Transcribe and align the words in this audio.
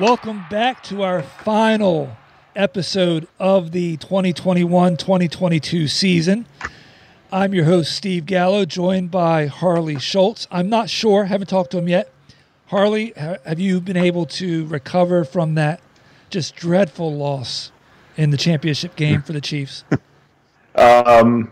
Welcome 0.00 0.46
back 0.48 0.82
to 0.84 1.02
our 1.02 1.20
final 1.22 2.16
episode 2.56 3.28
of 3.38 3.72
the 3.72 3.98
2021 3.98 4.96
2022 4.96 5.88
season. 5.88 6.46
I'm 7.30 7.52
your 7.52 7.66
host, 7.66 7.94
Steve 7.94 8.24
Gallo, 8.24 8.64
joined 8.64 9.10
by 9.10 9.44
Harley 9.44 9.98
Schultz. 9.98 10.48
I'm 10.50 10.70
not 10.70 10.88
sure, 10.88 11.26
haven't 11.26 11.48
talked 11.48 11.72
to 11.72 11.78
him 11.78 11.86
yet. 11.86 12.10
Harley, 12.68 13.12
have 13.14 13.60
you 13.60 13.78
been 13.78 13.98
able 13.98 14.24
to 14.24 14.64
recover 14.68 15.22
from 15.22 15.56
that 15.56 15.82
just 16.30 16.56
dreadful 16.56 17.14
loss 17.14 17.70
in 18.16 18.30
the 18.30 18.38
championship 18.38 18.96
game 18.96 19.20
for 19.20 19.34
the 19.34 19.40
Chiefs? 19.42 19.84
Um, 20.76 21.50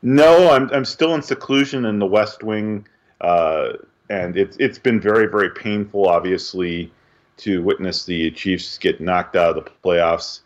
no, 0.00 0.52
I'm, 0.52 0.70
I'm 0.70 0.84
still 0.86 1.14
in 1.14 1.20
seclusion 1.20 1.84
in 1.84 1.98
the 1.98 2.06
West 2.06 2.42
Wing, 2.44 2.86
uh, 3.20 3.72
and 4.08 4.38
it's 4.38 4.56
it's 4.58 4.78
been 4.78 5.00
very 5.00 5.26
very 5.26 5.50
painful. 5.50 6.08
Obviously, 6.08 6.90
to 7.38 7.62
witness 7.62 8.04
the 8.04 8.30
Chiefs 8.30 8.78
get 8.78 9.00
knocked 9.00 9.36
out 9.36 9.56
of 9.56 9.64
the 9.64 9.70
playoffs. 9.84 10.40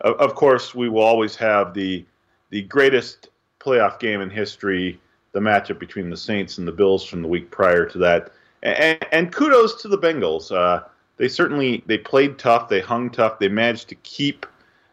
Of, 0.00 0.16
of 0.16 0.34
course, 0.34 0.74
we 0.74 0.88
will 0.88 1.02
always 1.02 1.36
have 1.36 1.74
the 1.74 2.04
the 2.50 2.62
greatest 2.62 3.30
playoff 3.58 3.98
game 3.98 4.20
in 4.20 4.30
history, 4.30 5.00
the 5.32 5.40
matchup 5.40 5.78
between 5.78 6.10
the 6.10 6.16
Saints 6.16 6.58
and 6.58 6.68
the 6.68 6.72
Bills 6.72 7.04
from 7.04 7.22
the 7.22 7.28
week 7.28 7.50
prior 7.50 7.84
to 7.86 7.98
that. 7.98 8.32
And, 8.62 8.98
and 9.10 9.32
kudos 9.32 9.82
to 9.82 9.88
the 9.88 9.98
Bengals. 9.98 10.52
Uh, 10.52 10.84
they 11.16 11.28
certainly 11.28 11.82
they 11.86 11.98
played 11.98 12.38
tough. 12.38 12.68
They 12.68 12.80
hung 12.80 13.10
tough. 13.10 13.38
They 13.38 13.48
managed 13.48 13.88
to 13.88 13.94
keep 13.96 14.46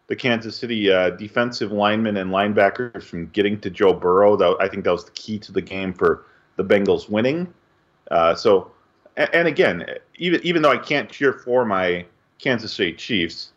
the 0.07 0.15
Kansas 0.15 0.57
City 0.57 0.91
uh, 0.91 1.11
defensive 1.11 1.71
linemen 1.71 2.17
and 2.17 2.31
linebackers 2.31 3.03
from 3.03 3.27
getting 3.27 3.59
to 3.61 3.69
Joe 3.69 3.93
Burrow. 3.93 4.35
That, 4.35 4.57
I 4.59 4.67
think 4.67 4.83
that 4.83 4.91
was 4.91 5.05
the 5.05 5.11
key 5.11 5.39
to 5.39 5.51
the 5.51 5.61
game 5.61 5.93
for 5.93 6.25
the 6.57 6.63
Bengals 6.63 7.09
winning. 7.09 7.53
Uh, 8.09 8.35
so 8.35 8.71
and, 9.33 9.47
again, 9.47 9.85
even 10.17 10.41
even 10.43 10.61
though 10.61 10.71
I 10.71 10.77
can't 10.77 11.09
cheer 11.09 11.33
for 11.33 11.65
my 11.65 12.05
Kansas 12.39 12.73
City 12.73 12.93
Chiefs, 12.93 13.51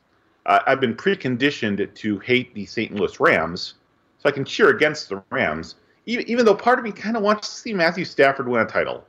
uh, 0.46 0.60
I've 0.66 0.80
been 0.80 0.94
preconditioned 0.94 1.94
to 1.94 2.18
hate 2.20 2.54
the 2.54 2.66
St. 2.66 2.94
Louis 2.94 3.18
Rams, 3.20 3.74
so 4.18 4.28
I 4.28 4.32
can 4.32 4.44
cheer 4.44 4.70
against 4.70 5.08
the 5.08 5.22
Rams, 5.30 5.76
even 6.06 6.28
even 6.28 6.44
though 6.44 6.54
part 6.54 6.78
of 6.78 6.84
me 6.84 6.92
kind 6.92 7.16
of 7.16 7.22
wants 7.22 7.48
to 7.48 7.54
see 7.54 7.72
Matthew 7.72 8.04
Stafford 8.04 8.48
win 8.48 8.62
a 8.62 8.66
title. 8.66 9.04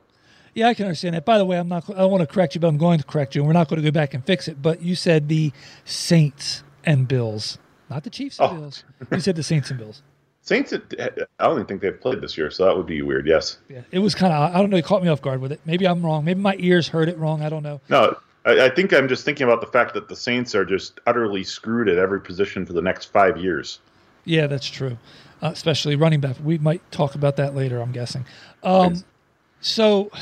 Yeah, 0.54 0.68
I 0.68 0.74
can 0.74 0.86
understand 0.86 1.14
that. 1.14 1.26
By 1.26 1.36
the 1.36 1.44
way, 1.44 1.58
I'm 1.58 1.68
not. 1.68 1.88
I 1.90 1.98
don't 1.98 2.10
want 2.10 2.22
to 2.22 2.26
correct 2.26 2.54
you, 2.54 2.60
but 2.60 2.68
I'm 2.68 2.78
going 2.78 2.98
to 2.98 3.04
correct 3.04 3.34
you. 3.34 3.44
We're 3.44 3.52
not 3.52 3.68
going 3.68 3.82
to 3.82 3.86
go 3.86 3.92
back 3.92 4.14
and 4.14 4.24
fix 4.24 4.48
it. 4.48 4.62
But 4.62 4.80
you 4.80 4.94
said 4.94 5.28
the 5.28 5.52
Saints 5.84 6.64
and 6.84 7.06
Bills, 7.06 7.58
not 7.90 8.04
the 8.04 8.10
Chiefs 8.10 8.38
and 8.38 8.50
oh. 8.50 8.54
Bills. 8.60 8.84
You 9.10 9.20
said 9.20 9.36
the 9.36 9.42
Saints 9.42 9.70
and 9.70 9.78
Bills. 9.78 10.02
Saints, 10.46 10.72
I 10.72 10.78
don't 11.40 11.54
even 11.54 11.66
think 11.66 11.80
they've 11.80 12.00
played 12.00 12.20
this 12.20 12.38
year, 12.38 12.52
so 12.52 12.64
that 12.66 12.76
would 12.76 12.86
be 12.86 13.02
weird. 13.02 13.26
Yes. 13.26 13.58
Yeah, 13.68 13.80
it 13.90 13.98
was 13.98 14.14
kind 14.14 14.32
of. 14.32 14.54
I 14.54 14.58
don't 14.60 14.70
know. 14.70 14.76
It 14.76 14.84
caught 14.84 15.02
me 15.02 15.08
off 15.08 15.20
guard 15.20 15.40
with 15.40 15.50
it. 15.50 15.60
Maybe 15.66 15.88
I'm 15.88 16.06
wrong. 16.06 16.24
Maybe 16.24 16.40
my 16.40 16.54
ears 16.60 16.86
heard 16.86 17.08
it 17.08 17.18
wrong. 17.18 17.42
I 17.42 17.48
don't 17.48 17.64
know. 17.64 17.80
No, 17.88 18.16
I, 18.44 18.66
I 18.66 18.70
think 18.70 18.92
I'm 18.92 19.08
just 19.08 19.24
thinking 19.24 19.44
about 19.44 19.60
the 19.60 19.66
fact 19.66 19.92
that 19.94 20.08
the 20.08 20.14
Saints 20.14 20.54
are 20.54 20.64
just 20.64 21.00
utterly 21.06 21.42
screwed 21.42 21.88
at 21.88 21.98
every 21.98 22.20
position 22.20 22.64
for 22.64 22.74
the 22.74 22.80
next 22.80 23.06
five 23.06 23.36
years. 23.36 23.80
Yeah, 24.24 24.46
that's 24.46 24.68
true. 24.68 24.96
Uh, 25.42 25.50
especially 25.52 25.96
running 25.96 26.20
back. 26.20 26.36
We 26.42 26.58
might 26.58 26.92
talk 26.92 27.16
about 27.16 27.36
that 27.36 27.56
later. 27.56 27.80
I'm 27.82 27.92
guessing. 27.92 28.24
Um, 28.62 29.04
so, 29.60 30.12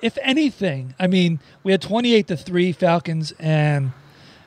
if 0.00 0.16
anything, 0.22 0.94
I 0.98 1.06
mean, 1.06 1.38
we 1.62 1.72
had 1.72 1.82
28 1.82 2.28
to 2.28 2.36
three 2.36 2.72
Falcons 2.72 3.32
and 3.38 3.92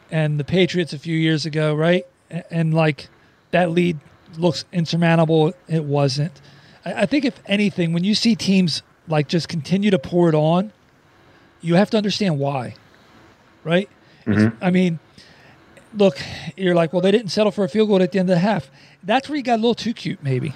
and 0.09 0.40
the 0.40 0.44
Patriots 0.44 0.92
a 0.92 1.00
few 1.00 1.16
years 1.16 1.46
ago, 1.46 1.75
right? 1.75 2.06
and, 2.31 2.44
and 2.50 2.74
like 2.74 3.09
that 3.52 3.69
lead 3.72 4.00
looks 4.38 4.66
insurmountable. 4.72 5.53
It 5.68 5.84
wasn't. 5.84 6.42
I, 6.86 7.03
I 7.03 7.06
think 7.06 7.25
if 7.25 7.40
anything, 7.46 7.94
when 7.94 8.03
you 8.03 8.16
see 8.16 8.36
teams 8.36 8.84
like 9.08 9.28
just 9.28 9.50
continue 9.50 9.92
to 9.92 10.00
pour 10.00 10.30
it 10.30 10.36
on, 10.36 10.72
you 11.62 11.75
have 11.75 11.90
to 11.92 11.97
understand 11.97 12.40
why, 12.40 12.75
right? 13.64 13.90
Mm-hmm. 14.25 14.64
I 14.64 14.72
mean, 14.72 15.00
look, 15.94 16.18
you're 16.56 16.75
like, 16.75 16.94
well, 16.94 17.02
they 17.02 17.12
didn't 17.12 17.30
settle 17.30 17.52
for 17.52 17.64
a 17.64 17.69
field 17.69 17.90
goal 17.90 18.02
at 18.02 18.12
the 18.12 18.19
end 18.19 18.30
of 18.30 18.36
the 18.36 18.40
half. 18.40 18.69
That's 19.03 19.30
where 19.30 19.38
you 19.38 19.44
got 19.44 19.56
a 19.56 19.62
little 19.62 19.75
too 19.75 19.94
cute, 19.94 20.24
maybe. 20.24 20.53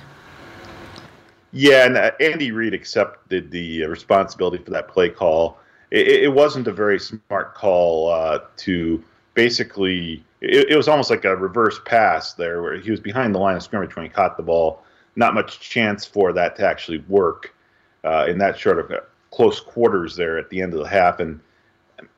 Yeah, 1.51 1.85
and 1.85 1.97
uh, 1.97 2.11
Andy 2.19 2.51
Reid 2.51 2.73
accepted 2.73 3.49
the 3.49 3.85
uh, 3.85 3.87
responsibility 3.87 4.63
for 4.63 4.71
that 4.71 4.87
play 4.87 5.09
call. 5.09 5.57
It, 5.91 6.07
it 6.07 6.33
wasn't 6.33 6.67
a 6.67 6.73
very 6.73 6.99
smart 6.99 7.55
call 7.55 8.11
uh, 8.11 8.39
to 8.57 9.03
basically 9.35 10.23
it, 10.45 10.71
it, 10.71 10.77
was 10.77 10.87
almost 10.87 11.09
like 11.09 11.25
a 11.25 11.35
reverse 11.35 11.79
pass 11.85 12.33
there 12.33 12.61
where 12.61 12.77
he 12.77 12.91
was 12.91 12.99
behind 12.99 13.33
the 13.33 13.39
line 13.39 13.55
of 13.55 13.63
scrimmage 13.63 13.95
when 13.95 14.05
he 14.05 14.09
caught 14.09 14.37
the 14.37 14.43
ball. 14.43 14.83
Not 15.15 15.33
much 15.33 15.59
chance 15.59 16.05
for 16.05 16.33
that 16.33 16.55
to 16.57 16.67
actually 16.67 16.99
work 17.07 17.55
uh, 18.03 18.25
in 18.27 18.37
that 18.39 18.59
sort 18.59 18.79
of 18.79 18.91
uh, 18.91 18.99
close 19.31 19.59
quarters 19.59 20.15
there 20.15 20.37
at 20.37 20.49
the 20.49 20.61
end 20.61 20.73
of 20.73 20.79
the 20.79 20.87
half. 20.87 21.19
And 21.19 21.39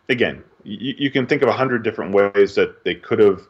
again, 0.09 0.43
you, 0.63 0.95
you 0.97 1.11
can 1.11 1.25
think 1.25 1.41
of 1.41 1.49
a 1.49 1.53
hundred 1.53 1.83
different 1.83 2.13
ways 2.13 2.55
that 2.55 2.83
they 2.83 2.95
could 2.95 3.19
have 3.19 3.41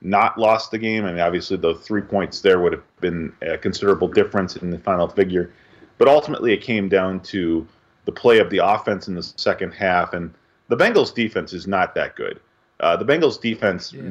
not 0.00 0.38
lost 0.38 0.70
the 0.70 0.78
game. 0.78 1.04
I 1.04 1.10
mean, 1.10 1.20
obviously 1.20 1.56
the 1.56 1.74
three 1.74 2.02
points 2.02 2.40
there 2.40 2.60
would 2.60 2.72
have 2.72 3.00
been 3.00 3.32
a 3.42 3.56
considerable 3.56 4.08
difference 4.08 4.56
in 4.56 4.70
the 4.70 4.78
final 4.78 5.08
figure. 5.08 5.52
But 5.96 6.08
ultimately, 6.08 6.52
it 6.52 6.60
came 6.60 6.88
down 6.88 7.20
to 7.20 7.66
the 8.04 8.12
play 8.12 8.38
of 8.38 8.50
the 8.50 8.58
offense 8.58 9.08
in 9.08 9.14
the 9.14 9.22
second 9.22 9.72
half, 9.72 10.12
and 10.12 10.32
the 10.68 10.76
Bengals' 10.76 11.12
defense 11.12 11.52
is 11.52 11.66
not 11.66 11.94
that 11.96 12.14
good. 12.14 12.40
Uh, 12.80 12.96
the 12.96 13.04
Bengals 13.04 13.40
defense 13.40 13.92
yeah. 13.92 14.10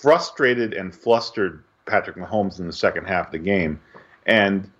frustrated 0.00 0.74
and 0.74 0.94
flustered 0.94 1.62
Patrick 1.86 2.16
Mahomes 2.16 2.58
in 2.58 2.66
the 2.66 2.72
second 2.72 3.06
half 3.06 3.26
of 3.26 3.32
the 3.32 3.38
game, 3.38 3.80
and 4.26 4.70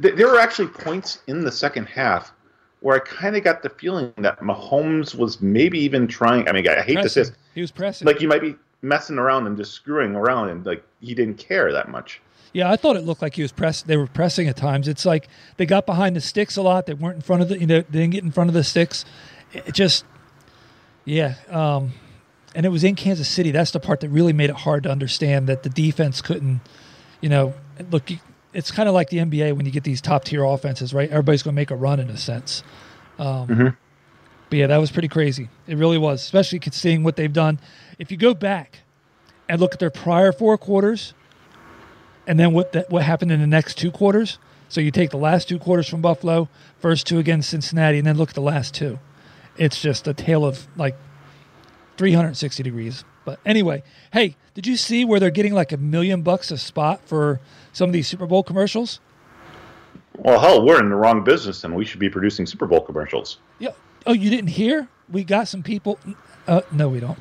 th- 0.00 0.14
there 0.14 0.28
were 0.28 0.38
actually 0.38 0.68
points 0.68 1.20
in 1.26 1.44
the 1.44 1.52
second 1.52 1.86
half 1.86 2.32
where 2.80 2.96
I 2.96 3.00
kind 3.00 3.36
of 3.36 3.42
got 3.42 3.62
the 3.62 3.70
feeling 3.70 4.12
that 4.18 4.38
Mahomes 4.40 5.14
was 5.14 5.40
maybe 5.40 5.78
even 5.78 6.06
trying. 6.06 6.48
I 6.48 6.52
mean, 6.52 6.68
I 6.68 6.82
hate 6.82 6.94
pressing. 6.94 7.02
to 7.02 7.08
say 7.08 7.22
this, 7.22 7.32
he 7.54 7.60
was 7.60 7.70
pressing. 7.70 8.06
Like 8.06 8.20
you 8.20 8.28
might 8.28 8.42
be 8.42 8.54
messing 8.82 9.18
around 9.18 9.46
and 9.46 9.56
just 9.56 9.72
screwing 9.72 10.14
around, 10.14 10.50
and 10.50 10.64
like 10.64 10.84
he 11.00 11.14
didn't 11.14 11.38
care 11.38 11.72
that 11.72 11.88
much. 11.88 12.20
Yeah, 12.52 12.70
I 12.70 12.76
thought 12.76 12.96
it 12.96 13.04
looked 13.04 13.22
like 13.22 13.34
he 13.34 13.42
was 13.42 13.52
press. 13.52 13.82
They 13.82 13.96
were 13.96 14.06
pressing 14.06 14.48
at 14.48 14.56
times. 14.56 14.88
It's 14.88 15.04
like 15.04 15.28
they 15.56 15.66
got 15.66 15.84
behind 15.84 16.16
the 16.16 16.20
sticks 16.20 16.56
a 16.56 16.62
lot. 16.62 16.86
They 16.86 16.94
weren't 16.94 17.16
in 17.16 17.22
front 17.22 17.42
of 17.42 17.48
the. 17.48 17.58
You 17.58 17.66
know, 17.66 17.80
they 17.82 18.00
didn't 18.00 18.12
get 18.12 18.24
in 18.24 18.30
front 18.30 18.48
of 18.48 18.54
the 18.54 18.64
sticks. 18.64 19.04
It 19.52 19.74
just, 19.74 20.04
yeah. 21.04 21.34
Um, 21.48 21.92
and 22.56 22.64
it 22.64 22.70
was 22.70 22.82
in 22.84 22.94
Kansas 22.94 23.28
City. 23.28 23.50
That's 23.50 23.70
the 23.70 23.78
part 23.78 24.00
that 24.00 24.08
really 24.08 24.32
made 24.32 24.48
it 24.48 24.56
hard 24.56 24.84
to 24.84 24.90
understand 24.90 25.46
that 25.46 25.62
the 25.62 25.68
defense 25.68 26.22
couldn't, 26.22 26.62
you 27.20 27.28
know, 27.28 27.52
look. 27.90 28.10
It's 28.54 28.70
kind 28.70 28.88
of 28.88 28.94
like 28.94 29.10
the 29.10 29.18
NBA 29.18 29.54
when 29.54 29.66
you 29.66 29.72
get 29.72 29.84
these 29.84 30.00
top 30.00 30.24
tier 30.24 30.42
offenses, 30.42 30.94
right? 30.94 31.10
Everybody's 31.10 31.42
going 31.42 31.54
to 31.54 31.60
make 31.60 31.70
a 31.70 31.76
run 31.76 32.00
in 32.00 32.08
a 32.08 32.16
sense. 32.16 32.62
Um, 33.18 33.48
mm-hmm. 33.48 33.68
But 34.48 34.58
yeah, 34.58 34.66
that 34.68 34.78
was 34.78 34.90
pretty 34.90 35.08
crazy. 35.08 35.50
It 35.66 35.76
really 35.76 35.98
was, 35.98 36.22
especially 36.22 36.60
seeing 36.72 37.04
what 37.04 37.16
they've 37.16 37.32
done. 37.32 37.60
If 37.98 38.10
you 38.10 38.16
go 38.16 38.32
back 38.32 38.78
and 39.50 39.60
look 39.60 39.74
at 39.74 39.78
their 39.78 39.90
prior 39.90 40.32
four 40.32 40.56
quarters, 40.56 41.12
and 42.26 42.40
then 42.40 42.54
what 42.54 42.72
that, 42.72 42.88
what 42.88 43.02
happened 43.02 43.32
in 43.32 43.40
the 43.40 43.46
next 43.46 43.76
two 43.76 43.90
quarters. 43.90 44.38
So 44.70 44.80
you 44.80 44.90
take 44.90 45.10
the 45.10 45.18
last 45.18 45.46
two 45.48 45.58
quarters 45.58 45.88
from 45.88 46.00
Buffalo, 46.00 46.48
first 46.78 47.06
two 47.06 47.18
against 47.18 47.50
Cincinnati, 47.50 47.98
and 47.98 48.06
then 48.06 48.16
look 48.16 48.30
at 48.30 48.34
the 48.34 48.40
last 48.40 48.72
two. 48.72 48.98
It's 49.58 49.80
just 49.80 50.08
a 50.08 50.14
tale 50.14 50.44
of 50.46 50.66
like 50.76 50.96
360 51.96 52.62
degrees. 52.62 53.04
But 53.24 53.40
anyway, 53.44 53.82
hey, 54.12 54.36
did 54.54 54.66
you 54.66 54.76
see 54.76 55.04
where 55.04 55.18
they're 55.18 55.30
getting 55.30 55.52
like 55.54 55.72
a 55.72 55.76
million 55.76 56.22
bucks 56.22 56.50
a 56.50 56.58
spot 56.58 57.00
for 57.06 57.40
some 57.72 57.88
of 57.90 57.92
these 57.92 58.06
Super 58.06 58.26
Bowl 58.26 58.42
commercials? 58.42 59.00
Well, 60.16 60.38
hell, 60.40 60.64
we're 60.64 60.80
in 60.80 60.88
the 60.88 60.94
wrong 60.96 61.24
business 61.24 61.64
and 61.64 61.74
we 61.74 61.84
should 61.84 62.00
be 62.00 62.08
producing 62.08 62.46
Super 62.46 62.66
Bowl 62.66 62.80
commercials. 62.80 63.38
Yeah. 63.58 63.70
Oh, 64.06 64.12
you 64.12 64.30
didn't 64.30 64.48
hear? 64.50 64.88
we 65.08 65.22
got 65.22 65.46
some 65.46 65.62
people. 65.62 65.98
Uh, 66.48 66.62
no, 66.72 66.88
we 66.88 66.98
don't. 66.98 67.18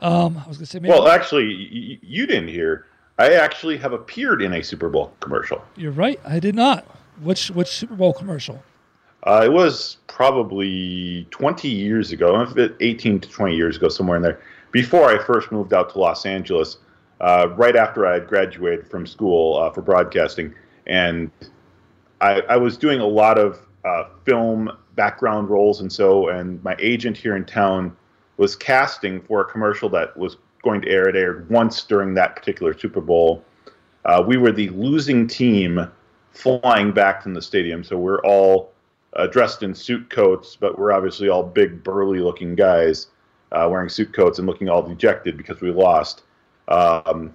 Um, 0.00 0.42
I 0.44 0.48
was 0.48 0.56
gonna 0.56 0.66
say 0.66 0.80
maybe 0.80 0.92
Well, 0.92 1.06
actually, 1.06 1.46
y- 1.46 1.98
you 2.02 2.26
didn't 2.26 2.48
hear. 2.48 2.86
I 3.18 3.34
actually 3.34 3.76
have 3.76 3.92
appeared 3.92 4.42
in 4.42 4.52
a 4.54 4.62
Super 4.62 4.88
Bowl 4.88 5.12
commercial. 5.20 5.62
you're 5.76 5.92
right. 5.92 6.18
I 6.24 6.40
did 6.40 6.56
not. 6.56 6.84
Which 7.20 7.50
which 7.52 7.68
Super 7.68 7.94
Bowl 7.94 8.12
commercial? 8.12 8.64
Uh, 9.24 9.42
it 9.44 9.52
was 9.52 9.98
probably 10.08 11.26
20 11.30 11.68
years 11.68 12.12
ago, 12.12 12.46
18 12.80 13.20
to 13.20 13.28
20 13.28 13.54
years 13.54 13.76
ago, 13.76 13.88
somewhere 13.88 14.16
in 14.16 14.22
there. 14.22 14.40
Before 14.72 15.10
I 15.10 15.22
first 15.22 15.52
moved 15.52 15.72
out 15.72 15.90
to 15.90 15.98
Los 15.98 16.26
Angeles, 16.26 16.78
uh, 17.20 17.48
right 17.56 17.76
after 17.76 18.06
I 18.06 18.14
had 18.14 18.26
graduated 18.26 18.86
from 18.88 19.06
school 19.06 19.58
uh, 19.58 19.70
for 19.70 19.80
broadcasting, 19.80 20.54
and 20.86 21.30
I, 22.20 22.40
I 22.48 22.56
was 22.56 22.76
doing 22.76 23.00
a 23.00 23.06
lot 23.06 23.38
of 23.38 23.60
uh, 23.84 24.04
film 24.24 24.70
background 24.96 25.50
roles, 25.50 25.80
and 25.80 25.92
so, 25.92 26.28
and 26.28 26.62
my 26.64 26.74
agent 26.80 27.16
here 27.16 27.36
in 27.36 27.44
town 27.44 27.96
was 28.38 28.56
casting 28.56 29.20
for 29.20 29.40
a 29.40 29.44
commercial 29.44 29.88
that 29.90 30.16
was 30.16 30.36
going 30.64 30.80
to 30.82 30.88
air. 30.88 31.08
It 31.08 31.14
aired 31.14 31.48
once 31.48 31.84
during 31.84 32.14
that 32.14 32.34
particular 32.34 32.76
Super 32.76 33.00
Bowl. 33.00 33.44
Uh, 34.04 34.22
we 34.26 34.36
were 34.36 34.50
the 34.50 34.68
losing 34.70 35.28
team 35.28 35.88
flying 36.32 36.90
back 36.90 37.22
from 37.22 37.34
the 37.34 37.42
stadium, 37.42 37.84
so 37.84 37.96
we're 37.96 38.20
all 38.20 38.72
uh, 39.14 39.26
dressed 39.26 39.62
in 39.62 39.74
suit 39.74 40.08
coats, 40.10 40.56
but 40.56 40.78
we're 40.78 40.92
obviously 40.92 41.28
all 41.28 41.42
big, 41.42 41.82
burly 41.82 42.20
looking 42.20 42.54
guys 42.54 43.08
uh, 43.52 43.68
wearing 43.70 43.88
suit 43.88 44.12
coats 44.12 44.38
and 44.38 44.46
looking 44.46 44.68
all 44.68 44.82
dejected 44.82 45.36
because 45.36 45.60
we 45.60 45.70
lost. 45.70 46.22
Um, 46.68 47.32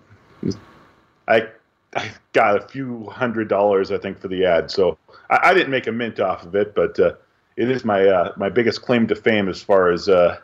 I, 1.28 1.48
I 1.96 2.12
got 2.34 2.58
a 2.58 2.68
few 2.68 3.06
hundred 3.10 3.48
dollars, 3.48 3.92
I 3.92 3.98
think, 3.98 4.20
for 4.20 4.28
the 4.28 4.46
ad, 4.46 4.72
so 4.72 4.98
I, 5.30 5.40
I 5.44 5.54
didn't 5.54 5.72
make 5.72 5.88
a 5.88 5.92
mint 5.92 6.20
off 6.20 6.44
of 6.44 6.56
it, 6.56 6.74
but 6.74 7.00
uh, 7.00 7.14
it 7.56 7.70
is 7.70 7.86
my 7.86 8.06
uh, 8.08 8.34
my 8.38 8.50
biggest 8.50 8.82
claim 8.82 9.08
to 9.08 9.16
fame 9.16 9.48
as 9.48 9.62
far 9.62 9.92
as 9.92 10.10
uh, 10.10 10.40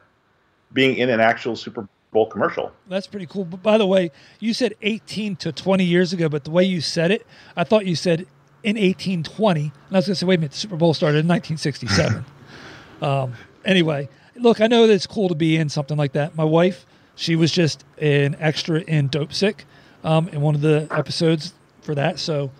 being 0.73 0.97
in 0.97 1.09
an 1.09 1.19
actual 1.19 1.55
Super 1.55 1.87
Bowl 2.11 2.27
commercial. 2.27 2.71
That's 2.87 3.07
pretty 3.07 3.25
cool. 3.25 3.45
But 3.45 3.63
by 3.63 3.77
the 3.77 3.87
way, 3.87 4.11
you 4.39 4.53
said 4.53 4.75
18 4.81 5.35
to 5.37 5.51
20 5.51 5.83
years 5.83 6.13
ago, 6.13 6.29
but 6.29 6.43
the 6.43 6.51
way 6.51 6.63
you 6.63 6.81
said 6.81 7.11
it, 7.11 7.25
I 7.55 7.63
thought 7.63 7.85
you 7.85 7.95
said 7.95 8.27
in 8.63 8.75
1820. 8.75 9.61
And 9.61 9.71
I 9.91 9.97
was 9.97 10.05
going 10.05 10.13
to 10.13 10.15
say, 10.15 10.25
wait 10.25 10.35
a 10.35 10.37
minute, 10.39 10.51
the 10.51 10.57
Super 10.57 10.75
Bowl 10.75 10.93
started 10.93 11.19
in 11.19 11.27
1967. 11.27 12.25
um, 13.01 13.33
anyway, 13.65 14.09
look, 14.35 14.61
I 14.61 14.67
know 14.67 14.87
that 14.87 14.93
it's 14.93 15.07
cool 15.07 15.29
to 15.29 15.35
be 15.35 15.57
in 15.57 15.69
something 15.69 15.97
like 15.97 16.13
that. 16.13 16.35
My 16.35 16.43
wife, 16.43 16.85
she 17.15 17.35
was 17.35 17.51
just 17.51 17.83
an 17.97 18.35
extra 18.39 18.81
in 18.81 19.09
Dopesick 19.09 19.61
um, 20.03 20.29
in 20.29 20.41
one 20.41 20.55
of 20.55 20.61
the 20.61 20.87
episodes 20.91 21.53
for 21.81 21.95
that. 21.95 22.19
So 22.19 22.51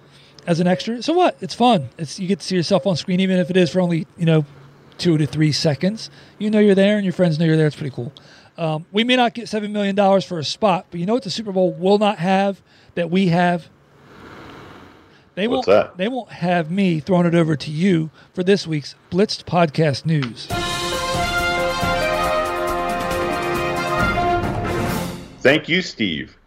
as 0.46 0.60
an 0.60 0.68
extra, 0.68 1.02
so 1.02 1.14
what? 1.14 1.38
It's 1.42 1.54
fun. 1.54 1.90
It's 1.98 2.20
you 2.20 2.28
get 2.28 2.40
to 2.40 2.46
see 2.46 2.56
yourself 2.56 2.86
on 2.86 2.96
screen, 2.96 3.20
even 3.20 3.38
if 3.40 3.50
it 3.50 3.58
is 3.58 3.72
for 3.72 3.82
only 3.82 4.08
you 4.18 4.26
know 4.26 4.46
two 4.98 5.18
to 5.18 5.26
three 5.26 5.52
seconds. 5.52 6.10
You 6.38 6.50
know 6.50 6.60
you're 6.60 6.76
there, 6.76 6.98
and 6.98 7.06
your 7.06 7.14
friends 7.14 7.40
know 7.40 7.46
you're 7.46 7.58
there. 7.58 7.68
It's 7.68 7.76
pretty 7.76 7.96
cool. 7.96 8.12
Um, 8.58 8.86
we 8.92 9.04
may 9.04 9.16
not 9.16 9.34
get 9.34 9.50
seven 9.50 9.72
million 9.74 9.96
dollars 9.96 10.26
for 10.26 10.38
a 10.40 10.44
spot, 10.44 10.88
but 10.92 11.00
you 11.00 11.06
know 11.06 11.14
what 11.14 11.24
the 11.24 11.32
Super 11.32 11.52
Bowl 11.52 11.74
will 11.74 11.98
not 11.98 12.20
have 12.20 12.62
that 12.96 13.10
we 13.10 13.28
have. 13.28 13.70
They 15.36 15.48
What's 15.48 15.68
won't. 15.68 15.88
that? 15.88 15.98
They 15.98 16.08
won't 16.08 16.30
have 16.32 16.70
me 16.70 17.00
throwing 17.00 17.26
it 17.26 17.34
over 17.36 17.56
to 17.56 17.72
you 17.72 18.12
for 18.34 18.44
this 18.44 18.68
week's 18.68 18.96
Blitzed 19.12 19.46
podcast 19.46 20.06
news. 20.06 20.48
Thank 25.42 25.68
you, 25.68 25.82
Steve. 25.82 26.38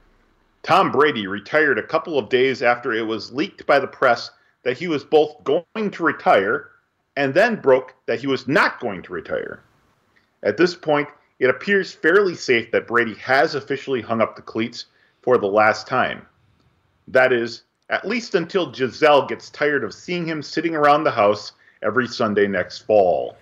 Tom 0.63 0.91
Brady 0.91 1.27
retired 1.27 1.79
a 1.79 1.83
couple 1.83 2.19
of 2.19 2.29
days 2.29 2.63
after 2.63 2.93
it 2.93 3.03
was 3.03 3.33
leaked 3.33 3.67
by 3.67 3.79
the 3.79 3.87
press 3.87 4.31
that 4.63 4.79
he 4.79 4.89
was 4.89 5.05
both 5.05 5.45
going 5.45 5.91
to 5.91 6.03
retire 6.03 6.71
and 7.17 7.35
then 7.35 7.57
broke 7.57 7.95
that 8.07 8.21
he 8.21 8.27
was 8.27 8.49
not 8.49 8.81
going 8.81 9.03
to 9.03 9.13
retire. 9.13 9.63
At 10.43 10.57
this 10.57 10.75
point, 10.75 11.09
it 11.39 11.51
appears 11.51 11.93
fairly 11.93 12.35
safe 12.35 12.71
that 12.71 12.87
Brady 12.87 13.15
has 13.17 13.55
officially 13.55 14.01
hung 14.01 14.21
up 14.21 14.35
the 14.37 14.43
cleats 14.43 14.87
for 15.23 15.39
the 15.39 15.47
last 15.47 15.87
time. 15.87 16.25
That 17.09 17.33
is, 17.33 17.63
at 17.89 18.07
least 18.07 18.35
until 18.35 18.71
Gisele 18.71 19.27
gets 19.27 19.51
tired 19.51 19.85
of 19.85 19.95
seeing 19.95 20.27
him 20.27 20.43
sitting 20.43 20.75
around 20.75 21.05
the 21.05 21.11
house 21.11 21.53
every 21.83 22.07
Sunday 22.07 22.47
next 22.47 22.81
fall. 22.81 23.37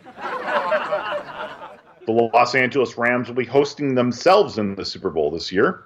The 2.07 2.13
Los 2.13 2.55
Angeles 2.55 2.99
Rams 2.99 3.29
will 3.29 3.35
be 3.35 3.47
hosting 3.47 3.95
themselves 3.95 4.59
in 4.59 4.75
the 4.75 4.85
Super 4.85 5.09
Bowl 5.09 5.31
this 5.31 5.51
year. 5.51 5.85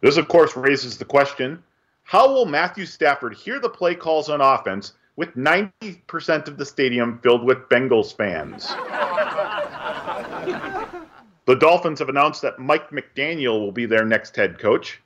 This, 0.00 0.16
of 0.16 0.26
course, 0.28 0.56
raises 0.56 0.98
the 0.98 1.04
question 1.04 1.62
how 2.02 2.32
will 2.32 2.46
Matthew 2.46 2.86
Stafford 2.86 3.34
hear 3.34 3.58
the 3.58 3.68
play 3.68 3.94
calls 3.94 4.28
on 4.28 4.40
offense 4.40 4.92
with 5.16 5.34
90% 5.34 6.46
of 6.46 6.56
the 6.56 6.64
stadium 6.64 7.18
filled 7.18 7.44
with 7.44 7.68
Bengals 7.68 8.16
fans? 8.16 8.68
the 11.46 11.56
Dolphins 11.56 11.98
have 11.98 12.08
announced 12.08 12.42
that 12.42 12.58
Mike 12.58 12.90
McDaniel 12.90 13.58
will 13.60 13.72
be 13.72 13.86
their 13.86 14.04
next 14.04 14.36
head 14.36 14.58
coach. 14.58 15.00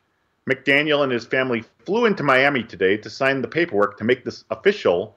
McDaniel 0.50 1.02
and 1.02 1.12
his 1.12 1.24
family 1.24 1.64
flew 1.84 2.06
into 2.06 2.22
Miami 2.22 2.64
today 2.64 2.96
to 2.96 3.08
sign 3.08 3.42
the 3.42 3.48
paperwork 3.48 3.96
to 3.98 4.04
make 4.04 4.24
this 4.24 4.44
official 4.50 5.16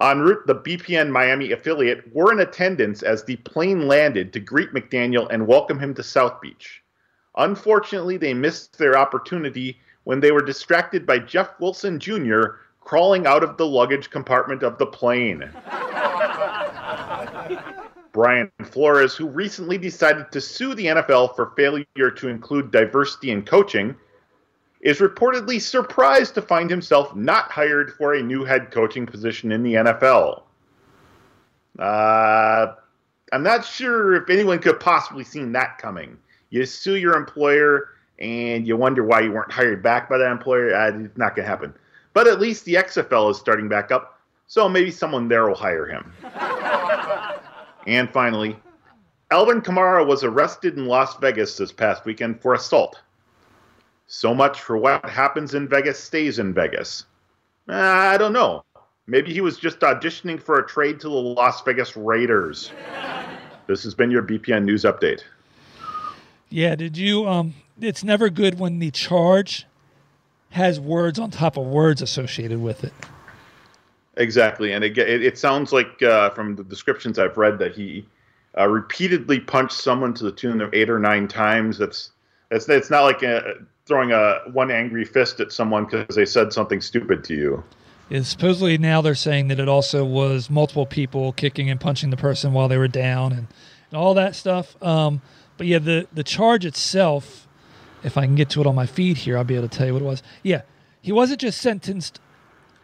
En 0.00 0.18
route, 0.18 0.44
the 0.46 0.56
BPN 0.56 1.10
Miami 1.10 1.52
affiliate 1.52 2.12
were 2.12 2.32
in 2.32 2.40
attendance 2.40 3.04
as 3.04 3.22
the 3.22 3.36
plane 3.36 3.86
landed 3.86 4.32
to 4.32 4.40
greet 4.40 4.72
McDaniel 4.72 5.28
and 5.30 5.46
welcome 5.46 5.78
him 5.78 5.94
to 5.94 6.02
South 6.02 6.40
Beach. 6.40 6.82
Unfortunately, 7.36 8.16
they 8.16 8.34
missed 8.34 8.76
their 8.76 8.98
opportunity 8.98 9.78
when 10.02 10.18
they 10.18 10.32
were 10.32 10.42
distracted 10.42 11.06
by 11.06 11.20
Jeff 11.20 11.60
Wilson 11.60 12.00
Jr. 12.00 12.56
crawling 12.80 13.26
out 13.26 13.44
of 13.44 13.56
the 13.56 13.66
luggage 13.66 14.10
compartment 14.10 14.64
of 14.64 14.78
the 14.78 14.86
plane. 14.86 15.48
Brian 18.14 18.48
Flores, 18.62 19.16
who 19.16 19.26
recently 19.26 19.76
decided 19.76 20.30
to 20.30 20.40
sue 20.40 20.74
the 20.76 20.86
NFL 20.86 21.34
for 21.34 21.52
failure 21.56 22.10
to 22.16 22.28
include 22.28 22.70
diversity 22.70 23.32
in 23.32 23.42
coaching, 23.42 23.94
is 24.80 25.00
reportedly 25.00 25.60
surprised 25.60 26.34
to 26.34 26.40
find 26.40 26.70
himself 26.70 27.14
not 27.16 27.50
hired 27.50 27.92
for 27.94 28.14
a 28.14 28.22
new 28.22 28.44
head 28.44 28.70
coaching 28.70 29.04
position 29.04 29.50
in 29.50 29.64
the 29.64 29.74
NFL. 29.74 30.42
Uh, 31.76 32.74
I'm 33.32 33.42
not 33.42 33.64
sure 33.64 34.14
if 34.14 34.30
anyone 34.30 34.60
could 34.60 34.78
possibly 34.78 35.24
seen 35.24 35.50
that 35.52 35.78
coming. 35.78 36.16
You 36.50 36.64
sue 36.66 36.94
your 36.94 37.16
employer 37.16 37.88
and 38.20 38.64
you 38.64 38.76
wonder 38.76 39.02
why 39.02 39.22
you 39.22 39.32
weren't 39.32 39.50
hired 39.50 39.82
back 39.82 40.08
by 40.08 40.18
that 40.18 40.30
employer. 40.30 40.72
Uh, 40.72 41.04
it's 41.04 41.18
not 41.18 41.34
going 41.34 41.44
to 41.44 41.50
happen. 41.50 41.74
But 42.12 42.28
at 42.28 42.38
least 42.38 42.64
the 42.64 42.74
XFL 42.74 43.32
is 43.32 43.38
starting 43.38 43.68
back 43.68 43.90
up, 43.90 44.20
so 44.46 44.68
maybe 44.68 44.92
someone 44.92 45.26
there 45.26 45.48
will 45.48 45.56
hire 45.56 45.86
him. 45.86 46.12
and 47.86 48.10
finally, 48.10 48.56
Alvin 49.30 49.60
Kamara 49.60 50.06
was 50.06 50.22
arrested 50.22 50.76
in 50.76 50.86
Las 50.86 51.16
Vegas 51.16 51.56
this 51.56 51.72
past 51.72 52.04
weekend 52.04 52.40
for 52.40 52.54
assault. 52.54 53.00
So 54.06 54.34
much 54.34 54.60
for 54.60 54.76
what 54.76 55.04
happens 55.08 55.54
in 55.54 55.66
Vegas 55.66 55.98
stays 55.98 56.38
in 56.38 56.52
Vegas. 56.54 57.06
Uh, 57.68 57.74
I 57.74 58.16
don't 58.18 58.32
know. 58.32 58.64
Maybe 59.06 59.32
he 59.32 59.40
was 59.40 59.58
just 59.58 59.80
auditioning 59.80 60.40
for 60.40 60.58
a 60.58 60.66
trade 60.66 61.00
to 61.00 61.08
the 61.08 61.14
Las 61.14 61.62
Vegas 61.62 61.96
Raiders. 61.96 62.70
This 63.66 63.82
has 63.84 63.94
been 63.94 64.10
your 64.10 64.22
BPN 64.22 64.64
News 64.64 64.84
Update. 64.84 65.22
Yeah, 66.50 66.74
did 66.74 66.96
you? 66.96 67.26
Um, 67.26 67.54
it's 67.80 68.04
never 68.04 68.30
good 68.30 68.58
when 68.58 68.78
the 68.78 68.90
charge 68.90 69.66
has 70.50 70.78
words 70.78 71.18
on 71.18 71.30
top 71.30 71.56
of 71.56 71.66
words 71.66 72.00
associated 72.00 72.60
with 72.62 72.84
it. 72.84 72.92
Exactly, 74.16 74.72
and 74.72 74.84
it, 74.84 74.96
it, 74.96 75.38
sounds 75.38 75.72
like 75.72 76.00
uh, 76.02 76.30
from 76.30 76.54
the 76.54 76.62
descriptions 76.62 77.18
I've 77.18 77.36
read 77.36 77.58
that 77.58 77.74
he 77.74 78.06
uh, 78.56 78.68
repeatedly 78.68 79.40
punched 79.40 79.80
someone 79.80 80.14
to 80.14 80.24
the 80.24 80.30
tune 80.30 80.60
of 80.60 80.72
eight 80.72 80.88
or 80.88 81.00
nine 81.00 81.26
times. 81.26 81.78
That's 81.78 82.12
that's 82.48 82.68
it's 82.68 82.90
not 82.90 83.02
like 83.02 83.24
uh 83.24 83.40
throwing 83.86 84.12
a 84.12 84.40
one 84.52 84.70
angry 84.70 85.04
fist 85.04 85.40
at 85.40 85.52
someone 85.52 85.84
because 85.84 86.14
they 86.14 86.24
said 86.24 86.52
something 86.52 86.80
stupid 86.80 87.24
to 87.24 87.34
you. 87.34 87.64
Is 88.10 88.28
supposedly 88.28 88.78
now 88.78 89.00
they're 89.00 89.14
saying 89.14 89.48
that 89.48 89.58
it 89.58 89.68
also 89.68 90.04
was 90.04 90.48
multiple 90.48 90.86
people 90.86 91.32
kicking 91.32 91.68
and 91.68 91.80
punching 91.80 92.10
the 92.10 92.16
person 92.16 92.52
while 92.52 92.68
they 92.68 92.78
were 92.78 92.88
down 92.88 93.32
and, 93.32 93.48
and 93.90 93.98
all 93.98 94.14
that 94.14 94.36
stuff. 94.36 94.80
Um, 94.82 95.22
but 95.56 95.66
yeah, 95.66 95.78
the 95.78 96.06
the 96.12 96.22
charge 96.22 96.64
itself, 96.64 97.48
if 98.04 98.16
I 98.16 98.26
can 98.26 98.36
get 98.36 98.50
to 98.50 98.60
it 98.60 98.66
on 98.66 98.74
my 98.76 98.86
feed 98.86 99.16
here, 99.16 99.36
I'll 99.36 99.44
be 99.44 99.56
able 99.56 99.68
to 99.68 99.76
tell 99.76 99.86
you 99.86 99.92
what 99.92 100.02
it 100.02 100.06
was. 100.06 100.22
Yeah, 100.42 100.62
he 101.00 101.10
wasn't 101.10 101.40
just 101.40 101.60
sentenced, 101.60 102.20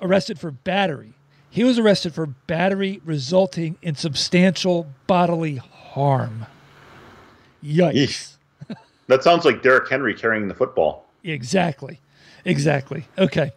arrested 0.01 0.41
for 0.41 0.51
battery. 0.51 1.15
He 1.51 1.65
was 1.65 1.79
arrested 1.79 2.15
for 2.15 2.27
battery 2.27 3.01
resulting 3.05 3.77
in 3.83 3.97
substantial 3.97 4.87
bodily 5.07 5.57
harm. 5.57 6.47
Yikes. 7.63 8.37
That 9.09 9.25
sounds 9.25 9.45
like 9.45 9.61
Derrick 9.61 9.89
Henry 9.91 10.15
carrying 10.15 10.47
the 10.47 10.55
football. 10.55 11.07
Exactly. 11.25 11.99
Exactly. 12.45 13.07
Okay. 13.19 13.53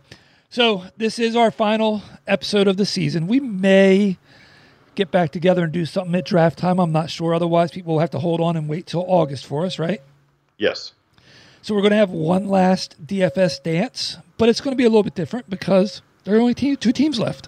So 0.50 0.85
this 0.97 1.19
is 1.19 1.35
our 1.35 1.51
final 1.51 2.01
episode 2.27 2.67
of 2.67 2.77
the 2.77 2.85
season. 2.85 3.27
We 3.27 3.39
may 3.39 4.17
get 4.95 5.12
back 5.12 5.31
together 5.31 5.63
and 5.63 5.71
do 5.71 5.85
something 5.85 6.13
at 6.15 6.25
draft 6.25 6.57
time. 6.57 6.79
I'm 6.79 6.91
not 6.91 7.09
sure. 7.09 7.33
Otherwise, 7.33 7.71
people 7.71 7.93
will 7.93 8.00
have 8.00 8.12
to 8.12 8.19
hold 8.19 8.41
on 8.41 8.57
and 8.57 8.67
wait 8.67 8.88
till 8.88 9.05
August 9.07 9.45
for 9.45 9.65
us, 9.65 9.77
right? 9.77 10.01
Yes. 10.57 10.93
So 11.62 11.73
we're 11.73 11.81
going 11.81 11.91
to 11.91 11.97
have 11.97 12.09
one 12.12 12.47
last 12.47 13.05
DFS 13.05 13.62
dance, 13.63 14.17
but 14.38 14.50
it's 14.50 14.59
going 14.59 14.73
to 14.73 14.77
be 14.77 14.83
a 14.83 14.89
little 14.89 15.03
bit 15.03 15.15
different 15.15 15.50
because 15.50 16.01
there 16.23 16.35
are 16.35 16.39
only 16.39 16.53
two 16.53 16.75
teams 16.75 17.19
left. 17.19 17.47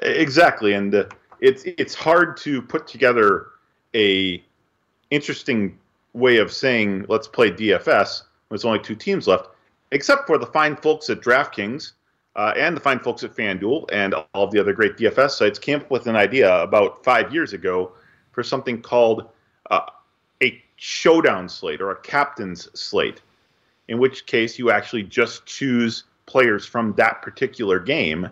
Exactly, 0.00 0.74
and 0.74 0.94
uh, 0.94 1.04
it's 1.40 1.64
it's 1.64 1.94
hard 1.94 2.36
to 2.38 2.60
put 2.60 2.86
together 2.86 3.48
a 3.94 4.42
interesting 5.10 5.78
way 6.12 6.38
of 6.38 6.52
saying 6.52 7.06
let's 7.08 7.28
play 7.28 7.50
DFS 7.50 8.22
when 8.48 8.56
there's 8.56 8.64
only 8.64 8.78
two 8.78 8.94
teams 8.94 9.26
left, 9.26 9.48
except 9.92 10.26
for 10.26 10.38
the 10.38 10.46
fine 10.46 10.76
folks 10.76 11.08
at 11.10 11.20
DraftKings 11.20 11.92
uh, 12.36 12.52
and 12.56 12.76
the 12.76 12.80
fine 12.80 12.98
folks 12.98 13.24
at 13.24 13.34
FanDuel 13.34 13.88
and 13.92 14.14
all 14.34 14.46
the 14.46 14.58
other 14.58 14.72
great 14.72 14.96
DFS 14.96 15.30
sites 15.30 15.58
came 15.58 15.80
up 15.80 15.90
with 15.90 16.06
an 16.06 16.16
idea 16.16 16.62
about 16.62 17.02
five 17.02 17.32
years 17.32 17.52
ago 17.52 17.92
for 18.32 18.42
something 18.42 18.80
called 18.82 19.28
uh, 19.70 19.80
a 20.42 20.62
showdown 20.76 21.48
slate 21.48 21.80
or 21.80 21.90
a 21.90 22.00
captain's 22.00 22.68
slate, 22.78 23.22
in 23.88 23.98
which 23.98 24.26
case 24.26 24.58
you 24.58 24.70
actually 24.70 25.02
just 25.02 25.46
choose 25.46 26.04
players 26.26 26.66
from 26.66 26.92
that 26.94 27.22
particular 27.22 27.78
game 27.78 28.28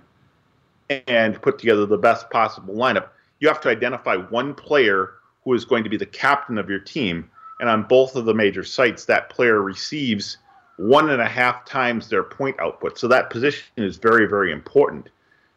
and 0.91 1.41
put 1.41 1.59
together 1.59 1.87
the 1.87 1.99
best 1.99 2.31
possible 2.31 2.75
lineup. 2.75 3.09
You 3.41 3.49
have 3.49 3.61
to 3.63 3.69
identify 3.69 4.17
one 4.17 4.55
player 4.55 5.15
who 5.45 5.55
is 5.55 5.65
going 5.65 5.85
to 5.85 5.91
be 5.91 5.97
the 5.97 6.07
captain 6.07 6.59
of 6.59 6.69
your 6.69 6.79
team. 6.79 7.31
And 7.61 7.69
on 7.69 7.85
both 7.85 8.17
of 8.17 8.25
the 8.25 8.35
major 8.35 8.65
sites, 8.65 9.05
that 9.07 9.31
player 9.31 9.63
receives 9.63 10.39
one 10.77 11.11
and 11.11 11.23
a 11.23 11.29
half 11.29 11.65
times 11.65 12.09
their 12.09 12.25
point 12.25 12.59
output. 12.59 12.99
So 12.99 13.07
that 13.09 13.31
position 13.31 13.65
is 13.77 13.97
very, 13.97 14.27
very 14.27 14.53
important. 14.53 15.09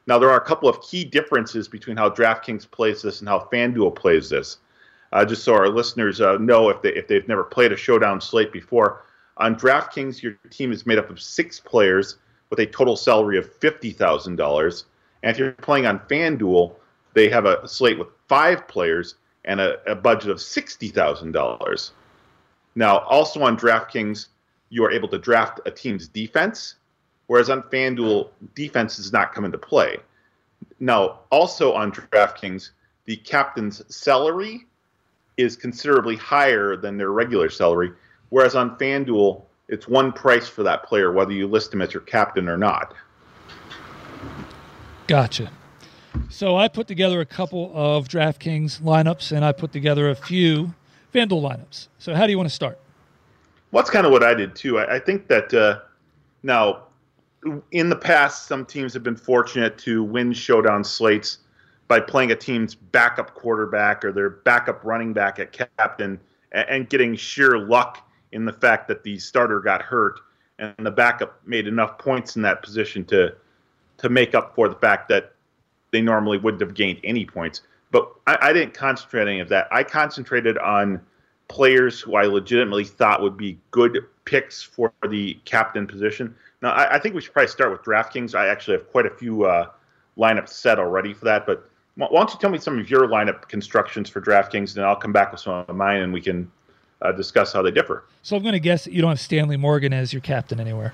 Now, 0.05 0.19
there 0.19 0.29
are 0.29 0.39
a 0.39 0.45
couple 0.45 0.69
of 0.69 0.81
key 0.81 1.03
differences 1.03 1.67
between 1.67 1.97
how 1.97 2.09
DraftKings 2.09 2.69
plays 2.69 3.01
this 3.01 3.19
and 3.19 3.27
how 3.27 3.47
FanDuel 3.51 3.95
plays 3.95 4.29
this. 4.29 4.57
Uh, 5.11 5.25
just 5.25 5.43
so 5.43 5.53
our 5.53 5.69
listeners 5.69 6.21
uh, 6.21 6.37
know 6.37 6.69
if, 6.69 6.81
they, 6.81 6.93
if 6.93 7.07
they've 7.07 7.27
never 7.27 7.43
played 7.43 7.71
a 7.71 7.77
showdown 7.77 8.21
slate 8.21 8.51
before, 8.51 9.03
on 9.37 9.55
DraftKings, 9.55 10.21
your 10.21 10.33
team 10.49 10.71
is 10.71 10.85
made 10.85 10.97
up 10.97 11.09
of 11.09 11.21
six 11.21 11.59
players 11.59 12.17
with 12.49 12.59
a 12.59 12.65
total 12.65 12.95
salary 12.95 13.37
of 13.37 13.59
$50,000. 13.59 14.83
And 15.23 15.31
if 15.31 15.37
you're 15.37 15.51
playing 15.53 15.85
on 15.85 15.99
FanDuel, 15.99 16.75
they 17.13 17.29
have 17.29 17.45
a 17.45 17.67
slate 17.67 17.97
with 17.97 18.09
five 18.27 18.67
players 18.67 19.15
and 19.45 19.59
a, 19.59 19.77
a 19.89 19.95
budget 19.95 20.29
of 20.29 20.37
$60,000. 20.37 21.91
Now, 22.75 22.99
also 22.99 23.41
on 23.41 23.57
DraftKings, 23.57 24.27
you 24.69 24.83
are 24.83 24.91
able 24.91 25.07
to 25.09 25.17
draft 25.17 25.61
a 25.65 25.71
team's 25.71 26.07
defense, 26.07 26.75
whereas 27.27 27.49
on 27.49 27.63
FanDuel, 27.63 28.29
defense 28.53 28.97
does 28.97 29.11
not 29.11 29.33
come 29.33 29.45
into 29.45 29.57
play. 29.57 29.97
Now, 30.79 31.21
also 31.31 31.73
on 31.73 31.91
DraftKings, 31.91 32.71
the 33.05 33.15
captain's 33.17 33.81
salary 33.93 34.65
is 35.37 35.55
considerably 35.55 36.15
higher 36.15 36.75
than 36.75 36.97
their 36.97 37.11
regular 37.11 37.49
salary, 37.49 37.91
whereas 38.29 38.55
on 38.55 38.77
FanDuel, 38.77 39.43
it's 39.69 39.87
one 39.87 40.11
price 40.11 40.47
for 40.47 40.63
that 40.63 40.83
player, 40.83 41.11
whether 41.11 41.31
you 41.31 41.47
list 41.47 41.73
him 41.73 41.81
as 41.81 41.93
your 41.93 42.01
captain 42.01 42.47
or 42.47 42.57
not. 42.57 42.93
Gotcha. 45.07 45.49
So 46.29 46.57
I 46.57 46.67
put 46.67 46.87
together 46.87 47.21
a 47.21 47.25
couple 47.25 47.71
of 47.73 48.07
DraftKings 48.07 48.81
lineups, 48.81 49.31
and 49.31 49.45
I 49.45 49.51
put 49.51 49.71
together 49.71 50.09
a 50.09 50.15
few 50.15 50.73
FanDuel 51.13 51.41
lineups. 51.41 51.87
So 51.97 52.13
how 52.13 52.25
do 52.25 52.31
you 52.31 52.37
want 52.37 52.49
to 52.49 52.55
start? 52.55 52.77
Well, 53.71 53.81
that's 53.81 53.89
kind 53.89 54.05
of 54.05 54.11
what 54.11 54.23
I 54.23 54.33
did 54.33 54.55
too. 54.55 54.79
I, 54.79 54.95
I 54.95 54.99
think 54.99 55.27
that 55.27 55.53
uh, 55.53 55.79
now, 56.43 56.83
in 57.71 57.89
the 57.89 57.95
past, 57.95 58.47
some 58.47 58.65
teams 58.65 58.93
have 58.93 59.03
been 59.03 59.15
fortunate 59.15 59.77
to 59.79 60.03
win 60.03 60.33
showdown 60.33 60.83
slates 60.83 61.39
by 61.87 61.99
playing 61.99 62.31
a 62.31 62.35
team's 62.35 62.75
backup 62.75 63.33
quarterback 63.33 64.03
or 64.03 64.11
their 64.11 64.29
backup 64.29 64.83
running 64.83 65.13
back 65.13 65.39
at 65.39 65.51
captain 65.51 66.19
and, 66.51 66.69
and 66.69 66.89
getting 66.89 67.15
sheer 67.15 67.57
luck 67.57 68.09
in 68.33 68.43
the 68.43 68.53
fact 68.53 68.87
that 68.89 69.03
the 69.03 69.17
starter 69.19 69.61
got 69.61 69.81
hurt 69.81 70.19
and 70.59 70.73
the 70.79 70.91
backup 70.91 71.39
made 71.45 71.67
enough 71.67 71.97
points 71.97 72.35
in 72.35 72.41
that 72.41 72.61
position 72.61 73.05
to 73.05 73.33
to 73.97 74.09
make 74.09 74.35
up 74.35 74.55
for 74.55 74.69
the 74.69 74.75
fact 74.75 75.09
that 75.09 75.33
they 75.91 76.01
normally 76.01 76.37
wouldn't 76.37 76.61
have 76.61 76.73
gained 76.73 76.99
any 77.03 77.25
points. 77.25 77.61
But 77.91 78.11
I, 78.27 78.37
I 78.41 78.53
didn't 78.53 78.73
concentrate 78.73 79.21
on 79.21 79.27
any 79.29 79.39
of 79.39 79.49
that. 79.49 79.67
I 79.71 79.83
concentrated 79.83 80.57
on 80.57 81.01
players 81.47 81.99
who 81.99 82.15
I 82.15 82.23
legitimately 82.25 82.83
thought 82.83 83.21
would 83.21 83.37
be 83.37 83.57
good 83.71 83.99
picks 84.25 84.61
for 84.61 84.91
the 85.09 85.39
captain 85.45 85.87
position. 85.87 86.35
Now, 86.61 86.71
I, 86.71 86.95
I 86.95 86.99
think 86.99 87.15
we 87.15 87.21
should 87.21 87.33
probably 87.33 87.47
start 87.47 87.71
with 87.71 87.81
DraftKings. 87.83 88.35
I 88.35 88.47
actually 88.47 88.77
have 88.77 88.89
quite 88.89 89.05
a 89.05 89.11
few 89.11 89.45
uh, 89.45 89.69
lineups 90.17 90.49
set 90.49 90.79
already 90.79 91.13
for 91.13 91.25
that. 91.25 91.45
But 91.45 91.69
why 91.95 92.07
don't 92.11 92.31
you 92.31 92.39
tell 92.39 92.49
me 92.49 92.59
some 92.59 92.77
of 92.77 92.89
your 92.89 93.07
lineup 93.07 93.47
constructions 93.47 94.09
for 94.09 94.21
DraftKings, 94.21 94.75
and 94.75 94.85
I'll 94.85 94.95
come 94.95 95.13
back 95.13 95.31
with 95.31 95.41
some 95.41 95.65
of 95.67 95.75
mine, 95.75 96.01
and 96.01 96.11
we 96.11 96.21
can 96.21 96.51
uh, 97.01 97.11
discuss 97.11 97.53
how 97.53 97.61
they 97.61 97.71
differ. 97.71 98.03
So 98.23 98.35
I'm 98.35 98.43
going 98.43 98.53
to 98.53 98.59
guess 98.59 98.83
that 98.83 98.93
you 98.93 99.01
don't 99.01 99.09
have 99.09 99.19
Stanley 99.19 99.57
Morgan 99.57 99.93
as 99.93 100.11
your 100.11 100.21
captain 100.21 100.59
anywhere. 100.59 100.93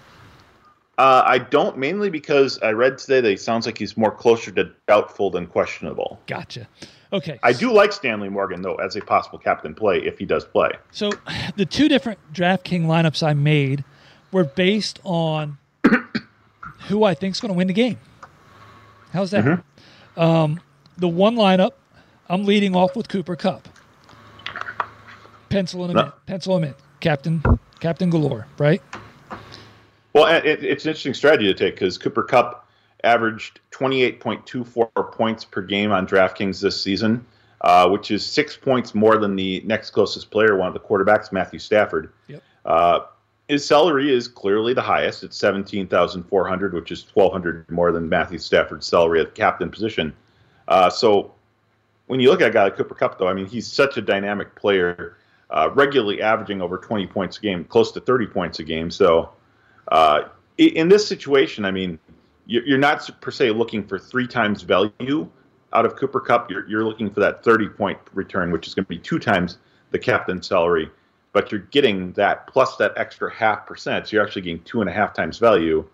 Uh, 0.97 1.23
I 1.25 1.39
don't 1.39 1.77
mainly 1.77 2.09
because 2.09 2.59
I 2.61 2.71
read 2.71 2.99
today 2.99 3.19
that 3.19 3.29
he 3.29 3.37
sounds 3.37 3.65
like 3.65 3.77
he's 3.77 3.97
more 3.97 4.11
closer 4.11 4.51
to 4.51 4.71
doubtful 4.87 5.31
than 5.31 5.47
questionable. 5.47 6.19
Gotcha. 6.27 6.67
Okay. 7.11 7.39
I 7.43 7.53
do 7.53 7.71
like 7.71 7.91
Stanley 7.91 8.29
Morgan 8.29 8.61
though 8.61 8.75
as 8.75 8.95
a 8.95 9.01
possible 9.01 9.39
captain 9.39 9.73
play 9.73 9.99
if 9.99 10.19
he 10.19 10.25
does 10.25 10.45
play. 10.45 10.71
So 10.91 11.11
the 11.55 11.65
two 11.65 11.87
different 11.87 12.19
DraftKings 12.31 12.85
lineups 12.85 13.25
I 13.25 13.33
made 13.33 13.83
were 14.31 14.43
based 14.43 14.99
on 15.03 15.57
who 16.87 17.03
I 17.03 17.13
think 17.13 17.35
is 17.35 17.41
going 17.41 17.53
to 17.53 17.57
win 17.57 17.67
the 17.67 17.73
game. 17.73 17.99
How's 19.13 19.31
that? 19.31 19.43
Mm-hmm. 19.45 20.19
Um, 20.19 20.59
the 20.97 21.07
one 21.07 21.35
lineup, 21.35 21.71
I'm 22.29 22.45
leading 22.45 22.75
off 22.75 22.95
with 22.95 23.09
Cooper 23.09 23.35
Kupp. 23.35 23.67
Pencil 25.49 25.85
him 25.85 25.93
no. 25.93 26.01
in. 26.05 26.11
Pencil 26.25 26.57
him 26.57 26.63
in. 26.65 26.75
Captain, 26.99 27.43
Captain 27.79 28.09
Galore, 28.09 28.47
right? 28.57 28.81
Well, 30.13 30.27
it, 30.27 30.45
it's 30.45 30.85
an 30.85 30.89
interesting 30.89 31.13
strategy 31.13 31.45
to 31.45 31.53
take 31.53 31.75
because 31.75 31.97
Cooper 31.97 32.23
Kupp 32.23 32.67
averaged 33.03 33.59
28.24 33.71 35.11
points 35.11 35.43
per 35.43 35.61
game 35.61 35.91
on 35.91 36.07
DraftKings 36.07 36.61
this 36.61 36.81
season, 36.81 37.25
uh, 37.61 37.89
which 37.89 38.11
is 38.11 38.25
six 38.25 38.55
points 38.55 38.95
more 38.95 39.17
than 39.17 39.35
the 39.35 39.61
next 39.65 39.89
closest 39.89 40.31
player, 40.31 40.55
one 40.55 40.67
of 40.67 40.73
the 40.73 40.79
quarterbacks, 40.79 41.31
Matthew 41.31 41.59
Stafford. 41.59 42.13
Yep. 42.27 42.43
Uh, 42.65 42.99
his 43.47 43.65
salary 43.65 44.13
is 44.13 44.27
clearly 44.27 44.73
the 44.73 44.81
highest. 44.81 45.23
It's 45.23 45.35
17,400, 45.37 46.73
which 46.73 46.91
is 46.91 47.05
1,200 47.13 47.69
more 47.69 47.91
than 47.91 48.07
Matthew 48.07 48.37
Stafford's 48.37 48.87
salary 48.87 49.19
at 49.19 49.27
the 49.27 49.33
captain 49.33 49.69
position. 49.69 50.13
Uh, 50.67 50.89
so 50.89 51.33
when 52.07 52.19
you 52.19 52.29
look 52.29 52.41
at 52.41 52.49
a 52.49 52.53
guy 52.53 52.63
like 52.63 52.77
Cooper 52.77 52.95
Kupp, 52.95 53.19
though, 53.19 53.27
I 53.27 53.33
mean, 53.33 53.45
he's 53.45 53.67
such 53.67 53.97
a 53.97 54.01
dynamic 54.01 54.55
player, 54.55 55.17
uh, 55.49 55.69
regularly 55.73 56.21
averaging 56.21 56.61
over 56.61 56.77
20 56.77 57.05
points 57.07 57.37
a 57.37 57.41
game, 57.41 57.65
close 57.65 57.91
to 57.91 57.99
30 57.99 58.27
points 58.27 58.59
a 58.59 58.63
game. 58.63 58.89
So 58.89 59.31
uh, 59.93 60.27
in 60.57 60.89
this 60.89 61.07
situation, 61.07 61.65
I 61.65 61.71
mean, 61.71 61.99
you're 62.45 62.77
not 62.77 63.09
per 63.21 63.31
se 63.31 63.51
looking 63.51 63.85
for 63.85 63.97
three 63.97 64.27
times 64.27 64.63
value 64.63 65.29
out 65.71 65.85
of 65.85 65.95
Cooper 65.95 66.19
Kupp. 66.19 66.51
You're, 66.51 66.67
you're 66.67 66.83
looking 66.83 67.09
for 67.09 67.21
that 67.21 67.43
30 67.43 67.69
point 67.69 67.97
return, 68.13 68.51
which 68.51 68.67
is 68.67 68.73
going 68.73 68.85
to 68.85 68.89
be 68.89 68.97
two 68.97 69.19
times 69.19 69.59
the 69.91 69.99
captain's 69.99 70.47
salary, 70.47 70.91
but 71.31 71.51
you're 71.51 71.61
getting 71.61 72.11
that 72.13 72.47
plus 72.47 72.75
that 72.77 72.93
extra 72.97 73.31
half 73.31 73.65
percent. 73.65 74.07
So 74.07 74.15
you're 74.15 74.25
actually 74.25 74.41
getting 74.41 74.63
two 74.63 74.81
and 74.81 74.89
a 74.89 74.93
half 74.93 75.13
times 75.13 75.37
value 75.37 75.87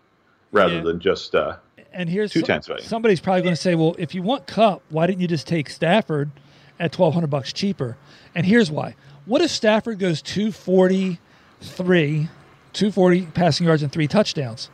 rather 0.51 0.75
yeah. 0.75 0.81
than 0.81 0.99
just 0.99 1.35
uh, 1.35 1.57
and 1.91 2.09
here's 2.09 2.31
two 2.31 2.41
times 2.41 2.67
value. 2.67 2.83
Somebody's 2.83 3.19
probably 3.19 3.41
going 3.41 3.55
to 3.55 3.61
say, 3.61 3.75
well, 3.75 3.95
if 3.99 4.15
you 4.15 4.23
want 4.23 4.47
Kupp, 4.47 4.81
why 4.89 5.07
didn't 5.07 5.21
you 5.21 5.27
just 5.27 5.47
take 5.47 5.69
Stafford 5.69 6.31
at 6.79 6.97
1200 6.97 7.27
bucks 7.27 7.51
cheaper? 7.51 7.97
And 8.33 8.45
here's 8.45 8.71
why. 8.71 8.95
What 9.25 9.41
if 9.41 9.51
Stafford 9.51 9.99
goes 9.99 10.21
243, 10.21 12.29
240 12.73 13.27
passing 13.27 13.65
yards 13.65 13.83
and 13.83 13.91
three 13.91 14.07
touchdowns? 14.07 14.69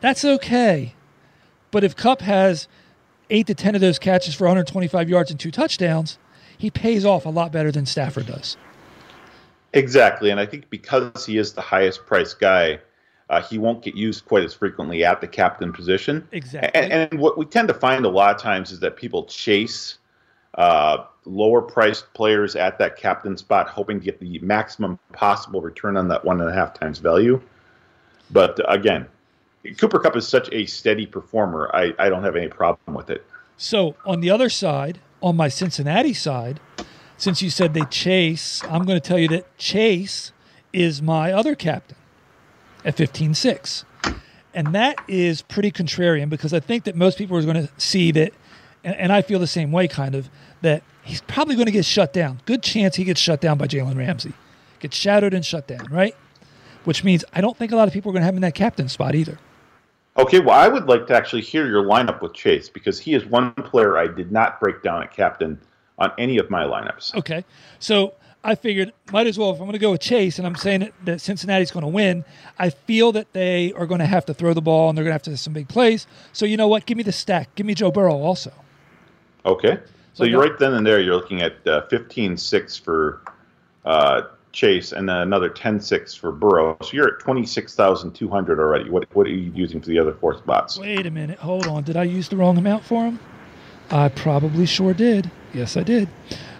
That's 0.00 0.24
okay. 0.24 0.94
But 1.70 1.84
if 1.84 1.96
Kupp 1.96 2.20
has 2.20 2.68
eight 3.30 3.46
to 3.46 3.54
10 3.54 3.74
of 3.74 3.80
those 3.80 3.98
catches 3.98 4.34
for 4.34 4.44
125 4.44 5.08
yards 5.08 5.30
and 5.30 5.40
two 5.40 5.50
touchdowns, 5.50 6.18
he 6.56 6.70
pays 6.70 7.04
off 7.04 7.26
a 7.26 7.30
lot 7.30 7.52
better 7.52 7.72
than 7.72 7.86
Stafford 7.86 8.26
does. 8.26 8.56
Exactly. 9.72 10.30
And 10.30 10.38
I 10.38 10.46
think 10.46 10.70
because 10.70 11.26
he 11.26 11.36
is 11.38 11.52
the 11.52 11.60
highest 11.60 12.06
priced 12.06 12.38
guy, 12.38 12.78
uh, 13.30 13.42
he 13.42 13.58
won't 13.58 13.82
get 13.82 13.96
used 13.96 14.24
quite 14.26 14.44
as 14.44 14.54
frequently 14.54 15.04
at 15.04 15.20
the 15.20 15.26
captain 15.26 15.72
position. 15.72 16.26
Exactly. 16.32 16.80
And, 16.80 16.92
and 16.92 17.20
what 17.20 17.36
we 17.36 17.44
tend 17.44 17.68
to 17.68 17.74
find 17.74 18.04
a 18.04 18.08
lot 18.08 18.34
of 18.34 18.40
times 18.40 18.70
is 18.70 18.80
that 18.80 18.96
people 18.96 19.24
chase 19.24 19.98
uh, 20.54 21.04
lower 21.26 21.62
priced 21.62 22.12
players 22.14 22.56
at 22.56 22.78
that 22.78 22.96
captain 22.96 23.36
spot, 23.36 23.68
hoping 23.68 23.98
to 23.98 24.04
get 24.04 24.20
the 24.20 24.38
maximum 24.40 24.98
possible 25.12 25.60
return 25.60 25.96
on 25.96 26.08
that 26.08 26.24
one 26.24 26.40
and 26.40 26.50
a 26.50 26.52
half 26.52 26.74
times 26.74 26.98
value. 26.98 27.40
But 28.30 28.60
again, 28.68 29.06
Cooper 29.78 29.98
Kupp 29.98 30.16
is 30.16 30.26
such 30.28 30.48
a 30.52 30.66
steady 30.66 31.06
performer. 31.06 31.70
I, 31.72 31.94
I 31.98 32.08
don't 32.08 32.24
have 32.24 32.36
any 32.36 32.48
problem 32.48 32.94
with 32.94 33.10
it. 33.10 33.24
So 33.56 33.94
on 34.04 34.20
the 34.20 34.30
other 34.30 34.48
side, 34.48 34.98
on 35.22 35.36
my 35.36 35.48
Cincinnati 35.48 36.12
side, 36.12 36.60
since 37.16 37.40
you 37.40 37.50
said 37.50 37.74
they 37.74 37.84
chase, 37.86 38.62
I'm 38.64 38.84
going 38.84 39.00
to 39.00 39.06
tell 39.06 39.18
you 39.18 39.28
that 39.28 39.56
Chase 39.56 40.32
is 40.72 41.00
my 41.00 41.32
other 41.32 41.54
captain 41.54 41.96
at 42.84 42.96
15-6. 42.96 43.84
And 44.52 44.74
that 44.74 44.98
is 45.08 45.42
pretty 45.42 45.72
contrarian 45.72 46.28
because 46.28 46.52
I 46.52 46.60
think 46.60 46.84
that 46.84 46.94
most 46.94 47.18
people 47.18 47.36
are 47.36 47.42
going 47.42 47.66
to 47.66 47.70
see 47.78 48.12
that, 48.12 48.32
and, 48.82 48.94
and 48.96 49.12
I 49.12 49.22
feel 49.22 49.38
the 49.38 49.46
same 49.46 49.72
way 49.72 49.88
kind 49.88 50.14
of, 50.14 50.28
that 50.64 50.82
he's 51.02 51.20
probably 51.22 51.54
going 51.54 51.66
to 51.66 51.72
get 51.72 51.84
shut 51.84 52.12
down. 52.12 52.40
Good 52.46 52.62
chance 52.62 52.96
he 52.96 53.04
gets 53.04 53.20
shut 53.20 53.40
down 53.40 53.58
by 53.58 53.66
Jalen 53.66 53.96
Ramsey. 53.96 54.32
Gets 54.80 54.96
shadowed 54.96 55.32
and 55.34 55.44
shut 55.44 55.66
down, 55.66 55.86
right? 55.90 56.16
Which 56.84 57.04
means 57.04 57.24
I 57.32 57.40
don't 57.40 57.56
think 57.56 57.72
a 57.72 57.76
lot 57.76 57.88
of 57.88 57.94
people 57.94 58.10
are 58.10 58.14
going 58.14 58.22
to 58.22 58.26
have 58.26 58.34
him 58.34 58.38
in 58.38 58.42
that 58.42 58.54
captain 58.54 58.88
spot 58.88 59.14
either. 59.14 59.38
Okay, 60.16 60.40
well, 60.40 60.58
I 60.58 60.68
would 60.68 60.86
like 60.86 61.06
to 61.08 61.14
actually 61.14 61.42
hear 61.42 61.66
your 61.66 61.82
lineup 61.84 62.22
with 62.22 62.34
Chase 62.34 62.68
because 62.68 63.00
he 63.00 63.14
is 63.14 63.24
one 63.24 63.52
player 63.54 63.98
I 63.98 64.06
did 64.06 64.30
not 64.30 64.60
break 64.60 64.82
down 64.82 65.02
at 65.02 65.12
captain 65.12 65.58
on 65.98 66.12
any 66.18 66.38
of 66.38 66.50
my 66.50 66.64
lineups. 66.64 67.14
Okay. 67.16 67.44
So 67.78 68.14
I 68.42 68.54
figured 68.54 68.92
might 69.12 69.26
as 69.26 69.38
well 69.38 69.50
if 69.50 69.56
I'm 69.56 69.64
going 69.64 69.72
to 69.72 69.78
go 69.78 69.90
with 69.90 70.00
Chase 70.00 70.38
and 70.38 70.46
I'm 70.46 70.54
saying 70.54 70.80
that, 70.80 70.92
that 71.04 71.20
Cincinnati's 71.20 71.70
going 71.70 71.82
to 71.84 71.88
win. 71.88 72.24
I 72.58 72.70
feel 72.70 73.12
that 73.12 73.32
they 73.32 73.72
are 73.72 73.86
going 73.86 74.00
to 74.00 74.06
have 74.06 74.26
to 74.26 74.34
throw 74.34 74.54
the 74.54 74.62
ball 74.62 74.88
and 74.88 74.96
they're 74.96 75.04
going 75.04 75.10
to 75.10 75.14
have 75.14 75.22
to 75.24 75.30
have 75.30 75.40
some 75.40 75.52
big 75.52 75.68
plays. 75.68 76.06
So 76.32 76.46
you 76.46 76.56
know 76.56 76.68
what? 76.68 76.86
Give 76.86 76.96
me 76.96 77.02
the 77.02 77.12
stack. 77.12 77.54
Give 77.54 77.66
me 77.66 77.74
Joe 77.74 77.90
Burrow 77.90 78.14
also. 78.14 78.52
Okay. 79.46 79.78
So 80.14 80.22
Okay. 80.22 80.30
you're 80.30 80.40
right 80.40 80.58
then 80.58 80.74
and 80.74 80.86
there. 80.86 81.00
You're 81.00 81.16
looking 81.16 81.42
at 81.42 81.54
uh, 81.66 81.82
15-6 81.90 82.80
for 82.80 83.20
uh, 83.84 84.22
Chase 84.52 84.92
and 84.92 85.08
then 85.08 85.16
another 85.18 85.50
10-6 85.50 86.16
for 86.16 86.30
Burrow. 86.30 86.76
So 86.82 86.90
you're 86.92 87.14
at 87.14 87.20
26,200 87.20 88.60
already. 88.60 88.88
What 88.88 89.06
what 89.14 89.26
are 89.26 89.30
you 89.30 89.50
using 89.52 89.80
for 89.80 89.88
the 89.88 89.98
other 89.98 90.14
four 90.14 90.38
spots? 90.38 90.78
Wait 90.78 91.04
a 91.06 91.10
minute. 91.10 91.38
Hold 91.40 91.66
on. 91.66 91.82
Did 91.82 91.96
I 91.96 92.04
use 92.04 92.28
the 92.28 92.36
wrong 92.36 92.56
amount 92.56 92.84
for 92.84 93.04
him? 93.04 93.18
I 93.90 94.08
probably 94.08 94.66
sure 94.66 94.94
did. 94.94 95.28
Yes, 95.52 95.76
I 95.76 95.82
did. 95.82 96.08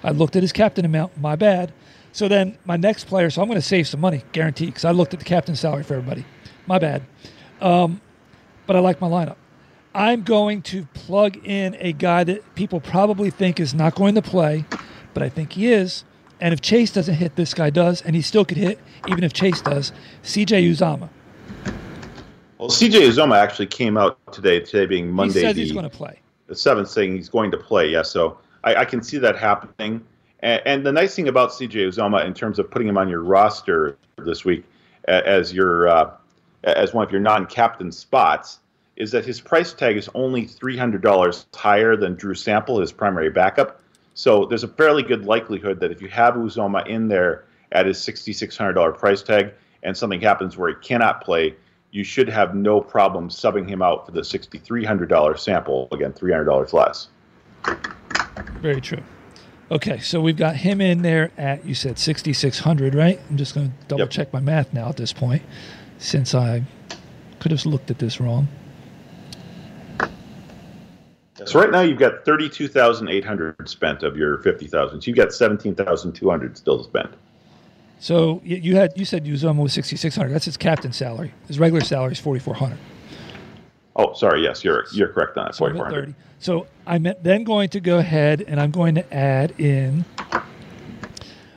I 0.03 0.11
looked 0.11 0.35
at 0.37 0.43
his 0.43 0.53
captain 0.53 0.85
amount. 0.85 1.17
My 1.19 1.37
bad. 1.37 1.73
So 2.13 2.27
then 2.29 2.59
my 2.65 2.77
next 2.77 3.05
player. 3.05 3.31
So 3.31 3.41
I'm 3.41 3.49
going 3.49 3.61
to 3.61 3.67
save 3.67 3.87
some 3.87 4.01
money, 4.01 4.25
guaranteed, 4.33 4.69
because 4.69 4.85
I 4.85 4.91
looked 4.91 5.15
at 5.15 5.21
the 5.21 5.25
captain's 5.25 5.61
salary 5.61 5.85
for 5.85 5.95
everybody. 5.95 6.25
My 6.67 6.79
bad. 6.81 7.03
Um, 7.61 8.01
but 8.67 8.75
I 8.75 8.81
like 8.81 9.01
my 9.01 9.09
lineup. 9.09 9.37
I'm 9.95 10.23
going 10.23 10.63
to 10.63 10.87
plug 10.87 11.37
in 11.47 11.77
a 11.79 11.93
guy 11.93 12.25
that 12.25 12.55
people 12.57 12.81
probably 12.81 13.31
think 13.31 13.61
is 13.61 13.73
not 13.73 13.95
going 13.95 14.17
to 14.17 14.23
play, 14.23 14.65
but 15.15 15.23
I 15.23 15.29
think 15.29 15.53
he 15.53 15.73
is. 15.73 16.03
And 16.41 16.53
if 16.53 16.61
Chase 16.61 16.91
doesn't 16.91 17.15
hit, 17.15 17.37
this 17.37 17.55
guy 17.55 17.71
does, 17.71 18.03
and 18.03 18.17
he 18.17 18.23
still 18.23 18.45
could 18.45 18.57
hit, 18.57 18.81
even 19.07 19.23
if 19.23 19.33
Chase 19.33 19.63
does. 19.63 19.93
CJ 20.25 20.69
Uzomah. 20.69 21.09
Well, 22.59 22.71
CJ 22.71 23.09
Uzomah 23.09 23.37
actually 23.39 23.69
came 23.69 23.97
out 23.97 24.19
today, 24.33 24.59
today 24.59 24.87
being 24.87 25.11
Monday, 25.11 25.35
he 25.35 25.41
says 25.41 25.55
the, 25.55 25.63
he's 25.63 25.73
going 25.73 25.89
to 25.89 25.97
play. 25.97 26.19
the 26.49 26.55
7th, 26.55 26.89
saying 26.89 27.15
he's 27.15 27.29
going 27.29 27.53
to 27.53 27.57
play. 27.57 27.89
Yeah, 27.89 28.03
so 28.03 28.37
I, 28.65 28.75
I 28.77 28.85
can 28.85 29.01
see 29.01 29.19
that 29.19 29.39
happening. 29.39 30.05
And, 30.41 30.61
and 30.67 30.87
the 30.87 30.93
nice 30.93 31.15
thing 31.15 31.29
about 31.29 31.51
CJ 31.51 31.89
Uzomah 31.89 32.27
in 32.27 32.35
terms 32.35 32.59
of 32.59 32.69
putting 32.69 32.89
him 32.89 32.99
on 32.99 33.09
your 33.09 33.23
roster 33.23 33.97
this 34.19 34.45
week 34.45 34.65
as 35.05 35.53
your 35.53 35.87
uh, 35.87 36.11
as 36.65 36.95
one 36.95 37.07
of 37.07 37.13
your 37.13 37.21
non-captain 37.21 37.93
spots 37.93 38.59
is 38.97 39.11
that 39.11 39.25
his 39.25 39.41
price 39.41 39.73
tag 39.73 39.97
is 39.97 40.09
only 40.15 40.47
$300 40.47 41.47
higher 41.55 41.97
than 41.97 42.15
Drew 42.15 42.35
Sample, 42.35 42.81
his 42.81 42.93
primary 42.93 43.31
backup. 43.31 43.81
So 44.15 44.47
there's 44.47 44.63
a 44.63 44.69
fairly 44.69 45.03
good 45.03 45.25
likelihood 45.25 45.81
that 45.81 45.91
if 45.91 46.01
you 46.01 46.09
have 46.09 46.35
Uzomah 46.35 46.87
in 46.87 47.09
there 47.09 47.45
at 47.73 47.87
his 47.87 47.99
$6,600 47.99 48.97
price 48.97 49.23
tag 49.23 49.53
and 49.83 49.97
something 49.97 50.21
happens 50.21 50.57
where 50.57 50.69
he 50.69 50.77
cannot 50.77 51.23
play, 51.23 51.55
you 51.91 52.05
should 52.05 52.29
have 52.29 52.55
no 52.55 52.81
problem 52.81 53.29
subbing 53.29 53.69
him 53.69 53.83
out 53.83 54.07
for 54.07 54.13
the 54.13 54.21
$6,300 54.21 55.39
sample. 55.39 55.89
Again, 55.93 56.13
$300 56.13 56.73
less. 56.73 57.09
Very 58.61 58.81
true. 58.81 59.03
Okay, 59.71 59.99
so 59.99 60.21
we've 60.21 60.37
got 60.37 60.57
him 60.57 60.81
in 60.81 61.03
there 61.03 61.31
at 61.37 61.65
you 61.65 61.75
said 61.75 61.99
6600, 61.99 62.95
right? 62.95 63.21
I'm 63.31 63.37
just 63.37 63.55
going 63.55 63.69
to 63.71 63.75
double 63.89 64.03
Yep. 64.03 64.11
check 64.11 64.33
my 64.33 64.41
math 64.41 64.73
now 64.73 64.89
at 64.89 64.97
this 64.97 65.13
point 65.13 65.43
since 65.99 66.35
I 66.35 66.63
could 67.41 67.51
have 67.51 67.65
looked 67.67 67.91
at 67.91 67.99
this 67.99 68.21
wrong. 68.21 68.49
So 71.45 71.61
right 71.61 71.71
now 71.71 71.81
you've 71.81 71.99
got 71.99 72.25
32,800 72.25 73.69
spent 73.69 74.03
of 74.05 74.17
your 74.17 74.39
50,000. 74.39 75.01
So 75.01 75.09
you've 75.09 75.17
got 75.17 75.33
17,200 75.33 76.57
still 76.57 76.79
to 76.79 76.85
spend. 76.85 77.09
So 77.99 78.41
you, 78.45 78.57
you 78.57 78.77
had 78.77 78.93
you 78.97 79.05
said 79.05 79.25
Uzomah 79.25 79.63
was 79.63 79.73
6600. 79.73 80.33
That's 80.33 80.45
his 80.45 80.57
captain 80.57 80.93
salary. 80.93 81.33
His 81.49 81.59
regular 81.59 81.83
salary 81.85 82.13
is 82.13 82.21
4400. 82.21 82.79
Oh, 83.97 84.13
sorry. 84.15 84.43
Yes, 84.43 84.63
you're 84.63 84.85
you're 84.93 85.09
correct 85.09 85.37
on 85.37 85.47
that. 85.47 85.55
So 85.55 85.67
I'm 85.67 85.73
4,400. 85.73 86.15
So 86.39 86.67
I'm 86.87 87.07
then 87.23 87.45
going 87.45 87.69
to 87.71 87.81
go 87.81 87.99
ahead 87.99 88.43
and 88.47 88.61
I'm 88.61 88.71
going 88.71 88.97
to 88.97 89.15
add 89.15 89.59
in. 89.59 90.05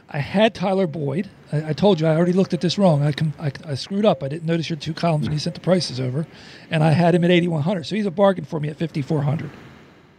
I 0.09 0.19
had 0.19 0.55
Tyler 0.55 0.87
Boyd. 0.87 1.29
I, 1.51 1.69
I 1.69 1.73
told 1.73 1.99
you 1.99 2.07
I 2.07 2.15
already 2.15 2.33
looked 2.33 2.53
at 2.53 2.61
this 2.61 2.77
wrong. 2.77 3.03
I, 3.03 3.11
com- 3.11 3.33
I 3.39 3.51
I 3.65 3.75
screwed 3.75 4.05
up. 4.05 4.23
I 4.23 4.27
didn't 4.27 4.45
notice 4.45 4.69
your 4.69 4.77
two 4.77 4.93
columns 4.93 5.25
when 5.25 5.33
you 5.33 5.39
sent 5.39 5.55
the 5.55 5.61
prices 5.61 5.99
over, 5.99 6.25
and 6.71 6.83
I 6.83 6.91
had 6.91 7.13
him 7.13 7.23
at 7.25 7.31
8100. 7.31 7.85
So 7.85 7.95
he's 7.95 8.05
a 8.05 8.11
bargain 8.11 8.45
for 8.45 8.59
me 8.59 8.69
at 8.69 8.77
5400. 8.77 9.49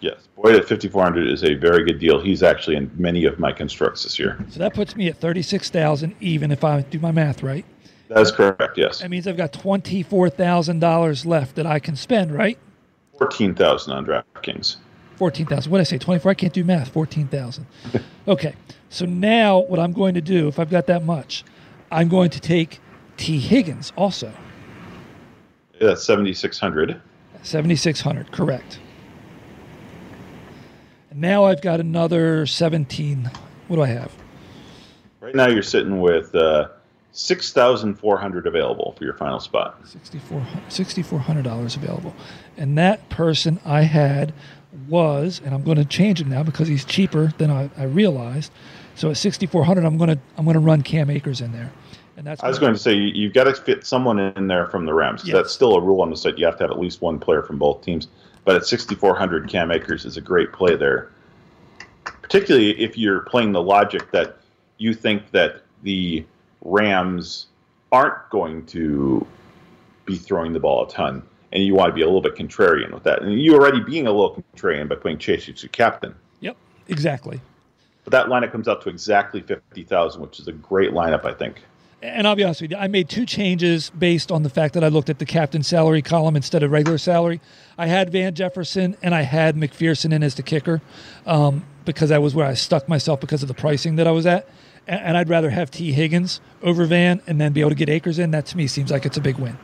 Yes, 0.00 0.28
Boyd 0.36 0.54
at 0.54 0.68
5,400 0.68 1.26
is 1.26 1.42
a 1.42 1.54
very 1.54 1.84
good 1.84 1.98
deal. 1.98 2.20
He's 2.20 2.42
actually 2.42 2.76
in 2.76 2.90
many 2.96 3.24
of 3.24 3.38
my 3.38 3.52
constructs 3.52 4.04
this 4.04 4.18
year. 4.18 4.38
So 4.50 4.60
that 4.60 4.74
puts 4.74 4.94
me 4.94 5.08
at 5.08 5.16
36,000 5.16 6.14
even 6.20 6.52
if 6.52 6.62
I 6.62 6.82
do 6.82 6.98
my 7.00 7.10
math 7.10 7.42
right. 7.42 7.64
That 8.08 8.20
is 8.20 8.32
correct. 8.32 8.78
Yes, 8.78 9.00
That 9.00 9.10
means 9.10 9.26
I've 9.26 9.36
got 9.36 9.52
$24,000 9.52 11.26
left 11.26 11.56
that 11.56 11.66
I 11.66 11.78
can 11.78 11.96
spend, 11.96 12.32
right? 12.32 12.58
14,000 13.18 13.92
on 13.92 14.06
DraftKings. 14.06 14.76
14,000. 15.16 15.70
What 15.70 15.78
did 15.78 15.82
I 15.82 15.84
say? 15.84 15.98
24? 15.98 16.30
I 16.30 16.34
can't 16.34 16.52
do 16.52 16.64
math. 16.64 16.88
14,000. 16.90 17.66
okay. 18.28 18.54
So 18.88 19.04
now 19.04 19.58
what 19.58 19.80
I'm 19.80 19.92
going 19.92 20.14
to 20.14 20.20
do, 20.20 20.48
if 20.48 20.58
I've 20.58 20.70
got 20.70 20.86
that 20.86 21.04
much, 21.04 21.44
I'm 21.90 22.08
going 22.08 22.30
to 22.30 22.40
take 22.40 22.80
Tee 23.16 23.40
Higgins 23.40 23.92
also. 23.96 24.32
That's 25.80 26.04
7,600. 26.04 27.00
7,600. 27.42 28.32
Correct. 28.32 28.78
Now 31.18 31.46
I've 31.46 31.60
got 31.60 31.80
another 31.80 32.46
17. 32.46 33.28
What 33.66 33.76
do 33.76 33.82
I 33.82 33.88
have? 33.88 34.12
Right 35.20 35.34
now 35.34 35.48
you're 35.48 35.64
sitting 35.64 36.00
with 36.00 36.32
uh, 36.32 36.68
6,400 37.10 38.46
available 38.46 38.94
for 38.96 39.04
your 39.04 39.14
final 39.14 39.40
spot. 39.40 39.82
$6,400 39.82 40.44
$6,400 40.68 41.76
available. 41.76 42.14
And 42.56 42.78
that 42.78 43.08
person 43.08 43.58
I 43.64 43.82
had 43.82 44.32
was, 44.86 45.40
and 45.44 45.54
I'm 45.54 45.64
going 45.64 45.78
to 45.78 45.84
change 45.84 46.20
him 46.20 46.28
now 46.28 46.44
because 46.44 46.68
he's 46.68 46.84
cheaper 46.84 47.32
than 47.38 47.50
I, 47.50 47.68
I 47.76 47.84
realized. 47.84 48.52
So 48.94 49.10
at 49.10 49.16
6,400, 49.16 49.84
I'm 49.84 49.98
going 49.98 50.10
to 50.10 50.18
I'm 50.36 50.44
going 50.44 50.54
to 50.54 50.60
run 50.60 50.82
Cam 50.82 51.10
Akers 51.10 51.40
in 51.40 51.50
there, 51.50 51.72
and 52.16 52.26
that's 52.26 52.42
I 52.42 52.48
was 52.48 52.58
going 52.58 52.72
to 52.72 52.78
say 52.78 52.94
you, 52.94 53.08
you've 53.08 53.32
got 53.32 53.44
to 53.44 53.54
fit 53.54 53.86
someone 53.86 54.18
in 54.18 54.46
there 54.46 54.66
from 54.66 54.86
the 54.86 54.94
Rams. 54.94 55.22
Yes. 55.24 55.34
That's 55.34 55.52
still 55.52 55.74
a 55.74 55.80
rule 55.80 56.00
on 56.00 56.10
the 56.10 56.16
site. 56.16 56.38
You 56.38 56.46
have 56.46 56.56
to 56.58 56.64
have 56.64 56.70
at 56.70 56.78
least 56.78 57.00
one 57.00 57.18
player 57.18 57.42
from 57.42 57.58
both 57.58 57.82
teams. 57.82 58.08
But 58.48 58.56
at 58.56 58.64
6,400, 58.64 59.46
Cam 59.46 59.70
Akers 59.70 60.06
is 60.06 60.16
a 60.16 60.22
great 60.22 60.54
play 60.54 60.74
there, 60.74 61.10
particularly 62.22 62.70
if 62.80 62.96
you're 62.96 63.20
playing 63.20 63.52
the 63.52 63.62
logic 63.62 64.10
that 64.12 64.38
you 64.78 64.94
think 64.94 65.32
that 65.32 65.64
the 65.82 66.24
Rams 66.62 67.48
aren't 67.92 68.30
going 68.30 68.64
to 68.68 69.26
be 70.06 70.16
throwing 70.16 70.54
the 70.54 70.60
ball 70.60 70.86
a 70.86 70.90
ton, 70.90 71.22
and 71.52 71.62
you 71.62 71.74
want 71.74 71.90
to 71.90 71.94
be 71.94 72.00
a 72.00 72.06
little 72.06 72.22
bit 72.22 72.36
contrarian 72.36 72.90
with 72.90 73.02
that. 73.02 73.20
And 73.20 73.38
you 73.38 73.52
already 73.52 73.80
being 73.80 74.06
a 74.06 74.10
little 74.10 74.42
contrarian 74.54 74.88
by 74.88 74.94
putting 74.94 75.18
Chase 75.18 75.46
as 75.50 75.62
your 75.62 75.68
captain. 75.68 76.14
Yep, 76.40 76.56
exactly. 76.88 77.42
But 78.04 78.12
that 78.12 78.28
lineup 78.28 78.50
comes 78.50 78.66
out 78.66 78.80
to 78.80 78.88
exactly 78.88 79.42
50,000, 79.42 80.22
which 80.22 80.40
is 80.40 80.48
a 80.48 80.52
great 80.52 80.92
lineup, 80.92 81.26
I 81.26 81.34
think. 81.34 81.64
And 82.00 82.28
I'll 82.28 82.36
be 82.36 82.44
honest 82.44 82.62
with 82.62 82.70
you, 82.70 82.76
I 82.76 82.86
made 82.86 83.08
two 83.08 83.26
changes 83.26 83.90
based 83.90 84.30
on 84.30 84.44
the 84.44 84.50
fact 84.50 84.74
that 84.74 84.84
I 84.84 84.88
looked 84.88 85.10
at 85.10 85.18
the 85.18 85.26
captain 85.26 85.64
salary 85.64 86.00
column 86.00 86.36
instead 86.36 86.62
of 86.62 86.70
regular 86.70 86.96
salary. 86.96 87.40
I 87.76 87.86
had 87.86 88.10
Van 88.10 88.34
Jefferson 88.34 88.96
and 89.02 89.14
I 89.14 89.22
had 89.22 89.56
McPherson 89.56 90.12
in 90.12 90.22
as 90.22 90.36
the 90.36 90.44
kicker 90.44 90.80
um, 91.26 91.64
because 91.84 92.10
that 92.10 92.22
was 92.22 92.36
where 92.36 92.46
I 92.46 92.54
stuck 92.54 92.88
myself 92.88 93.20
because 93.20 93.42
of 93.42 93.48
the 93.48 93.54
pricing 93.54 93.96
that 93.96 94.06
I 94.06 94.12
was 94.12 94.26
at. 94.26 94.48
And, 94.86 95.00
and 95.00 95.16
I'd 95.16 95.28
rather 95.28 95.50
have 95.50 95.72
Tee 95.72 95.92
Higgins 95.92 96.40
over 96.62 96.84
Van 96.84 97.20
and 97.26 97.40
then 97.40 97.52
be 97.52 97.60
able 97.60 97.70
to 97.70 97.76
get 97.76 97.88
Akers 97.88 98.20
in. 98.20 98.30
That 98.30 98.46
to 98.46 98.56
me 98.56 98.68
seems 98.68 98.92
like 98.92 99.04
it's 99.04 99.16
a 99.16 99.20
big 99.20 99.36
win. 99.36 99.58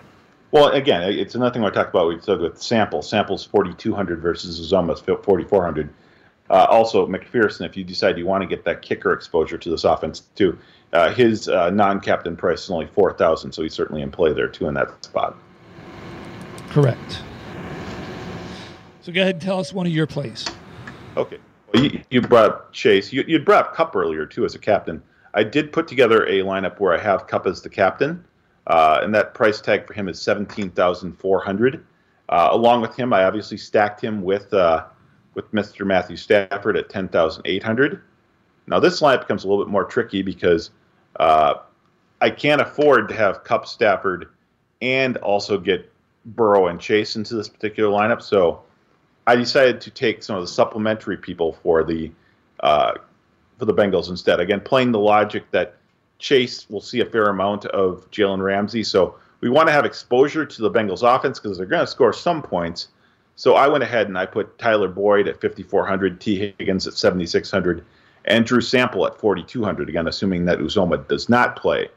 Well, 0.50 0.70
again, 0.70 1.02
it's 1.02 1.36
another 1.36 1.62
I 1.64 1.70
talked 1.70 1.90
about. 1.90 2.08
We 2.08 2.20
said 2.20 2.40
with 2.40 2.60
Sample. 2.60 3.02
Sample's 3.02 3.44
4,200 3.44 4.20
versus 4.20 4.60
Uzomah's 4.60 5.00
4,400. 5.00 5.88
Uh, 6.50 6.66
also, 6.68 7.06
McPherson, 7.06 7.64
if 7.64 7.76
you 7.76 7.84
decide 7.84 8.18
you 8.18 8.26
want 8.26 8.42
to 8.42 8.46
get 8.46 8.64
that 8.64 8.82
kicker 8.82 9.12
exposure 9.12 9.56
to 9.56 9.70
this 9.70 9.84
offense 9.84 10.20
too, 10.34 10.58
uh, 10.92 11.12
his 11.12 11.48
uh, 11.48 11.70
non-captain 11.70 12.36
price 12.36 12.64
is 12.64 12.70
only 12.70 12.86
4,000, 12.86 13.50
so 13.50 13.62
he's 13.62 13.72
certainly 13.72 14.02
in 14.02 14.10
play 14.10 14.32
there 14.32 14.48
too 14.48 14.68
in 14.68 14.74
that 14.74 15.04
spot. 15.04 15.36
Correct. 16.68 17.22
So 19.00 19.12
go 19.12 19.20
ahead 19.20 19.36
and 19.36 19.42
tell 19.42 19.58
us 19.58 19.72
one 19.72 19.86
of 19.86 19.92
your 19.92 20.06
plays. 20.06 20.46
Okay. 21.16 21.38
Well, 21.72 21.84
you, 21.84 22.00
you 22.10 22.20
brought 22.20 22.72
Chase. 22.72 23.12
You, 23.12 23.24
you 23.26 23.38
brought 23.38 23.66
up 23.66 23.74
Kupp 23.74 23.96
earlier 23.96 24.26
too 24.26 24.44
as 24.44 24.54
a 24.54 24.58
captain. 24.58 25.02
I 25.34 25.44
did 25.44 25.72
put 25.72 25.88
together 25.88 26.26
a 26.26 26.40
lineup 26.40 26.78
where 26.78 26.94
I 26.94 26.98
have 26.98 27.26
Kupp 27.26 27.46
as 27.46 27.60
the 27.60 27.68
captain, 27.68 28.24
uh, 28.66 29.00
and 29.02 29.14
that 29.14 29.34
price 29.34 29.60
tag 29.60 29.86
for 29.86 29.92
him 29.92 30.08
is 30.08 30.20
seventeen 30.22 30.70
thousand 30.70 31.18
four 31.18 31.40
hundred. 31.40 31.84
Uh, 32.28 32.48
along 32.52 32.80
with 32.80 32.96
him, 32.96 33.12
I 33.12 33.24
obviously 33.24 33.56
stacked 33.56 34.00
him 34.00 34.22
with 34.22 34.54
uh, 34.54 34.86
with 35.34 35.50
Mr. 35.52 35.86
Matthew 35.86 36.16
Stafford 36.16 36.76
at 36.76 36.88
ten 36.88 37.08
thousand 37.08 37.42
eight 37.46 37.62
hundred. 37.62 38.00
Now 38.66 38.80
this 38.80 39.00
lineup 39.00 39.20
becomes 39.20 39.44
a 39.44 39.48
little 39.48 39.64
bit 39.64 39.70
more 39.70 39.84
tricky 39.84 40.22
because 40.22 40.70
uh, 41.20 41.54
I 42.20 42.30
can't 42.30 42.60
afford 42.60 43.08
to 43.08 43.14
have 43.14 43.44
Kupp 43.44 43.66
Stafford 43.66 44.28
and 44.80 45.16
also 45.18 45.58
get 45.58 45.90
Burrow 46.24 46.68
and 46.68 46.80
Chase 46.80 47.16
into 47.16 47.34
this 47.34 47.48
particular 47.48 47.90
lineup. 47.90 48.22
So 48.22 48.62
I 49.26 49.36
decided 49.36 49.80
to 49.82 49.90
take 49.90 50.22
some 50.22 50.36
of 50.36 50.42
the 50.42 50.48
supplementary 50.48 51.16
people 51.16 51.54
for 51.62 51.84
the 51.84 52.10
uh, 52.60 52.94
for 53.58 53.64
the 53.64 53.74
Bengals 53.74 54.08
instead. 54.08 54.40
Again, 54.40 54.60
playing 54.60 54.92
the 54.92 54.98
logic 54.98 55.50
that 55.50 55.76
Chase 56.18 56.68
will 56.70 56.80
see 56.80 57.00
a 57.00 57.06
fair 57.06 57.24
amount 57.24 57.66
of 57.66 58.10
Jalen 58.10 58.42
Ramsey, 58.42 58.82
so 58.82 59.16
we 59.40 59.50
want 59.50 59.68
to 59.68 59.72
have 59.72 59.84
exposure 59.84 60.46
to 60.46 60.62
the 60.62 60.70
Bengals 60.70 61.02
offense 61.02 61.38
because 61.38 61.58
they're 61.58 61.66
going 61.66 61.84
to 61.84 61.90
score 61.90 62.12
some 62.12 62.42
points. 62.42 62.88
So 63.36 63.54
I 63.54 63.68
went 63.68 63.82
ahead 63.82 64.08
and 64.08 64.16
I 64.16 64.26
put 64.26 64.58
Tyler 64.58 64.88
Boyd 64.88 65.28
at 65.28 65.40
5,400, 65.40 66.20
Tee 66.20 66.54
Higgins 66.58 66.86
at 66.86 66.94
7,600, 66.94 67.84
and 68.26 68.46
Drew 68.46 68.60
Sample 68.60 69.06
at 69.06 69.18
4,200. 69.18 69.88
Again, 69.88 70.06
assuming 70.06 70.44
that 70.44 70.58
Uzomah 70.58 71.08
does 71.08 71.28
not 71.28 71.56
play. 71.56 71.88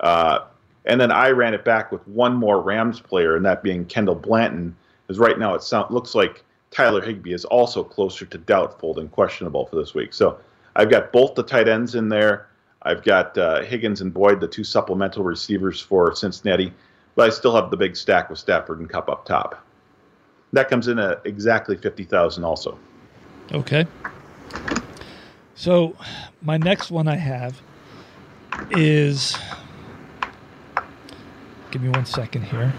Uh, 0.00 0.40
and 0.84 1.00
then 1.00 1.10
I 1.10 1.30
ran 1.30 1.54
it 1.54 1.64
back 1.64 1.90
with 1.90 2.06
one 2.06 2.34
more 2.34 2.60
Rams 2.60 3.00
player, 3.00 3.36
and 3.36 3.44
that 3.44 3.62
being 3.62 3.84
Kendall 3.84 4.14
Blanton. 4.14 4.76
Because 5.06 5.18
right 5.18 5.38
now 5.38 5.54
it 5.54 5.62
sound, 5.62 5.92
looks 5.92 6.14
like 6.14 6.44
Tyler 6.70 7.00
Higbee 7.00 7.32
is 7.32 7.44
also 7.44 7.82
closer 7.82 8.24
to 8.26 8.38
doubtful 8.38 8.94
than 8.94 9.08
questionable 9.08 9.66
for 9.66 9.76
this 9.76 9.94
week. 9.94 10.12
So 10.12 10.38
I've 10.76 10.90
got 10.90 11.12
both 11.12 11.34
the 11.34 11.42
tight 11.42 11.68
ends 11.68 11.94
in 11.94 12.08
there. 12.08 12.48
I've 12.82 13.02
got 13.02 13.36
uh, 13.36 13.62
Higgins 13.62 14.00
and 14.00 14.14
Boyd, 14.14 14.40
the 14.40 14.46
two 14.46 14.62
supplemental 14.62 15.24
receivers 15.24 15.80
for 15.80 16.14
Cincinnati, 16.14 16.72
but 17.16 17.26
I 17.26 17.30
still 17.30 17.54
have 17.56 17.70
the 17.70 17.76
big 17.76 17.96
stack 17.96 18.30
with 18.30 18.38
Stafford 18.38 18.78
and 18.78 18.88
Kupp 18.88 19.08
up 19.08 19.24
top. 19.24 19.65
That 20.56 20.70
comes 20.70 20.88
in 20.88 20.98
at 20.98 21.20
exactly 21.26 21.76
fifty 21.76 22.04
thousand, 22.04 22.42
also. 22.44 22.78
Okay. 23.52 23.86
So 25.54 25.94
my 26.40 26.56
next 26.56 26.90
one 26.90 27.08
I 27.08 27.16
have 27.16 27.60
is. 28.70 29.36
Give 31.70 31.82
me 31.82 31.90
one 31.90 32.06
second 32.06 32.44
here. 32.44 32.72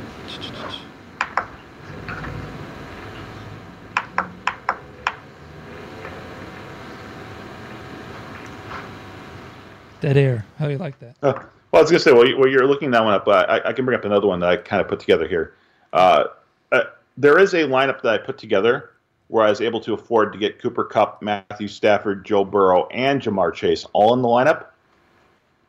Dead 10.01 10.17
air. 10.17 10.45
How 10.57 10.65
do 10.65 10.71
you 10.71 10.79
like 10.79 10.97
that? 10.97 11.15
Uh, 11.21 11.33
well, 11.33 11.45
I 11.73 11.81
was 11.81 11.91
going 11.91 11.99
to 11.99 11.99
say, 11.99 12.11
while, 12.11 12.25
you, 12.25 12.59
are 12.59 12.65
looking 12.65 12.89
that 12.89 13.03
one 13.03 13.13
up, 13.13 13.27
uh, 13.27 13.45
I, 13.47 13.69
I, 13.69 13.73
can 13.73 13.85
bring 13.85 13.99
up 13.99 14.05
another 14.05 14.25
one 14.25 14.39
that 14.39 14.49
I 14.49 14.57
kind 14.57 14.81
of 14.81 14.87
put 14.87 14.99
together 14.99 15.27
here. 15.27 15.53
Uh, 15.93 16.23
uh, 16.71 16.83
there 17.17 17.39
is 17.39 17.53
a 17.53 17.63
lineup 17.63 18.01
that 18.03 18.13
I 18.13 18.17
put 18.19 18.37
together 18.37 18.91
where 19.27 19.45
I 19.45 19.49
was 19.49 19.59
able 19.59 19.81
to 19.81 19.93
afford 19.93 20.31
to 20.33 20.39
get 20.39 20.59
Cooper 20.59 20.85
Kupp, 20.85 21.21
Matthew 21.21 21.67
Stafford, 21.67 22.23
Joe 22.23 22.45
Burrow, 22.45 22.87
and 22.87 23.21
Ja'Marr 23.21 23.53
Chase 23.53 23.85
all 23.91 24.13
in 24.13 24.21
the 24.21 24.27
lineup. 24.27 24.67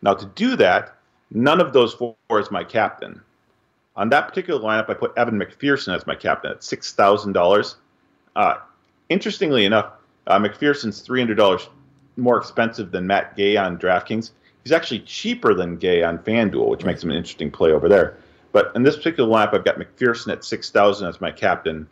Now, 0.02 0.14
to 0.14 0.26
do 0.26 0.54
that, 0.56 0.94
none 1.32 1.61
of 1.61 1.72
those 1.72 1.94
four 1.94 2.14
is 2.30 2.50
my 2.50 2.62
captain. 2.62 3.20
On 3.96 4.08
that 4.11 4.28
particular 4.28 4.61
lineup, 4.61 4.88
I 4.88 4.94
put 4.94 5.12
Evan 5.16 5.40
McPherson 5.40 5.96
as 5.96 6.06
my 6.06 6.14
captain 6.14 6.52
at 6.52 6.61
$6,000. 6.61 7.74
Uh, 8.37 8.54
interestingly 9.08 9.64
enough, 9.64 9.92
uh, 10.28 10.38
McPherson's 10.38 11.04
$300 11.04 11.66
more 12.16 12.37
expensive 12.37 12.92
than 12.92 13.08
Matt 13.08 13.37
Gay 13.37 13.56
on 13.56 13.76
DraftKings. 13.78 14.30
He's 14.62 14.72
actually 14.72 15.00
cheaper 15.00 15.54
than 15.54 15.78
Gay 15.78 16.04
on 16.04 16.18
FanDuel, 16.18 16.68
which 16.68 16.84
makes 16.84 17.02
him 17.02 17.11
an 17.11 17.16
interesting 17.16 17.50
play 17.50 17.72
over 17.72 17.88
there. 17.88 18.18
But 18.52 18.72
in 18.74 18.82
this 18.82 18.96
particular 18.96 19.28
lineup, 19.28 19.54
I've 19.54 19.64
got 19.64 19.76
McPherson 19.76 20.32
at 20.32 20.44
6,000 20.44 21.06
as 21.06 21.20
my 21.20 21.30
captain, 21.30 21.88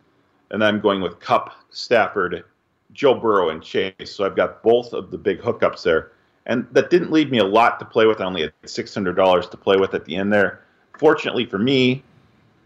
and 0.50 0.64
I'm 0.64 0.80
going 0.80 1.00
with 1.00 1.20
Kupp, 1.20 1.52
Stafford, 1.70 2.44
Joe 2.92 3.14
Burrow, 3.14 3.50
and 3.50 3.62
Chase. 3.62 4.14
So 4.14 4.24
I've 4.24 4.36
got 4.36 4.62
both 4.62 4.92
of 4.92 5.10
the 5.10 5.18
big 5.18 5.40
hookups 5.40 5.82
there. 5.82 6.12
And 6.46 6.66
that 6.72 6.90
didn't 6.90 7.10
leave 7.10 7.30
me 7.30 7.38
a 7.38 7.44
lot 7.44 7.78
to 7.80 7.84
play 7.84 8.06
with. 8.06 8.20
I 8.20 8.24
only 8.24 8.42
had 8.42 8.52
$600 8.64 9.50
to 9.50 9.56
play 9.56 9.76
with 9.76 9.94
at 9.94 10.04
the 10.04 10.16
end 10.16 10.32
there. 10.32 10.62
Fortunately 10.98 11.44
for 11.44 11.58
me, 11.58 12.02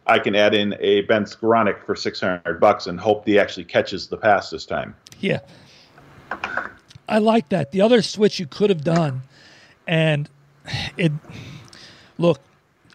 I 0.06 0.18
can 0.18 0.34
add 0.36 0.54
in 0.54 0.76
a 0.80 1.02
Ben 1.02 1.24
Skowronek 1.24 1.84
for 1.84 1.96
600 1.96 2.60
bucks 2.60 2.86
and 2.86 3.00
hope 3.00 3.26
he 3.26 3.38
actually 3.38 3.64
catches 3.64 4.06
the 4.06 4.16
pass 4.16 4.50
this 4.50 4.66
time. 4.66 4.94
Yeah. 5.20 5.40
I 7.08 7.18
like 7.18 7.48
that. 7.48 7.72
The 7.72 7.80
other 7.80 8.02
switch 8.02 8.38
you 8.38 8.46
could 8.46 8.70
have 8.70 8.84
done, 8.84 9.22
and 9.86 10.28
it 10.96 11.10
look, 12.18 12.40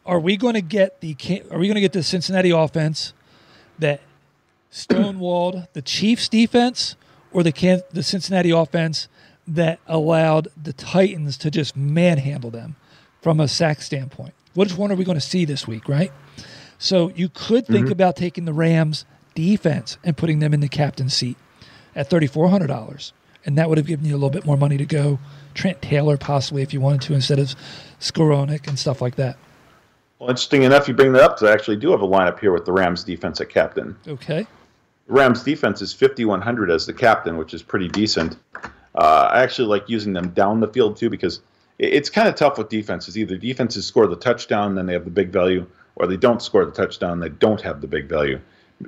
are 0.05 0.19
we 0.19 0.37
going 0.37 0.53
to 0.53 0.61
get 0.61 1.01
the 1.01 1.15
are 1.51 1.57
we 1.57 1.67
going 1.67 1.75
to 1.75 1.81
get 1.81 1.93
the 1.93 2.03
Cincinnati 2.03 2.51
offense 2.51 3.13
that 3.79 4.01
stonewalled 4.71 5.67
the 5.73 5.81
Chiefs 5.81 6.29
defense, 6.29 6.95
or 7.31 7.43
the 7.43 7.83
the 7.91 8.03
Cincinnati 8.03 8.51
offense 8.51 9.07
that 9.47 9.79
allowed 9.87 10.47
the 10.61 10.73
Titans 10.73 11.37
to 11.37 11.51
just 11.51 11.75
manhandle 11.75 12.51
them 12.51 12.75
from 13.21 13.39
a 13.39 13.47
sack 13.47 13.81
standpoint? 13.81 14.33
Which 14.53 14.77
one 14.77 14.91
are 14.91 14.95
we 14.95 15.03
going 15.03 15.17
to 15.17 15.21
see 15.21 15.45
this 15.45 15.67
week, 15.67 15.89
right? 15.89 16.11
So 16.77 17.11
you 17.15 17.29
could 17.29 17.67
think 17.67 17.85
mm-hmm. 17.85 17.91
about 17.93 18.15
taking 18.15 18.45
the 18.45 18.53
Rams 18.53 19.05
defense 19.33 19.97
and 20.03 20.15
putting 20.15 20.39
them 20.39 20.53
in 20.53 20.59
the 20.59 20.69
captain's 20.69 21.13
seat 21.13 21.37
at 21.95 22.09
thirty 22.09 22.27
four 22.27 22.49
hundred 22.49 22.67
dollars 22.67 23.13
and 23.45 23.57
that 23.57 23.69
would 23.69 23.77
have 23.77 23.87
given 23.87 24.05
you 24.05 24.13
a 24.13 24.17
little 24.17 24.29
bit 24.29 24.45
more 24.45 24.57
money 24.57 24.77
to 24.77 24.85
go. 24.85 25.19
Trent 25.53 25.81
Taylor, 25.81 26.17
possibly, 26.17 26.63
if 26.63 26.73
you 26.73 26.81
wanted 26.81 27.01
to, 27.01 27.13
instead 27.13 27.39
of 27.39 27.55
Skowronek 27.99 28.67
and 28.67 28.77
stuff 28.77 29.01
like 29.01 29.15
that. 29.15 29.37
Well, 30.19 30.29
interesting 30.29 30.63
enough, 30.63 30.87
you 30.87 30.93
bring 30.93 31.13
that 31.13 31.21
up 31.21 31.35
because 31.35 31.49
I 31.49 31.53
actually 31.53 31.77
do 31.77 31.91
have 31.91 32.01
a 32.01 32.07
lineup 32.07 32.39
here 32.39 32.51
with 32.53 32.65
the 32.65 32.71
Rams 32.71 33.03
defense 33.03 33.41
at 33.41 33.49
captain. 33.49 33.95
Okay. 34.07 34.47
Rams 35.07 35.43
defense 35.43 35.81
is 35.81 35.93
5,100 35.93 36.71
as 36.71 36.85
the 36.85 36.93
captain, 36.93 37.37
which 37.37 37.53
is 37.53 37.61
pretty 37.61 37.87
decent. 37.89 38.37
Uh, 38.95 39.29
I 39.31 39.43
actually 39.43 39.67
like 39.67 39.89
using 39.89 40.13
them 40.13 40.29
down 40.29 40.61
the 40.61 40.67
field 40.67 40.97
too 40.97 41.09
because 41.09 41.41
it's 41.77 42.09
kind 42.09 42.27
of 42.27 42.35
tough 42.35 42.57
with 42.57 42.69
defenses. 42.69 43.17
Either 43.17 43.37
defenses 43.37 43.85
score 43.85 44.07
the 44.07 44.15
touchdown, 44.15 44.75
then 44.75 44.85
they 44.85 44.93
have 44.93 45.05
the 45.05 45.11
big 45.11 45.29
value, 45.29 45.65
or 45.97 46.07
they 46.07 46.17
don't 46.17 46.41
score 46.41 46.65
the 46.65 46.71
touchdown, 46.71 47.19
they 47.19 47.29
don't 47.29 47.61
have 47.61 47.81
the 47.81 47.87
big 47.87 48.07
value 48.07 48.39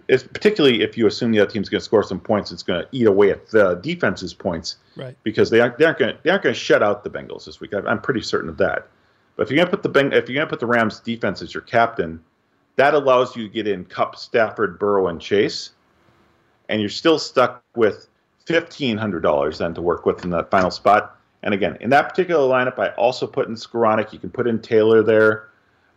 it's 0.08 0.24
particularly 0.24 0.82
if 0.82 0.98
you 0.98 1.08
assume 1.08 1.32
the 1.32 1.40
other 1.40 1.50
team's 1.50 1.70
going 1.70 1.80
to 1.80 1.86
score 1.86 2.04
some 2.04 2.20
points, 2.20 2.52
it's 2.52 2.64
going 2.64 2.82
to 2.82 2.88
eat 2.92 3.08
away 3.08 3.32
at 3.32 3.48
the 3.48 3.76
defense's 3.76 4.34
points, 4.34 4.78
right? 4.96 5.16
Because 5.24 5.50
they 5.50 5.60
aren't 5.60 5.78
they 5.78 5.86
aren't 5.86 6.00
going 6.00 6.16
to, 6.16 6.22
they 6.24 6.30
aren't 6.30 6.44
going 6.44 6.54
to 6.54 6.60
shut 6.60 6.84
out 6.84 7.04
the 7.04 7.10
Bengals 7.10 7.46
this 7.46 7.60
week. 7.60 7.74
I'm 7.74 8.02
pretty 8.02 8.22
certain 8.22 8.50
of 8.50 8.58
that. 8.58 8.88
But 9.38 9.44
if 9.44 9.50
you're 9.50 9.64
going 9.64 9.72
to 9.72 9.78
put 9.78 9.94
the 9.94 10.18
if 10.18 10.28
you're 10.28 10.36
going 10.36 10.48
to 10.48 10.50
put 10.50 10.60
the 10.60 10.66
Rams 10.66 11.00
defense 11.00 11.42
as 11.42 11.54
your 11.54 11.62
captain, 11.62 12.22
that 12.76 12.94
allows 12.94 13.36
you 13.38 13.48
to 13.48 13.54
get 13.54 13.68
in 13.68 13.86
Kupp, 13.86 14.18
Stafford, 14.18 14.78
Burrow, 14.78 15.08
and 15.08 15.22
Chase, 15.22 15.72
and 16.68 16.82
you're 16.82 16.90
still 16.90 17.18
stuck 17.18 17.64
with 17.76 18.10
fifteen 18.46 18.98
hundred 18.98 19.22
dollars 19.22 19.60
then 19.60 19.74
to 19.76 19.82
work 19.82 20.06
with 20.06 20.26
in 20.26 20.32
that 20.32 20.52
final 20.52 20.72
spot. 20.72 21.16
And 21.44 21.54
again, 21.54 21.78
in 21.80 21.90
that 21.92 22.10
particular 22.10 22.46
lineup, 22.50 22.78
I 22.80 22.90
also 22.96 23.26
put 23.26 23.48
in 23.48 23.54
Skowronek. 23.54 24.12
You 24.12 24.20
can 24.20 24.32
put 24.32 24.48
in 24.48 24.60
Taylor 24.60 25.04
there, 25.04 25.50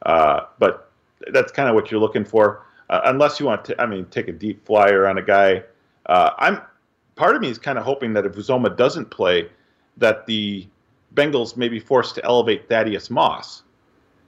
uh, 0.07 0.42
but 0.61 0.92
that's 1.33 1.50
kind 1.50 1.68
of 1.68 1.74
what 1.74 1.90
you're 1.90 2.00
looking 2.00 2.24
for 2.24 2.62
uh, 2.90 3.00
unless 3.05 3.40
you 3.40 3.46
want 3.46 3.64
to, 3.64 3.81
I 3.81 3.87
mean, 3.87 4.05
take 4.07 4.29
a 4.29 4.33
deep 4.33 4.66
flyer 4.66 5.07
on 5.07 5.16
a 5.16 5.22
guy. 5.22 5.62
Uh, 6.07 6.31
I'm 6.38 6.61
part 7.14 7.37
of 7.37 7.40
me 7.40 7.48
is 7.48 7.59
kind 7.59 7.79
of 7.79 7.85
hoping 7.85 8.12
that 8.14 8.26
if 8.26 8.35
Uzomah 8.35 8.76
doesn't 8.76 9.11
play, 9.11 9.48
that 9.96 10.26
the 10.26 10.66
Bengals 11.14 11.56
may 11.56 11.68
be 11.68 11.80
forced 11.80 12.14
to 12.16 12.24
elevate 12.24 12.68
Thaddeus 12.68 13.10
Moss, 13.10 13.62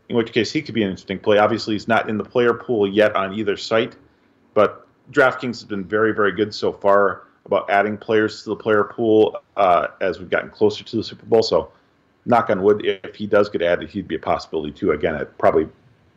in 0.08 0.16
which 0.16 0.32
case 0.32 0.52
he 0.52 0.62
could 0.62 0.74
be 0.74 0.82
an 0.82 0.90
interesting 0.90 1.18
play. 1.18 1.38
Obviously, 1.38 1.74
he's 1.74 1.88
not 1.88 2.08
in 2.08 2.18
the 2.18 2.24
player 2.24 2.54
pool 2.54 2.88
yet 2.88 3.14
on 3.14 3.34
either 3.34 3.56
site, 3.56 3.96
but 4.54 4.86
DraftKings 5.10 5.60
has 5.60 5.64
been 5.64 5.84
very, 5.84 6.12
very 6.12 6.32
good 6.32 6.54
so 6.54 6.72
far 6.72 7.24
about 7.46 7.68
adding 7.70 7.96
players 7.96 8.42
to 8.44 8.50
the 8.50 8.56
player 8.56 8.84
pool 8.84 9.36
uh, 9.56 9.88
as 10.00 10.18
we've 10.18 10.30
gotten 10.30 10.50
closer 10.50 10.84
to 10.84 10.96
the 10.96 11.04
Super 11.04 11.26
Bowl. 11.26 11.42
So, 11.42 11.72
knock 12.24 12.50
on 12.50 12.62
wood, 12.62 12.84
if 12.84 13.14
he 13.14 13.26
does 13.26 13.48
get 13.48 13.62
added, 13.62 13.90
he'd 13.90 14.06
be 14.06 14.14
a 14.14 14.20
possibility 14.20 14.72
too. 14.72 14.92
Again, 14.92 15.14
at 15.14 15.36
probably 15.38 15.68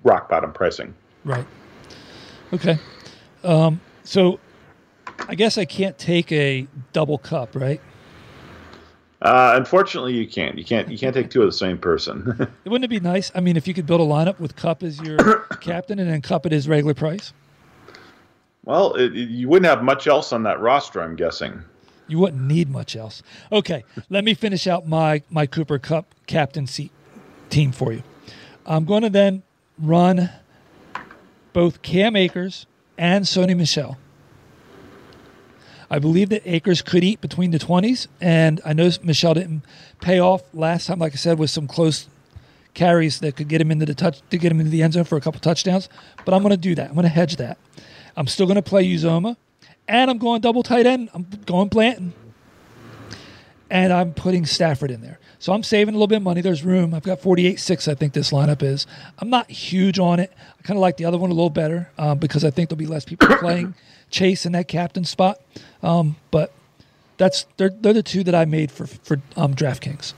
rock 0.04 0.30
bottom 0.30 0.54
pricing. 0.54 0.94
Right. 1.24 1.46
Okay. 2.54 2.78
Um, 3.44 3.82
so 4.04 4.40
I 5.28 5.36
guess 5.36 5.58
I 5.58 5.66
can't 5.66 5.98
take 5.98 6.32
a 6.32 6.68
double 6.94 7.18
Kupp, 7.18 7.56
right? 7.56 7.82
Uh, 9.26 9.56
unfortunately, 9.56 10.14
you 10.14 10.28
can't. 10.28 10.56
You 10.56 10.64
can't. 10.64 10.88
You 10.88 11.00
can't 11.00 11.16
take 11.16 11.32
two 11.32 11.42
of 11.42 11.48
the 11.48 11.58
same 11.58 11.80
person. 11.80 12.48
Wouldn't 12.64 12.86
it 12.86 12.90
be 12.90 13.00
nice? 13.00 13.32
I 13.34 13.40
mean, 13.40 13.58
if 13.58 13.68
you 13.68 13.74
could 13.74 13.88
build 13.88 14.00
a 14.00 14.04
lineup 14.04 14.40
with 14.40 14.56
Kupp 14.56 14.84
as 14.84 15.02
your 15.02 15.40
captain 15.62 15.98
and 15.98 16.08
then 16.08 16.22
Kupp 16.22 16.46
at 16.46 16.52
his 16.52 16.68
regular 16.68 16.94
price. 16.94 17.34
Well, 18.66 18.94
it, 18.94 19.18
it, 19.18 19.30
you 19.30 19.50
wouldn't 19.50 19.66
have 19.66 19.84
much 19.84 20.06
else 20.06 20.32
on 20.32 20.44
that 20.44 20.60
roster, 20.60 21.02
I'm 21.02 21.16
guessing. 21.16 21.64
You 22.08 22.20
wouldn't 22.20 22.44
need 22.44 22.70
much 22.70 22.96
else. 22.96 23.24
Okay, 23.52 23.84
let 24.12 24.24
me 24.24 24.36
finish 24.36 24.68
out 24.68 24.88
my 24.88 25.24
my 25.32 25.48
Cooper 25.48 25.80
Kupp 25.80 26.06
captaincy 26.28 26.92
team 27.50 27.72
for 27.72 27.94
you. 27.94 28.04
I'm 28.64 28.86
going 28.86 29.02
to 29.02 29.10
then 29.10 29.42
run 29.80 30.30
both 31.52 31.82
Cam 31.82 32.16
Akers 32.16 32.68
and 32.96 33.26
Sony 33.26 33.58
Michel. 33.58 33.98
I 35.90 36.00
believe 36.00 36.30
that 36.30 36.42
Akers 36.46 36.82
could 36.82 37.04
eat 37.04 37.22
between 37.22 37.52
the 37.52 37.60
20s, 37.60 38.08
and 38.20 38.60
I 38.66 38.74
know 38.74 38.90
Michel 39.04 39.34
didn't 39.36 39.64
pay 40.02 40.20
off 40.20 40.42
last 40.54 40.88
time, 40.88 41.00
like 41.00 41.14
I 41.14 41.18
said, 41.18 41.38
with 41.38 41.50
some 41.50 41.68
close 41.68 42.08
carries 42.74 43.20
that 43.20 43.36
could 43.36 43.48
get 43.48 43.62
him 43.62 43.72
into 43.72 43.86
the 43.86 43.96
touch 43.96 44.22
to 44.30 44.38
get 44.38 44.52
him 44.52 44.60
into 44.60 44.72
the 44.72 44.84
end 44.84 44.94
zone 44.94 45.04
for 45.04 45.18
a 45.18 45.22
couple 45.22 45.40
touchdowns. 45.40 45.88
But 46.26 46.34
I'm 46.34 46.42
going 46.42 46.52
to 46.52 46.58
do 46.58 46.76
that. 46.76 46.90
I'm 46.90 46.96
going 46.96 47.04
to 47.04 47.10
hedge 47.10 47.38
that. 47.38 47.58
I'm 48.18 48.28
still 48.28 48.46
going 48.46 48.56
to 48.56 48.62
play 48.62 48.86
Uzomah, 48.88 49.38
and 49.88 50.10
I'm 50.10 50.18
going 50.18 50.42
double 50.42 50.64
tight 50.64 50.86
end. 50.86 51.10
I'm 51.14 51.28
going 51.46 51.70
Blanton, 51.70 52.14
and 53.70 53.94
I'm 53.94 54.14
putting 54.14 54.46
Stafford 54.46 54.92
in 54.92 55.02
there. 55.02 55.20
So 55.46 55.54
I'm 55.54 55.62
saving 55.62 55.94
a 55.94 55.98
little 55.98 56.08
bit 56.08 56.16
of 56.16 56.24
money. 56.24 56.42
There's 56.42 56.64
room. 56.64 56.96
I've 56.96 57.04
got 57.04 57.22
48.6, 57.22 57.88
I 57.88 57.94
think 57.94 58.14
this 58.14 58.32
lineup 58.32 58.64
is. 58.64 58.88
I'm 59.20 59.30
not 59.30 59.48
huge 59.48 60.00
on 60.00 60.20
it. 60.20 60.34
I 60.58 60.64
kind 60.64 60.76
of 60.76 60.82
like 60.82 60.98
the 60.98 61.06
other 61.06 61.20
one 61.20 61.30
a 61.30 61.36
little 61.36 61.52
better 61.52 61.88
um, 62.00 62.18
because 62.18 62.44
I 62.44 62.50
think 62.50 62.68
there'll 62.68 62.80
be 62.80 62.88
less 62.88 63.06
people 63.06 63.28
playing 63.38 63.76
Chase 64.10 64.48
in 64.48 64.54
that 64.54 64.68
captain 64.68 65.06
spot. 65.06 65.40
Um, 65.84 66.16
but 66.32 66.52
that's 67.18 67.46
they're, 67.58 67.70
they're 67.70 67.94
the 67.94 68.02
two 68.02 68.24
that 68.24 68.34
I 68.34 68.46
made 68.46 68.72
for, 68.72 68.88
for 68.88 69.22
um, 69.38 69.54
DraftKings. 69.54 70.16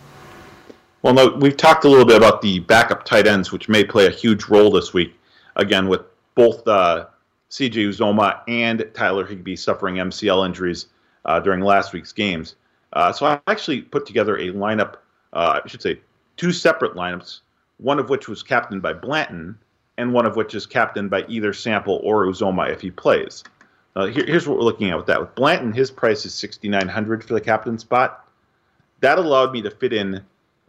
Well, 1.01 1.13
no, 1.13 1.35
we've 1.41 1.57
talked 1.57 1.83
a 1.83 1.89
little 1.89 2.05
bit 2.05 2.15
about 2.15 2.41
the 2.41 2.59
backup 2.59 3.03
tight 3.03 3.27
ends, 3.27 3.51
which 3.51 3.67
may 3.67 3.83
play 3.83 4.05
a 4.05 4.11
huge 4.11 4.45
role 4.45 4.71
this 4.71 4.93
week. 4.93 5.13
again 5.57 5.89
with 5.89 6.03
both 6.35 6.65
uh, 6.69 7.07
CJ 7.51 7.89
Uzomah 7.89 8.43
and 8.47 8.89
Tyler 8.93 9.25
Higbee 9.25 9.57
suffering 9.57 9.95
MCL 9.95 10.45
injuries 10.45 10.85
uh, 11.25 11.41
during 11.41 11.59
last 11.59 11.91
week's 11.91 12.13
games. 12.13 12.55
Uh, 12.93 13.11
so 13.11 13.25
I 13.25 13.41
actually 13.47 13.81
put 13.81 14.05
together 14.05 14.37
a 14.37 14.53
lineup, 14.53 14.95
uh, 15.33 15.61
I 15.63 15.67
should 15.67 15.81
say 15.81 15.99
two 16.35 16.51
separate 16.51 16.93
lineups, 16.93 17.41
one 17.77 17.99
of 17.99 18.09
which 18.09 18.27
was 18.27 18.43
captained 18.43 18.81
by 18.81 18.93
Blanton, 18.93 19.57
and 19.97 20.13
one 20.13 20.25
of 20.25 20.35
which 20.35 20.55
is 20.55 20.65
captained 20.65 21.09
by 21.09 21.25
either 21.27 21.53
Sample 21.53 21.99
or 22.03 22.25
Uzomah 22.25 22.71
if 22.71 22.81
he 22.81 22.91
plays. 22.91 23.43
Uh, 23.95 24.05
here, 24.05 24.25
here's 24.25 24.47
what 24.47 24.57
we're 24.57 24.63
looking 24.63 24.91
at 24.91 24.97
with 24.97 25.07
that. 25.07 25.19
With 25.19 25.33
Blanton, 25.35 25.73
his 25.73 25.89
price 25.89 26.25
is 26.25 26.33
6,900 26.35 27.23
for 27.23 27.33
the 27.33 27.41
captain 27.41 27.79
spot. 27.79 28.27
That 28.99 29.17
allowed 29.17 29.51
me 29.51 29.61
to 29.63 29.71
fit 29.71 29.93
in 29.93 30.23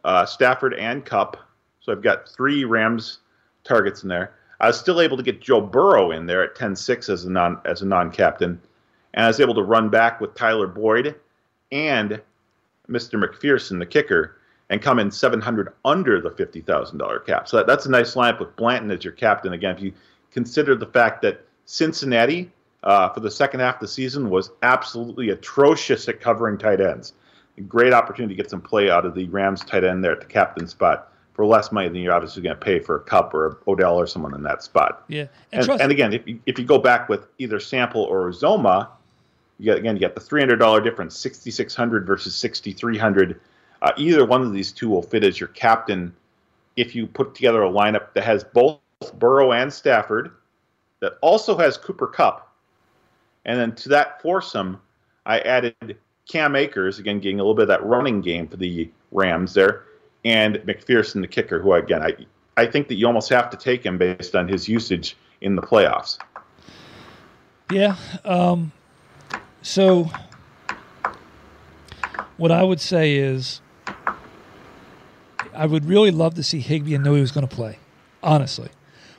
uh, 0.04 0.24
Stafford 0.24 0.74
and 0.74 1.04
Kupp. 1.04 1.36
So 1.80 1.92
I've 1.92 2.02
got 2.02 2.28
three 2.28 2.64
Rams 2.64 3.18
targets 3.64 4.02
in 4.02 4.08
there. 4.08 4.32
I 4.60 4.66
was 4.66 4.78
still 4.78 5.00
able 5.00 5.16
to 5.16 5.22
get 5.22 5.40
Joe 5.40 5.60
Burrow 5.60 6.10
in 6.10 6.26
there 6.26 6.42
at 6.42 6.56
10-6 6.56 7.08
as 7.08 7.24
a 7.24 7.30
non 7.30 7.60
as 7.64 7.82
a 7.82 7.86
non-captain, 7.86 8.60
and 9.14 9.24
I 9.24 9.28
was 9.28 9.40
able 9.40 9.54
to 9.54 9.62
run 9.62 9.88
back 9.88 10.20
with 10.20 10.34
Tyler 10.34 10.66
Boyd 10.66 11.14
and 11.70 12.20
Mr. 12.88 13.22
McPherson, 13.22 13.78
the 13.78 13.86
kicker, 13.86 14.37
and 14.70 14.82
come 14.82 14.98
in 14.98 15.10
700 15.10 15.72
under 15.84 16.20
the 16.20 16.30
$50,000 16.30 17.26
cap. 17.26 17.48
So 17.48 17.56
that, 17.58 17.66
that's 17.66 17.86
a 17.86 17.90
nice 17.90 18.14
lineup 18.14 18.40
with 18.40 18.54
Blanton 18.56 18.90
as 18.90 19.02
your 19.02 19.14
captain. 19.14 19.52
Again, 19.52 19.76
if 19.76 19.82
you 19.82 19.92
consider 20.30 20.74
the 20.74 20.86
fact 20.86 21.22
that 21.22 21.46
Cincinnati 21.64 22.50
uh, 22.82 23.08
for 23.08 23.20
the 23.20 23.30
second 23.30 23.60
half 23.60 23.76
of 23.76 23.80
the 23.80 23.88
season 23.88 24.30
was 24.30 24.50
absolutely 24.62 25.30
atrocious 25.30 26.08
at 26.08 26.20
covering 26.20 26.58
tight 26.58 26.80
ends. 26.80 27.12
A 27.56 27.60
great 27.62 27.92
opportunity 27.92 28.34
to 28.34 28.42
get 28.42 28.50
some 28.50 28.60
play 28.60 28.88
out 28.90 29.04
of 29.04 29.14
the 29.14 29.26
Rams 29.28 29.64
tight 29.64 29.84
end 29.84 30.04
there 30.04 30.12
at 30.12 30.20
the 30.20 30.26
captain 30.26 30.68
spot 30.68 31.12
for 31.34 31.44
less 31.44 31.72
money 31.72 31.88
than 31.88 31.96
you're 31.98 32.12
obviously 32.12 32.42
going 32.42 32.56
to 32.56 32.64
pay 32.64 32.78
for 32.78 32.96
a 32.96 33.00
Kupp 33.00 33.34
or 33.34 33.58
Odell 33.66 33.96
or 33.96 34.06
someone 34.06 34.34
in 34.34 34.42
that 34.44 34.62
spot. 34.62 35.04
Yeah, 35.08 35.26
and, 35.52 35.68
and, 35.68 35.80
and 35.82 35.92
again, 35.92 36.12
if 36.12 36.26
you, 36.26 36.40
if 36.46 36.58
you 36.58 36.64
go 36.64 36.78
back 36.78 37.08
with 37.08 37.26
either 37.38 37.58
Sample 37.58 38.02
or 38.02 38.30
Zoma, 38.30 38.88
you 39.58 39.64
get 39.64 39.78
again 39.78 39.96
you 39.96 40.00
get 40.00 40.14
the 40.14 40.20
three 40.20 40.40
hundred 40.40 40.56
dollar 40.56 40.80
difference, 40.80 41.16
sixty 41.16 41.50
six 41.50 41.74
hundred 41.74 42.06
versus 42.06 42.34
sixty 42.34 42.72
three 42.72 42.98
hundred. 42.98 43.40
Uh, 43.82 43.92
either 43.96 44.24
one 44.24 44.42
of 44.42 44.52
these 44.52 44.72
two 44.72 44.88
will 44.88 45.02
fit 45.02 45.24
as 45.24 45.38
your 45.38 45.48
captain 45.50 46.14
if 46.76 46.94
you 46.94 47.06
put 47.06 47.34
together 47.34 47.62
a 47.64 47.70
lineup 47.70 48.12
that 48.14 48.24
has 48.24 48.44
both 48.44 48.80
Burrow 49.18 49.52
and 49.52 49.72
Stafford, 49.72 50.30
that 51.00 51.14
also 51.22 51.56
has 51.56 51.76
Cooper 51.76 52.06
Kupp. 52.06 52.52
and 53.44 53.58
then 53.58 53.74
to 53.76 53.88
that 53.88 54.20
foursome, 54.22 54.80
I 55.26 55.40
added 55.40 55.96
Cam 56.28 56.54
Akers 56.54 56.98
again, 56.98 57.20
getting 57.20 57.40
a 57.40 57.42
little 57.42 57.54
bit 57.54 57.62
of 57.62 57.68
that 57.68 57.84
running 57.84 58.20
game 58.20 58.46
for 58.46 58.56
the 58.56 58.90
Rams 59.10 59.54
there, 59.54 59.84
and 60.24 60.56
McPherson, 60.58 61.20
the 61.20 61.28
kicker, 61.28 61.60
who 61.60 61.72
again 61.72 62.02
I 62.02 62.14
I 62.56 62.66
think 62.66 62.88
that 62.88 62.96
you 62.96 63.06
almost 63.06 63.28
have 63.30 63.50
to 63.50 63.56
take 63.56 63.84
him 63.84 63.98
based 63.98 64.34
on 64.34 64.48
his 64.48 64.68
usage 64.68 65.16
in 65.40 65.54
the 65.56 65.62
playoffs. 65.62 66.18
Yeah. 67.70 67.96
Um, 68.24 68.72
so 69.62 70.10
what 72.36 72.50
I 72.50 72.62
would 72.62 72.80
say 72.80 73.14
is 73.16 73.60
I 75.58 75.66
would 75.66 75.84
really 75.84 76.12
love 76.12 76.34
to 76.34 76.42
see 76.42 76.60
Higbee 76.60 76.94
and 76.94 77.04
know 77.04 77.14
he 77.14 77.20
was 77.20 77.32
going 77.32 77.46
to 77.46 77.54
play, 77.54 77.78
honestly. 78.22 78.68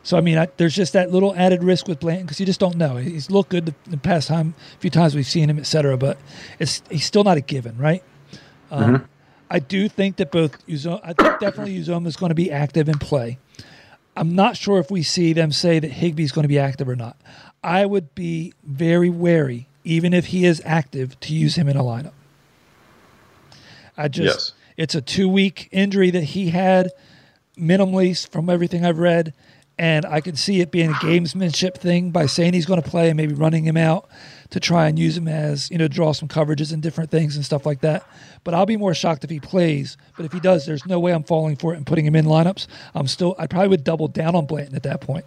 So 0.03 0.17
I 0.17 0.21
mean, 0.21 0.37
I, 0.37 0.47
there's 0.55 0.73
just 0.73 0.93
that 0.93 1.11
little 1.11 1.35
added 1.35 1.63
risk 1.63 1.87
with 1.87 1.99
Blanton 1.99 2.25
because 2.25 2.39
you 2.39 2.45
just 2.45 2.61
don't 2.61 2.77
know. 2.77 2.95
He's 2.95 3.29
looked 3.29 3.49
good 3.49 3.65
the, 3.65 3.75
the, 3.87 3.97
past 3.97 4.29
time, 4.29 4.55
a 4.75 4.79
few 4.79 4.89
times 4.89 5.13
we've 5.15 5.27
seen 5.27 5.49
him, 5.49 5.59
et 5.59 5.67
cetera, 5.67 5.97
but 5.97 6.17
it's 6.57 6.81
he's 6.89 7.03
still 7.03 7.25
not 7.25 7.35
a 7.35 7.41
given, 7.41 7.77
right? 7.77 8.01
Um, 8.71 8.95
mm-hmm. 8.95 9.05
I 9.49 9.59
do 9.59 9.89
think 9.89 10.15
that 10.15 10.31
both 10.31 10.65
Uzomah, 10.67 11.01
I 11.03 11.13
think 11.13 11.39
definitely 11.39 11.77
Uzomah 11.77 12.07
is 12.07 12.15
going 12.15 12.29
to 12.29 12.35
be 12.35 12.49
active 12.49 12.87
in 12.87 12.97
play. 12.99 13.37
I'm 14.15 14.33
not 14.33 14.55
sure 14.55 14.79
if 14.79 14.89
we 14.89 15.03
see 15.03 15.33
them 15.33 15.51
say 15.51 15.79
that 15.79 15.91
Higbee 15.91 16.23
is 16.23 16.31
going 16.31 16.43
to 16.43 16.49
be 16.49 16.59
active 16.59 16.87
or 16.87 16.95
not. 16.95 17.17
I 17.61 17.85
would 17.85 18.15
be 18.15 18.53
very 18.63 19.09
wary, 19.09 19.67
even 19.83 20.13
if 20.13 20.27
he 20.27 20.45
is 20.45 20.61
active, 20.63 21.19
to 21.21 21.33
use 21.33 21.55
him 21.55 21.67
in 21.67 21.75
a 21.75 21.83
lineup. 21.83 22.13
I 23.97 24.07
just 24.07 24.39
yes. 24.39 24.53
It's 24.79 24.95
a 24.95 25.01
two 25.01 25.27
week 25.27 25.67
injury 25.73 26.09
that 26.09 26.23
he 26.23 26.51
had 26.51 26.89
minimally 27.57 28.27
from 28.31 28.49
everything 28.49 28.85
I've 28.85 28.97
read. 28.97 29.33
And 29.77 30.05
I 30.05 30.21
could 30.21 30.37
see 30.37 30.61
it 30.61 30.71
being 30.71 30.89
a 30.89 30.93
gamesmanship 30.93 31.75
thing 31.77 32.11
by 32.11 32.25
saying 32.25 32.53
he's 32.53 32.65
going 32.65 32.81
to 32.81 32.89
play 32.89 33.09
and 33.09 33.17
maybe 33.17 33.33
running 33.33 33.65
him 33.65 33.77
out 33.77 34.09
to 34.51 34.59
try 34.59 34.87
and 34.87 34.97
use 34.97 35.17
him 35.17 35.27
as, 35.27 35.69
you 35.69 35.77
know, 35.77 35.87
draw 35.87 36.13
some 36.13 36.29
coverages 36.29 36.73
and 36.73 36.81
different 36.81 37.11
things 37.11 37.35
and 37.35 37.43
stuff 37.43 37.65
like 37.65 37.81
that. 37.81 38.05
But 38.45 38.53
I'll 38.53 38.65
be 38.65 38.77
more 38.77 38.93
shocked 38.93 39.25
if 39.25 39.29
he 39.29 39.39
plays. 39.39 39.97
But 40.15 40.25
if 40.25 40.31
he 40.31 40.39
does, 40.39 40.65
there's 40.65 40.85
no 40.85 40.99
way 40.99 41.13
I'm 41.13 41.23
falling 41.23 41.57
for 41.57 41.73
it 41.73 41.77
and 41.77 41.85
putting 41.85 42.05
him 42.05 42.15
in 42.15 42.25
lineups. 42.25 42.67
I'm 42.95 43.07
still, 43.07 43.35
I 43.37 43.47
probably 43.47 43.69
would 43.69 43.83
double 43.83 44.07
down 44.07 44.33
on 44.33 44.45
Blanton 44.45 44.75
at 44.75 44.83
that 44.83 45.01
point. 45.01 45.25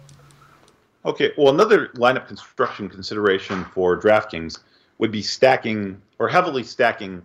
Okay. 1.05 1.31
Well, 1.37 1.53
another 1.53 1.89
lineup 1.89 2.27
construction 2.27 2.89
consideration 2.89 3.65
for 3.65 3.99
DraftKings 3.99 4.59
would 4.97 5.11
be 5.11 5.21
stacking 5.21 6.01
or 6.17 6.27
heavily 6.27 6.63
stacking 6.63 7.23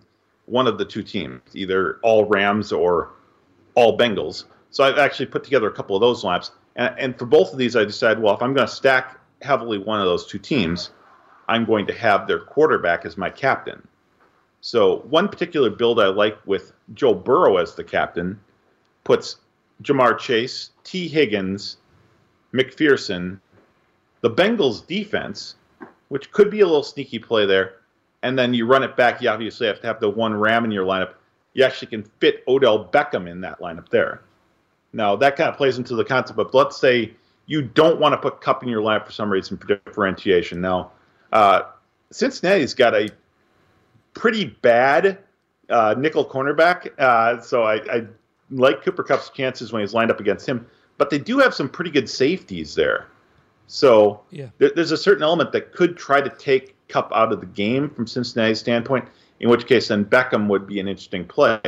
one 0.49 0.67
of 0.67 0.77
the 0.77 0.85
two 0.85 1.03
teams, 1.03 1.41
either 1.53 1.99
all 2.01 2.25
Rams 2.25 2.71
or 2.71 3.11
all 3.75 3.97
Bengals. 3.97 4.45
So 4.71 4.83
I've 4.83 4.97
actually 4.97 5.27
put 5.27 5.43
together 5.43 5.67
a 5.67 5.73
couple 5.73 5.95
of 5.95 6.01
those 6.01 6.23
lineups. 6.23 6.51
And, 6.75 6.95
and 6.97 7.19
for 7.19 7.25
both 7.25 7.51
of 7.51 7.57
these, 7.57 7.75
I 7.75 7.85
decided, 7.85 8.21
well, 8.21 8.35
if 8.35 8.41
I'm 8.41 8.53
going 8.53 8.67
to 8.67 8.73
stack 8.73 9.19
heavily 9.41 9.77
one 9.77 9.99
of 9.99 10.05
those 10.05 10.25
two 10.25 10.39
teams, 10.39 10.91
I'm 11.47 11.65
going 11.65 11.87
to 11.87 11.93
have 11.93 12.27
their 12.27 12.39
quarterback 12.39 13.05
as 13.05 13.17
my 13.17 13.29
captain. 13.29 13.87
So 14.61 14.97
one 15.09 15.29
particular 15.29 15.69
build 15.69 15.99
I 15.99 16.07
like 16.07 16.37
with 16.45 16.73
Joe 16.93 17.13
Burrow 17.13 17.57
as 17.57 17.75
the 17.75 17.83
captain 17.83 18.39
puts 19.03 19.37
Ja'Marr 19.83 20.19
Chase, 20.19 20.71
Tee 20.83 21.07
Higgins, 21.07 21.77
McPherson, 22.53 23.39
the 24.21 24.29
Bengals 24.29 24.85
defense, 24.85 25.55
which 26.09 26.31
could 26.31 26.51
be 26.51 26.59
a 26.59 26.65
little 26.65 26.83
sneaky 26.83 27.19
play 27.19 27.45
there, 27.45 27.75
and 28.23 28.37
then 28.37 28.53
you 28.53 28.65
run 28.65 28.83
it 28.83 28.95
back. 28.95 29.21
You 29.21 29.29
obviously 29.29 29.67
have 29.67 29.79
to 29.81 29.87
have 29.87 29.99
the 29.99 30.09
one 30.09 30.33
Ram 30.33 30.65
in 30.65 30.71
your 30.71 30.85
lineup. 30.85 31.13
You 31.53 31.63
actually 31.63 31.87
can 31.87 32.03
fit 32.19 32.43
Odell 32.47 32.85
Beckham 32.85 33.29
in 33.29 33.41
that 33.41 33.59
lineup 33.59 33.89
there. 33.89 34.21
Now 34.93 35.15
that 35.17 35.35
kind 35.35 35.49
of 35.49 35.57
plays 35.57 35.77
into 35.77 35.95
the 35.95 36.05
concept 36.05 36.39
of 36.39 36.53
let's 36.53 36.77
say 36.77 37.13
you 37.49 37.63
don't 37.63 37.99
want 37.99 38.13
to 38.13 38.17
put 38.17 38.41
Kupp 38.41 38.63
in 38.63 38.69
your 38.69 38.81
lineup 38.81 39.07
for 39.07 39.11
some 39.11 39.29
reason 39.29 39.57
for 39.57 39.67
differentiation. 39.67 40.61
Now, 40.61 40.91
uh, 41.31 41.63
Cincinnati's 42.11 42.75
got 42.75 42.93
a 42.93 43.09
pretty 44.13 44.45
bad 44.45 45.17
uh, 45.69 45.95
nickel 45.97 46.23
cornerback, 46.23 46.91
uh, 46.99 47.41
so 47.41 47.63
I, 47.63 47.75
I, 47.91 48.05
like 48.51 48.83
Cooper 48.83 49.03
Kupp's 49.03 49.29
chances 49.31 49.73
when 49.73 49.81
he's 49.81 49.95
lined 49.95 50.11
up 50.11 50.19
against 50.19 50.47
him. 50.47 50.65
But 50.99 51.09
they 51.09 51.17
do 51.17 51.39
have 51.39 51.55
some 51.55 51.69
pretty 51.69 51.89
good 51.91 52.07
safeties 52.07 52.75
there. 52.75 53.07
So 53.65 54.21
yeah. 54.29 54.49
there, 54.59 54.71
there's 54.75 54.91
a 54.91 54.97
certain 54.97 55.23
element 55.23 55.51
that 55.53 55.73
could 55.73 55.97
try 55.97 56.21
to 56.21 56.29
take 56.29 56.75
Kupp 56.89 57.11
out 57.13 57.31
of 57.31 57.39
the 57.39 57.45
game 57.45 57.89
from 57.89 58.07
Cincinnati's 58.07 58.59
standpoint. 58.59 59.07
In 59.39 59.49
which 59.49 59.67
case, 59.67 59.87
then 59.87 60.03
Beckham 60.03 60.47
would 60.47 60.67
be 60.67 60.79
an 60.79 60.87
interesting 60.87 61.25
play. 61.25 61.61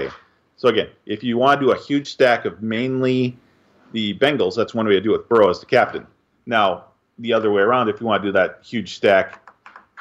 So 0.57 0.67
again, 0.67 0.89
if 1.05 1.23
you 1.23 1.37
want 1.37 1.61
to 1.61 1.67
do 1.67 1.71
a 1.71 1.77
huge 1.77 2.11
stack 2.11 2.45
of 2.45 2.61
mainly 2.61 3.37
the 3.93 4.13
Bengals, 4.15 4.55
that's 4.55 4.73
one 4.73 4.85
way 4.85 4.93
to 4.93 5.01
do 5.01 5.13
it 5.13 5.19
with 5.19 5.29
Burrow 5.29 5.49
as 5.49 5.59
the 5.59 5.65
captain. 5.65 6.05
Now, 6.45 6.85
the 7.19 7.33
other 7.33 7.51
way 7.51 7.61
around, 7.61 7.89
if 7.89 8.01
you 8.01 8.07
want 8.07 8.23
to 8.23 8.29
do 8.29 8.33
that 8.33 8.59
huge 8.63 8.95
stack 8.95 9.49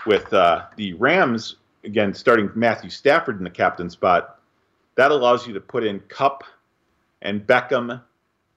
with 0.07 0.33
uh, 0.33 0.65
the 0.77 0.95
Rams, 0.95 1.57
again, 1.85 2.13
starting 2.15 2.51
Matthew 2.55 2.91
Stafford 2.91 3.39
in 3.39 3.45
the 3.45 3.51
captain 3.51 3.89
spot, 3.89 4.41
that 4.97 5.11
allows 5.11 5.47
you 5.47 5.55
to 5.55 5.61
put 5.61 5.85
in 5.85 6.01
Kupp 6.01 6.45
and 7.23 7.47
Beckham 7.47 8.03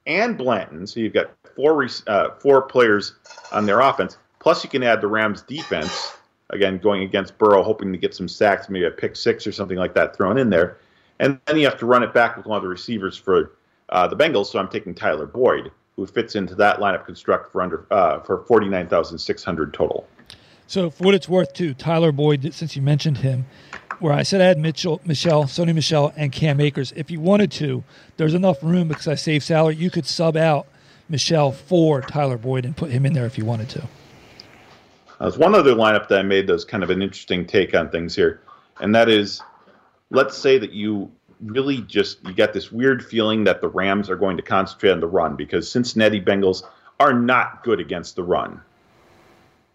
and 0.06 0.36
Blanton. 0.36 0.86
So 0.86 1.00
you've 1.00 1.14
got 1.14 1.30
four 1.54 1.86
uh, 2.06 2.30
four 2.38 2.62
players 2.62 3.14
on 3.52 3.66
their 3.66 3.80
offense. 3.80 4.18
Plus, 4.40 4.62
you 4.64 4.70
can 4.70 4.82
add 4.82 5.00
the 5.00 5.06
Rams 5.06 5.42
defense 5.42 6.12
again 6.50 6.78
going 6.78 7.02
against 7.02 7.36
Burrow, 7.38 7.62
hoping 7.62 7.92
to 7.92 7.98
get 7.98 8.14
some 8.14 8.28
sacks, 8.28 8.68
maybe 8.68 8.84
a 8.84 8.90
pick 8.90 9.16
six 9.16 9.46
or 9.46 9.52
something 9.52 9.78
like 9.78 9.94
that 9.94 10.16
thrown 10.16 10.38
in 10.38 10.50
there. 10.50 10.78
And 11.20 11.40
then 11.46 11.58
you 11.58 11.64
have 11.64 11.78
to 11.78 11.86
run 11.86 12.02
it 12.02 12.12
back 12.12 12.36
with 12.36 12.46
one 12.46 12.56
of 12.56 12.62
the 12.62 12.68
receivers 12.68 13.16
for 13.16 13.52
uh, 13.88 14.08
the 14.08 14.16
Bengals. 14.16 14.46
So 14.46 14.58
I'm 14.58 14.68
taking 14.68 14.94
Tyler 14.94 15.26
Boyd, 15.26 15.70
who 15.96 16.06
fits 16.06 16.34
into 16.34 16.54
that 16.56 16.80
lineup 16.80 17.06
construct 17.06 17.52
for 17.52 17.62
under 17.62 17.86
uh, 17.90 18.20
for 18.20 18.44
forty 18.44 18.68
nine 18.68 18.88
thousand 18.88 19.18
six 19.18 19.44
hundred 19.44 19.72
total. 19.72 20.06
So 20.66 20.90
for 20.90 21.04
what 21.04 21.14
it's 21.14 21.28
worth, 21.28 21.52
too, 21.52 21.74
Tyler 21.74 22.10
Boyd, 22.10 22.52
since 22.54 22.74
you 22.74 22.82
mentioned 22.82 23.18
him, 23.18 23.46
where 24.00 24.12
I 24.12 24.22
said 24.22 24.40
I 24.40 24.46
had 24.46 24.58
Mitchell, 24.58 25.00
Michel, 25.04 25.44
Sony 25.44 25.74
Michel, 25.74 26.12
and 26.16 26.32
Cam 26.32 26.58
Akers. 26.60 26.92
If 26.96 27.10
you 27.10 27.20
wanted 27.20 27.52
to, 27.52 27.84
there's 28.16 28.34
enough 28.34 28.62
room 28.62 28.88
because 28.88 29.06
I 29.06 29.14
saved 29.14 29.44
salary. 29.44 29.76
You 29.76 29.90
could 29.90 30.06
sub 30.06 30.36
out 30.36 30.66
Michel 31.08 31.52
for 31.52 32.00
Tyler 32.00 32.38
Boyd 32.38 32.64
and 32.64 32.76
put 32.76 32.90
him 32.90 33.04
in 33.06 33.12
there 33.12 33.26
if 33.26 33.38
you 33.38 33.44
wanted 33.44 33.68
to. 33.70 33.86
There's 35.20 35.38
one 35.38 35.54
other 35.54 35.74
lineup 35.74 36.08
that 36.08 36.18
I 36.18 36.22
made 36.22 36.46
that's 36.46 36.64
kind 36.64 36.82
of 36.82 36.90
an 36.90 37.02
interesting 37.02 37.46
take 37.46 37.74
on 37.74 37.90
things 37.90 38.14
here, 38.14 38.40
and 38.80 38.94
that 38.94 39.08
is 39.08 39.40
let's 40.10 40.36
say 40.36 40.58
that 40.58 40.72
you 40.72 41.10
really 41.40 41.82
just 41.82 42.24
you 42.24 42.32
get 42.32 42.52
this 42.52 42.72
weird 42.72 43.04
feeling 43.04 43.44
that 43.44 43.60
the 43.60 43.68
Rams 43.68 44.10
are 44.10 44.16
going 44.16 44.36
to 44.36 44.42
concentrate 44.42 44.90
on 44.90 45.00
the 45.00 45.06
run 45.06 45.36
because 45.36 45.70
Cincinnati 45.70 46.20
Bengals 46.20 46.62
are 47.00 47.12
not 47.12 47.62
good 47.62 47.80
against 47.80 48.16
the 48.16 48.22
run. 48.22 48.60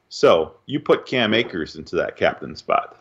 So 0.10 0.56
you 0.66 0.80
put 0.80 1.06
Cam 1.06 1.34
Akers 1.34 1.76
into 1.76 1.96
that 1.98 2.16
captain 2.18 2.56
spot. 2.56 2.96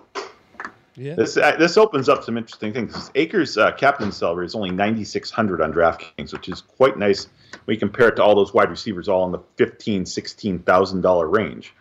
Yeah. 0.94 1.14
This 1.14 1.36
uh, 1.36 1.54
this 1.56 1.76
opens 1.76 2.08
up 2.08 2.24
some 2.24 2.36
interesting 2.36 2.72
things. 2.72 3.10
Akers 3.14 3.56
uh, 3.56 3.72
captain 3.72 4.10
salary 4.10 4.46
is 4.46 4.54
only 4.56 4.70
9600 4.70 5.62
on 5.62 5.72
DraftKings, 5.72 6.32
which 6.32 6.48
is 6.48 6.60
quite 6.60 6.98
nice 6.98 7.28
when 7.64 7.74
you 7.74 7.78
compare 7.78 8.08
it 8.08 8.16
to 8.16 8.22
all 8.22 8.34
those 8.34 8.52
wide 8.52 8.68
receivers 8.68 9.08
all 9.08 9.24
in 9.24 9.30
the 9.30 9.38
15 9.56 10.04
16000 10.04 11.00
dollar 11.00 11.28
range. 11.28 11.72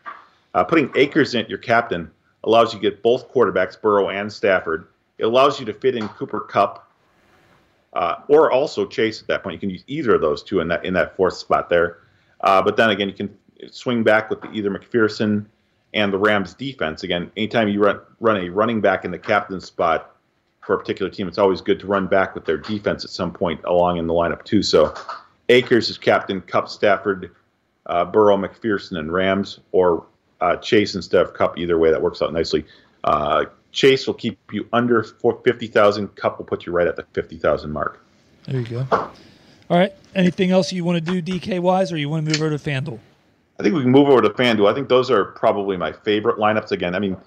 Uh, 0.58 0.64
putting 0.64 0.92
Akers 0.96 1.36
in 1.36 1.42
at 1.42 1.50
your 1.50 1.60
captain 1.60 2.10
allows 2.44 2.74
you 2.74 2.80
to 2.80 2.90
get 2.90 3.04
both 3.04 3.32
quarterbacks, 3.32 3.80
Burrow 3.80 4.10
and 4.10 4.34
Stafford. 4.34 4.88
It 5.20 5.26
allows 5.26 5.60
you 5.60 5.68
to 5.68 5.74
fit 5.74 5.96
in 5.96 6.10
Cooper 6.10 6.40
Kupp 6.40 6.92
uh, 7.94 8.16
or 8.28 8.52
also 8.52 8.84
Chase 8.88 9.22
at 9.22 9.28
that 9.28 9.44
point. 9.44 9.54
You 9.54 9.60
can 9.60 9.70
use 9.70 9.84
either 9.86 10.16
of 10.16 10.22
those 10.22 10.42
two 10.42 10.60
in 10.60 10.68
that 10.70 10.84
in 10.84 10.96
that 10.96 11.16
fourth 11.16 11.36
spot 11.36 11.70
there. 11.70 12.00
Uh, 12.42 12.60
but 12.64 12.76
then 12.76 12.90
again, 12.90 13.08
you 13.08 13.14
can 13.14 13.38
swing 13.70 14.02
back 14.02 14.32
with 14.32 14.44
either 14.52 14.72
McPherson 14.72 15.46
and 15.94 16.12
the 16.12 16.18
Rams 16.18 16.56
defense. 16.56 17.04
Again, 17.04 17.32
anytime 17.38 17.68
you 17.68 17.80
run, 17.80 18.00
run 18.20 18.38
a 18.38 18.50
running 18.50 18.82
back 18.82 19.06
in 19.06 19.12
the 19.12 19.20
captain 19.20 19.62
spot 19.62 20.16
for 20.62 20.74
a 20.74 20.80
particular 20.80 21.12
team, 21.12 21.28
it's 21.28 21.38
always 21.38 21.62
good 21.62 21.80
to 21.82 21.86
run 21.86 22.08
back 22.08 22.34
with 22.34 22.46
their 22.46 22.58
defense 22.58 23.04
at 23.04 23.12
some 23.12 23.32
point 23.32 23.64
along 23.66 23.98
in 23.98 24.08
the 24.08 24.14
lineup 24.14 24.44
too. 24.44 24.64
So 24.64 24.96
Akers 25.50 25.92
is 25.92 26.00
captain, 26.00 26.42
Kupp, 26.42 26.68
Stafford, 26.68 27.36
uh, 27.86 28.06
Burrow, 28.06 28.38
McPherson, 28.38 28.98
and 28.98 29.14
Rams, 29.14 29.60
or 29.72 30.08
uh, 30.42 30.56
Chase 30.58 30.96
instead 30.96 31.22
of 31.22 31.34
Kupp. 31.34 31.58
Either 31.58 31.78
way, 31.78 31.92
that 31.92 32.02
works 32.02 32.22
out 32.22 32.34
nicely. 32.34 32.66
Uh, 33.04 33.46
Chase 33.72 34.08
will 34.08 34.14
keep 34.14 34.40
you 34.52 34.68
under 34.74 35.04
50,000. 35.04 36.16
Kupp 36.16 36.38
will 36.38 36.46
put 36.46 36.66
you 36.66 36.72
right 36.72 36.88
at 36.88 36.96
the 36.96 37.04
50,000 37.14 37.72
mark. 37.72 38.04
There 38.46 38.62
you 38.62 38.68
go. 38.68 38.88
All 38.92 39.78
right. 39.78 39.94
Anything 40.16 40.52
else 40.52 40.72
you 40.72 40.84
want 40.84 41.04
to 41.04 41.22
do 41.22 41.22
DK 41.22 41.60
wise, 41.60 41.92
or 41.92 41.98
you 41.98 42.10
want 42.10 42.26
to 42.26 42.32
move 42.32 42.42
over 42.42 42.58
to 42.58 42.64
FanDuel? 42.64 43.00
I 43.60 43.64
think 43.64 43.76
we 43.76 43.82
can 43.82 43.92
move 43.92 44.08
over 44.08 44.22
to 44.22 44.30
FanDuel. 44.30 44.70
I 44.70 44.74
think 44.74 44.88
those 44.88 45.12
are 45.12 45.26
probably 45.26 45.78
my 45.78 45.92
favorite 45.92 46.38
lineups. 46.38 46.72
Again, 46.72 46.96
I 46.96 47.00
mean, 47.00 47.18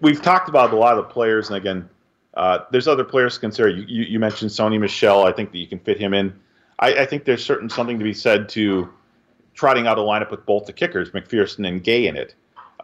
we've 0.00 0.20
talked 0.20 0.48
about 0.48 0.72
a 0.72 0.76
lot 0.76 0.98
of 0.98 1.08
the 1.08 1.12
players, 1.12 1.48
and 1.48 1.56
again, 1.56 1.88
uh, 2.34 2.60
there's 2.70 2.86
other 2.86 3.04
players 3.04 3.34
to 3.34 3.40
consider. 3.40 3.68
You, 3.68 3.84
you, 3.88 4.02
you, 4.04 4.18
mentioned 4.18 4.50
Sony 4.50 4.78
Michel. 4.78 5.24
I 5.24 5.32
think 5.32 5.50
that 5.52 5.58
you 5.58 5.66
can 5.66 5.78
fit 5.78 5.98
him 5.98 6.14
in. 6.14 6.38
I, 6.78 6.94
I, 6.94 7.06
think 7.06 7.24
there's 7.24 7.44
certain 7.44 7.68
something 7.68 7.98
to 7.98 8.04
be 8.04 8.14
said 8.14 8.48
to 8.50 8.88
trotting 9.54 9.86
out 9.86 9.98
a 9.98 10.02
lineup 10.02 10.30
with 10.30 10.46
both 10.46 10.66
the 10.66 10.72
kickers, 10.72 11.10
McPherson 11.10 11.66
and 11.66 11.82
Gay, 11.82 12.06
in 12.06 12.16
it. 12.16 12.34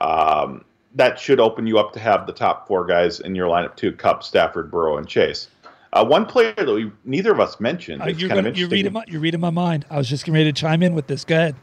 Um, 0.05 0.64
that 0.95 1.19
should 1.19 1.40
open 1.40 1.67
you 1.67 1.79
up 1.79 1.93
to 1.95 2.01
have 2.01 2.27
the 2.27 2.33
top 2.33 2.69
four 2.69 2.85
guys 2.85 3.21
in 3.21 3.35
your 3.35 3.49
lineup 3.49 3.75
too: 3.75 3.93
Kupp, 3.93 4.23
Stafford, 4.23 4.71
Burrow, 4.71 4.99
and 4.99 5.09
Chase. 5.09 5.49
Uh, 5.93 6.05
one 6.05 6.27
player 6.27 6.53
that 6.55 6.73
we 6.73 6.93
neither 7.05 7.33
of 7.33 7.40
us 7.40 7.59
mentioned. 7.59 8.03
Uh, 8.03 8.07
you're, 8.07 8.29
gonna, 8.29 8.51
you're, 8.51 8.69
reading 8.69 8.93
my, 8.93 9.05
you're 9.09 9.21
reading 9.21 9.40
my 9.40 9.51
mind. 9.51 9.87
I 9.90 9.97
was 9.97 10.09
just 10.09 10.25
getting 10.25 10.35
ready 10.35 10.53
to 10.53 10.61
chime 10.61 10.83
in 10.83 10.95
with 10.95 11.07
this. 11.07 11.25
Go 11.25 11.37
ahead. 11.37 11.57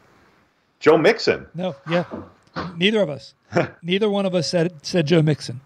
Joe 0.80 0.98
Mixon. 0.98 1.46
No, 1.54 1.76
yeah, 1.88 2.04
neither 2.76 3.00
of 3.00 3.10
us. 3.10 3.34
neither 3.82 4.10
one 4.10 4.26
of 4.26 4.34
us 4.34 4.48
said 4.48 4.84
said 4.84 5.06
Joe 5.06 5.22
Mixon. 5.22 5.60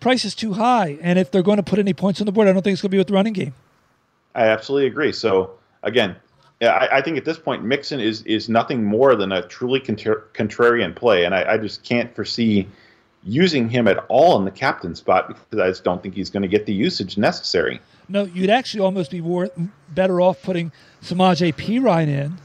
Price 0.00 0.24
is 0.24 0.34
too 0.34 0.54
high, 0.54 0.98
and 1.02 1.18
if 1.18 1.30
they're 1.30 1.42
going 1.42 1.56
to 1.56 1.62
put 1.62 1.78
any 1.78 1.92
points 1.92 2.20
on 2.20 2.26
the 2.26 2.32
board, 2.32 2.48
I 2.48 2.52
don't 2.52 2.62
think 2.62 2.72
it's 2.72 2.82
going 2.82 2.90
to 2.90 2.94
be 2.94 2.98
with 2.98 3.08
the 3.08 3.14
running 3.14 3.32
game. 3.32 3.54
I 4.34 4.46
absolutely 4.46 4.86
agree. 4.86 5.12
So 5.12 5.52
again, 5.82 6.16
I, 6.62 6.88
I 6.92 7.02
think 7.02 7.18
at 7.18 7.24
this 7.24 7.38
point, 7.38 7.64
Mixon 7.64 8.00
is 8.00 8.22
is 8.22 8.48
nothing 8.48 8.84
more 8.84 9.14
than 9.14 9.32
a 9.32 9.46
truly 9.46 9.80
contra- 9.80 10.22
contrarian 10.32 10.94
play, 10.94 11.24
and 11.24 11.34
I, 11.34 11.54
I 11.54 11.58
just 11.58 11.82
can't 11.82 12.14
foresee 12.14 12.66
using 13.22 13.68
him 13.68 13.88
at 13.88 13.98
all 14.08 14.38
in 14.38 14.44
the 14.44 14.50
captain 14.50 14.94
spot 14.94 15.28
because 15.28 15.58
I 15.58 15.68
just 15.68 15.84
don't 15.84 16.02
think 16.02 16.14
he's 16.14 16.30
going 16.30 16.42
to 16.42 16.48
get 16.48 16.66
the 16.66 16.72
usage 16.72 17.18
necessary. 17.18 17.80
No, 18.08 18.24
you'd 18.24 18.50
actually 18.50 18.80
almost 18.80 19.10
be 19.10 19.20
more, 19.20 19.50
better 19.88 20.20
off 20.20 20.40
putting 20.42 20.70
Samaje 21.02 21.52
Perine 21.54 22.08
in 22.08 22.38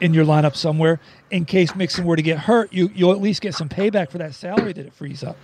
in 0.00 0.14
your 0.14 0.24
lineup 0.24 0.54
somewhere 0.54 1.00
in 1.30 1.44
case 1.44 1.74
Mixon 1.74 2.04
were 2.04 2.16
to 2.16 2.22
get 2.22 2.38
hurt. 2.38 2.72
You 2.72 2.90
you'll 2.94 3.12
at 3.12 3.20
least 3.20 3.40
get 3.40 3.54
some 3.54 3.68
payback 3.68 4.10
for 4.10 4.18
that 4.18 4.34
salary 4.34 4.72
that 4.72 4.86
it 4.86 4.92
frees 4.92 5.24
up. 5.24 5.36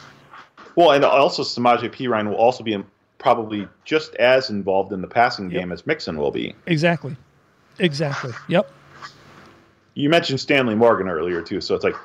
Well, 0.76 0.92
and 0.92 1.04
also 1.04 1.42
Samaje 1.42 1.90
Perine 1.90 2.28
will 2.28 2.36
also 2.36 2.62
be 2.62 2.76
probably 3.18 3.66
just 3.84 4.14
as 4.16 4.50
involved 4.50 4.92
in 4.92 5.00
the 5.00 5.08
passing 5.08 5.50
yep. 5.50 5.60
game 5.60 5.72
as 5.72 5.86
Mixon 5.86 6.18
will 6.18 6.30
be. 6.30 6.54
Exactly. 6.66 7.16
Exactly. 7.78 8.32
Yep. 8.48 8.70
You 9.94 10.08
mentioned 10.08 10.40
Stanley 10.40 10.74
Morgan 10.74 11.08
earlier 11.08 11.42
too, 11.42 11.60
so 11.60 11.74
it's 11.74 11.84
like 11.84 11.96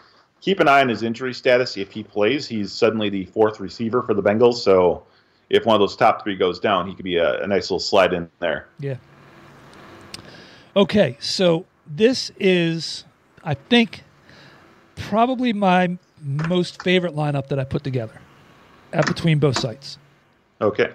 keep 0.42 0.60
an 0.60 0.68
eye 0.68 0.82
on 0.82 0.90
his 0.90 1.04
injury 1.04 1.34
status. 1.34 1.78
If 1.78 1.92
he 1.92 2.04
plays, 2.04 2.48
he's 2.48 2.72
suddenly 2.72 3.10
the 3.10 3.26
fourth 3.26 3.60
receiver 3.60 4.02
for 4.04 4.14
the 4.14 4.24
Bengals. 4.24 4.56
So 4.56 5.04
if 5.50 5.66
one 5.66 5.76
of 5.76 5.80
those 5.80 5.96
top 5.96 6.24
three 6.24 6.36
goes 6.36 6.60
down, 6.60 6.88
he 6.88 6.96
could 6.96 7.06
be 7.06 7.18
a, 7.18 7.42
a 7.42 7.48
nice 7.48 7.64
little 7.64 7.80
slide 7.80 8.14
in 8.14 8.30
there. 8.40 8.68
Yeah. 8.80 8.96
Okay, 10.76 11.18
so 11.20 11.66
this 11.88 12.32
is, 12.40 13.04
I 13.44 13.56
think, 13.56 14.04
probably 14.96 15.52
my 15.52 15.98
most 16.22 16.84
favorite 16.84 17.16
lineup 17.16 17.48
that 17.48 17.60
I 17.60 17.64
put 17.64 17.84
together 17.84 18.22
at 18.94 19.08
between 19.08 19.40
both 19.40 19.58
sites. 19.58 19.98
Okay. 20.62 20.94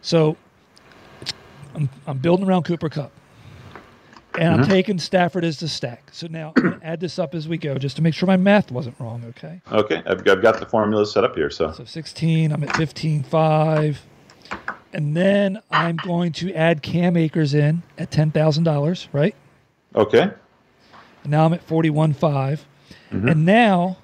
So 0.00 0.36
I'm, 1.74 1.90
I'm 2.06 2.18
building 2.18 2.46
around 2.46 2.62
Cooper 2.64 2.88
Kupp. 2.88 3.12
And 4.40 4.54
mm-hmm. 4.54 4.62
I'm 4.62 4.68
taking 4.70 4.98
Stafford 4.98 5.44
as 5.44 5.60
the 5.60 5.68
stack. 5.68 6.08
So 6.12 6.26
now 6.26 6.54
I'm 6.56 6.62
going 6.62 6.80
to 6.80 6.86
add 6.86 6.98
this 6.98 7.18
up 7.18 7.34
as 7.34 7.46
we 7.46 7.58
go 7.58 7.76
just 7.76 7.96
to 7.96 8.02
make 8.02 8.14
sure 8.14 8.26
my 8.26 8.38
math 8.38 8.72
wasn't 8.72 8.98
wrong, 8.98 9.22
okay? 9.28 9.60
Okay. 9.70 10.02
I've, 10.06 10.26
I've 10.26 10.40
got 10.40 10.58
the 10.58 10.64
formula 10.64 11.04
set 11.04 11.24
up 11.24 11.36
here. 11.36 11.50
So, 11.50 11.72
so 11.72 11.84
16, 11.84 12.50
I'm 12.50 12.64
at 12.64 12.70
15.5. 12.70 13.98
And 14.94 15.14
then 15.14 15.60
I'm 15.70 15.96
going 15.96 16.32
to 16.32 16.54
add 16.54 16.80
Cam 16.80 17.18
Akers 17.18 17.52
in 17.52 17.82
at 17.98 18.10
$10,000, 18.10 19.08
right? 19.12 19.34
Okay. 19.94 20.22
And 20.22 21.30
now 21.30 21.44
I'm 21.44 21.52
at 21.52 21.66
41.5. 21.66 22.14
Mm-hmm. 23.10 23.28
And 23.28 23.44
now 23.44 23.98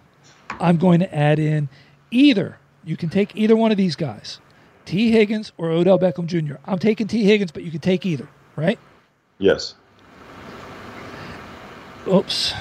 I'm 0.60 0.76
going 0.76 1.00
to 1.00 1.16
add 1.16 1.38
in 1.38 1.70
either, 2.10 2.58
you 2.84 2.98
can 2.98 3.08
take 3.08 3.34
either 3.34 3.56
one 3.56 3.70
of 3.70 3.78
these 3.78 3.96
guys, 3.96 4.40
T. 4.84 5.10
Higgins 5.12 5.52
or 5.56 5.70
Odell 5.70 5.98
Beckham 5.98 6.26
Jr. 6.26 6.56
I'm 6.66 6.78
taking 6.78 7.06
T. 7.06 7.24
Higgins, 7.24 7.52
but 7.52 7.62
you 7.62 7.70
can 7.70 7.80
take 7.80 8.04
either, 8.04 8.28
right? 8.54 8.78
Yes. 9.38 9.74
Oops. 12.06 12.54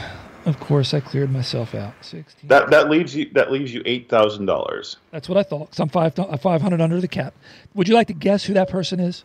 Of 0.45 0.59
course, 0.59 0.93
I 0.93 0.99
cleared 0.99 1.31
myself 1.31 1.73
out. 1.73 1.93
Sixteen. 2.01 2.47
That 2.49 2.69
that 2.69 2.89
leaves 2.89 3.15
you 3.15 3.29
that 3.33 3.51
leaves 3.51 3.73
you 3.73 3.81
eight 3.85 4.09
thousand 4.09 4.45
dollars. 4.45 4.97
That's 5.11 5.27
what 5.27 5.37
I 5.39 5.43
thought. 5.43 5.71
Cause 5.71 5.79
I'm 5.79 5.89
five 5.89 6.13
five 6.39 6.61
hundred 6.61 6.81
under 6.81 7.01
the 7.01 7.07
cap. 7.07 7.33
Would 7.73 7.87
you 7.87 7.95
like 7.95 8.07
to 8.07 8.13
guess 8.13 8.43
who 8.43 8.53
that 8.53 8.69
person 8.69 8.99
is? 8.99 9.23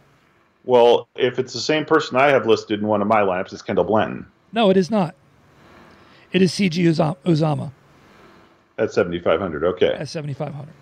Well, 0.65 1.09
if 1.17 1.39
it's 1.39 1.53
the 1.53 1.61
same 1.61 1.85
person 1.85 2.17
I 2.17 2.29
have 2.29 2.47
listed 2.47 2.81
in 2.81 2.87
one 2.87 3.03
of 3.03 3.09
my 3.09 3.21
lineups, 3.21 3.53
it's 3.53 3.63
Kendall 3.63 3.85
Blanton. 3.85 4.27
No, 4.53 4.71
it 4.71 4.77
is 4.77 4.91
not. 4.91 5.15
It 6.33 6.43
is 6.43 6.53
C.J. 6.53 6.83
Uzomah. 6.83 7.73
At 8.79 8.93
seventy 8.93 9.19
five 9.21 9.41
hundred. 9.41 9.65
Okay. 9.65 9.93
At 9.93 10.09
seventy 10.09 10.35
five 10.35 10.55
hundred. 10.55 10.75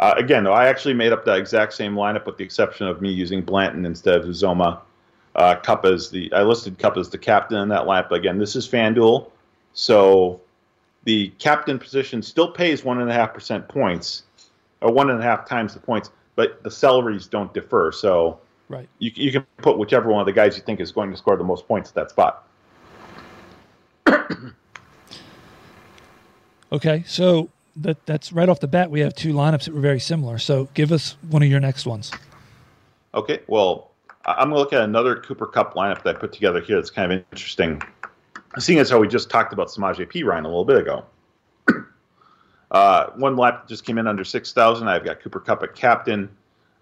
Uh, 0.00 0.14
again, 0.16 0.44
though, 0.44 0.52
I 0.52 0.66
actually 0.66 0.94
made 0.94 1.12
up 1.12 1.24
the 1.24 1.34
exact 1.34 1.74
same 1.74 1.94
lineup 1.94 2.26
with 2.26 2.36
the 2.36 2.44
exception 2.44 2.86
of 2.86 3.00
me 3.00 3.12
using 3.12 3.42
Blanton 3.42 3.84
instead 3.86 4.16
of 4.16 4.24
Uzomah. 4.24 4.80
Uh, 5.34 5.56
Kupp 5.56 5.84
as 5.86 6.10
the 6.10 6.32
I 6.32 6.42
listed 6.42 6.78
Kupp 6.78 6.96
as 6.96 7.08
the 7.08 7.18
captain 7.18 7.58
in 7.58 7.68
that 7.68 7.86
lineup. 7.86 8.10
Again, 8.10 8.38
this 8.38 8.54
is 8.54 8.68
FanDuel, 8.68 9.30
so 9.72 10.40
the 11.04 11.28
captain 11.38 11.78
position 11.78 12.22
still 12.22 12.50
pays 12.50 12.84
one 12.84 13.00
and 13.00 13.10
a 13.10 13.14
half 13.14 13.32
percent 13.32 13.66
points, 13.68 14.24
or 14.82 14.92
one 14.92 15.10
and 15.10 15.18
a 15.18 15.22
half 15.22 15.48
times 15.48 15.74
the 15.74 15.80
points, 15.80 16.10
but 16.36 16.62
the 16.62 16.70
salaries 16.70 17.26
don't 17.26 17.52
differ. 17.54 17.92
So 17.92 18.38
right, 18.68 18.88
you 18.98 19.10
you 19.14 19.32
can 19.32 19.46
put 19.58 19.78
whichever 19.78 20.10
one 20.10 20.20
of 20.20 20.26
the 20.26 20.32
guys 20.32 20.56
you 20.56 20.62
think 20.62 20.80
is 20.80 20.92
going 20.92 21.10
to 21.10 21.16
score 21.16 21.36
the 21.36 21.44
most 21.44 21.66
points 21.66 21.88
at 21.90 21.94
that 21.94 22.10
spot. 22.10 22.46
okay, 26.72 27.04
so 27.06 27.48
that 27.76 28.04
that's 28.06 28.32
right 28.32 28.48
off 28.48 28.60
the 28.60 28.68
bat. 28.68 28.90
We 28.90 29.00
have 29.00 29.14
two 29.14 29.32
lineups 29.32 29.64
that 29.64 29.74
were 29.74 29.80
very 29.80 30.00
similar. 30.00 30.38
So 30.38 30.68
give 30.74 30.92
us 30.92 31.16
one 31.28 31.42
of 31.42 31.48
your 31.48 31.60
next 31.60 31.86
ones. 31.86 32.12
Okay, 33.14 33.40
well, 33.46 33.91
I'm 34.24 34.50
going 34.50 34.56
to 34.56 34.58
look 34.58 34.72
at 34.72 34.82
another 34.82 35.16
Cooper 35.16 35.46
Kupp 35.46 35.74
lineup 35.74 36.02
that 36.04 36.16
I 36.16 36.18
put 36.18 36.32
together 36.32 36.60
here 36.60 36.76
that's 36.76 36.90
kind 36.90 37.12
of 37.12 37.24
interesting. 37.32 37.82
Seeing 38.58 38.78
as 38.78 38.90
how 38.90 38.98
we 38.98 39.08
just 39.08 39.30
talked 39.30 39.52
about 39.52 39.68
Samaje 39.68 40.06
Perine 40.10 40.44
a 40.44 40.48
little 40.48 40.64
bit 40.64 40.78
ago. 40.78 41.04
Uh, 42.70 43.10
one 43.16 43.36
lap 43.36 43.68
just 43.68 43.84
came 43.84 43.98
in 43.98 44.06
under 44.06 44.24
6,000. 44.24 44.88
I've 44.88 45.04
got 45.04 45.20
Cooper 45.20 45.40
Kupp 45.40 45.62
at 45.62 45.74
captain. 45.74 46.26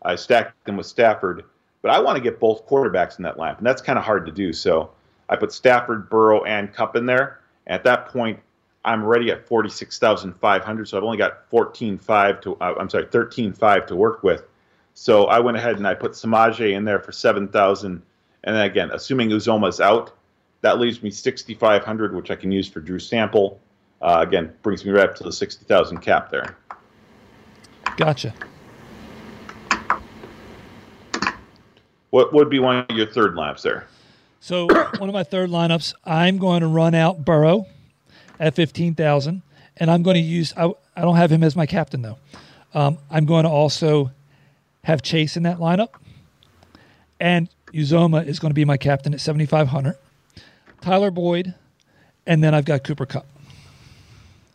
I 0.02 0.14
stacked 0.14 0.64
them 0.64 0.76
with 0.76 0.86
Stafford, 0.86 1.44
but 1.82 1.90
I 1.90 1.98
want 1.98 2.16
to 2.16 2.22
get 2.22 2.38
both 2.38 2.64
quarterbacks 2.68 3.18
in 3.18 3.24
that 3.24 3.36
lineup, 3.38 3.58
and 3.58 3.66
that's 3.66 3.82
kind 3.82 3.98
of 3.98 4.04
hard 4.04 4.24
to 4.26 4.30
do. 4.30 4.52
So 4.52 4.92
I 5.28 5.34
put 5.34 5.52
Stafford, 5.52 6.08
Burrow, 6.08 6.44
and 6.44 6.72
Kupp 6.72 6.94
in 6.94 7.06
there. 7.06 7.40
At 7.66 7.82
that 7.82 8.06
point, 8.06 8.38
I'm 8.84 9.04
ready 9.04 9.30
at 9.30 9.46
46,500. 9.46 10.88
So 10.88 10.96
I've 10.96 11.04
only 11.04 11.18
got 11.18 11.50
14.5 11.50 12.40
to, 12.42 12.56
uh, 12.56 12.74
I'm 12.78 12.88
sorry, 12.88 13.06
13.5 13.06 13.86
to 13.88 13.96
work 13.96 14.22
with. 14.22 14.44
So 15.00 15.24
I 15.28 15.40
went 15.40 15.56
ahead 15.56 15.76
and 15.76 15.86
I 15.86 15.94
put 15.94 16.12
Samaje 16.12 16.74
in 16.76 16.84
there 16.84 17.00
for 17.00 17.10
seven 17.10 17.48
thousand, 17.48 18.02
and 18.44 18.54
then 18.54 18.66
again, 18.66 18.90
assuming 18.92 19.30
Uzomah's 19.30 19.80
out, 19.80 20.12
that 20.60 20.78
leaves 20.78 21.02
me 21.02 21.10
sixty 21.10 21.54
five 21.54 21.82
hundred, 21.82 22.14
which 22.14 22.30
I 22.30 22.36
can 22.36 22.52
use 22.52 22.68
for 22.68 22.80
Drew 22.80 22.98
Sample. 22.98 23.58
Uh, 24.02 24.18
again, 24.20 24.52
brings 24.60 24.84
me 24.84 24.90
right 24.90 25.08
up 25.08 25.14
to 25.16 25.24
the 25.24 25.32
sixty 25.32 25.64
thousand 25.64 26.02
cap 26.02 26.30
there. 26.30 26.54
Gotcha. 27.96 28.34
What 32.10 32.34
would 32.34 32.50
be 32.50 32.58
one 32.58 32.84
of 32.86 32.94
your 32.94 33.06
third 33.06 33.36
laps 33.36 33.62
there? 33.62 33.86
So 34.40 34.66
one 34.98 35.08
of 35.08 35.14
my 35.14 35.24
third 35.24 35.48
lineups, 35.48 35.94
I'm 36.04 36.36
going 36.36 36.60
to 36.60 36.68
run 36.68 36.94
out 36.94 37.24
Burrow 37.24 37.64
at 38.38 38.54
fifteen 38.54 38.94
thousand, 38.94 39.40
and 39.78 39.90
I'm 39.90 40.02
going 40.02 40.16
to 40.16 40.20
use. 40.20 40.52
I, 40.58 40.70
I 40.94 41.00
don't 41.00 41.16
have 41.16 41.32
him 41.32 41.42
as 41.42 41.56
my 41.56 41.64
captain 41.64 42.02
though. 42.02 42.18
Um, 42.74 42.98
I'm 43.10 43.24
going 43.24 43.44
to 43.44 43.50
also 43.50 44.12
have 44.84 45.02
Chase 45.02 45.36
in 45.36 45.42
that 45.44 45.58
lineup, 45.58 45.90
and 47.18 47.48
Uzomah 47.72 48.26
is 48.26 48.38
going 48.38 48.50
to 48.50 48.54
be 48.54 48.64
my 48.64 48.76
captain 48.76 49.14
at 49.14 49.20
7,500. 49.20 49.96
Tyler 50.80 51.10
Boyd, 51.10 51.54
and 52.26 52.42
then 52.42 52.54
I've 52.54 52.64
got 52.64 52.84
Cooper 52.84 53.06
Kupp. 53.06 53.26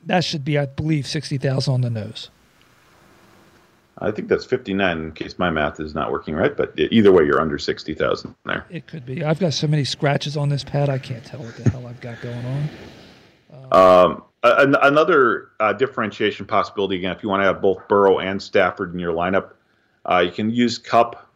That 0.06 0.24
should 0.24 0.44
be, 0.46 0.58
I 0.58 0.66
believe, 0.66 1.08
60,000 1.08 1.74
on 1.74 1.82
the 1.82 1.90
nose. 1.90 2.30
I 4.00 4.12
think 4.12 4.28
that's 4.28 4.44
59 4.46 4.98
in 4.98 5.12
case 5.14 5.40
my 5.40 5.50
math 5.50 5.80
is 5.80 5.96
not 5.96 6.12
working 6.12 6.36
right, 6.36 6.56
but 6.56 6.74
either 6.78 7.12
way, 7.12 7.24
you're 7.26 7.40
under 7.40 7.58
60,000 7.58 8.36
there. 8.46 8.66
It 8.70 8.88
could 8.88 9.06
be. 9.06 9.24
I've 9.24 9.40
got 9.40 9.54
so 9.54 9.68
many 9.68 9.86
scratches 9.86 10.36
on 10.36 10.50
this 10.50 10.64
pad, 10.64 10.90
I 10.90 10.98
can't 10.98 11.24
tell 11.24 11.40
what 11.40 11.56
the 11.56 11.70
hell 11.70 11.88
I've 11.88 12.02
got 12.02 12.22
going 12.22 12.46
on. 12.46 12.70
Um, 13.72 14.24
a- 14.44 14.88
another 14.88 15.50
uh, 15.60 15.74
differentiation 15.74 16.46
possibility, 16.46 16.98
again, 16.98 17.16
if 17.16 17.24
you 17.24 17.30
want 17.30 17.42
to 17.42 17.46
have 17.46 17.62
both 17.62 17.88
Burrow 17.88 18.20
and 18.20 18.42
Stafford 18.42 18.94
in 18.94 19.00
your 19.00 19.14
lineup, 19.14 19.52
uh, 20.10 20.20
you 20.20 20.32
can 20.32 20.50
use 20.50 20.78
Kupp 20.78 21.30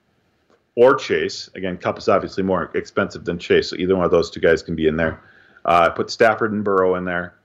or 0.75 0.95
Chase. 0.95 1.49
Again, 1.55 1.77
Kupp 1.77 1.97
is 1.97 2.07
obviously 2.07 2.43
more 2.43 2.71
expensive 2.75 3.25
than 3.25 3.39
Chase, 3.39 3.69
so 3.69 3.75
either 3.75 3.95
one 3.95 4.05
of 4.05 4.11
those 4.11 4.29
two 4.29 4.39
guys 4.39 4.61
can 4.61 4.75
be 4.75 4.87
in 4.87 4.95
there. 4.95 5.21
Uh, 5.65 5.89
put 5.89 6.09
Stafford 6.09 6.53
and 6.53 6.63
Burrow 6.63 6.95
in 6.95 7.05
there. 7.05 7.35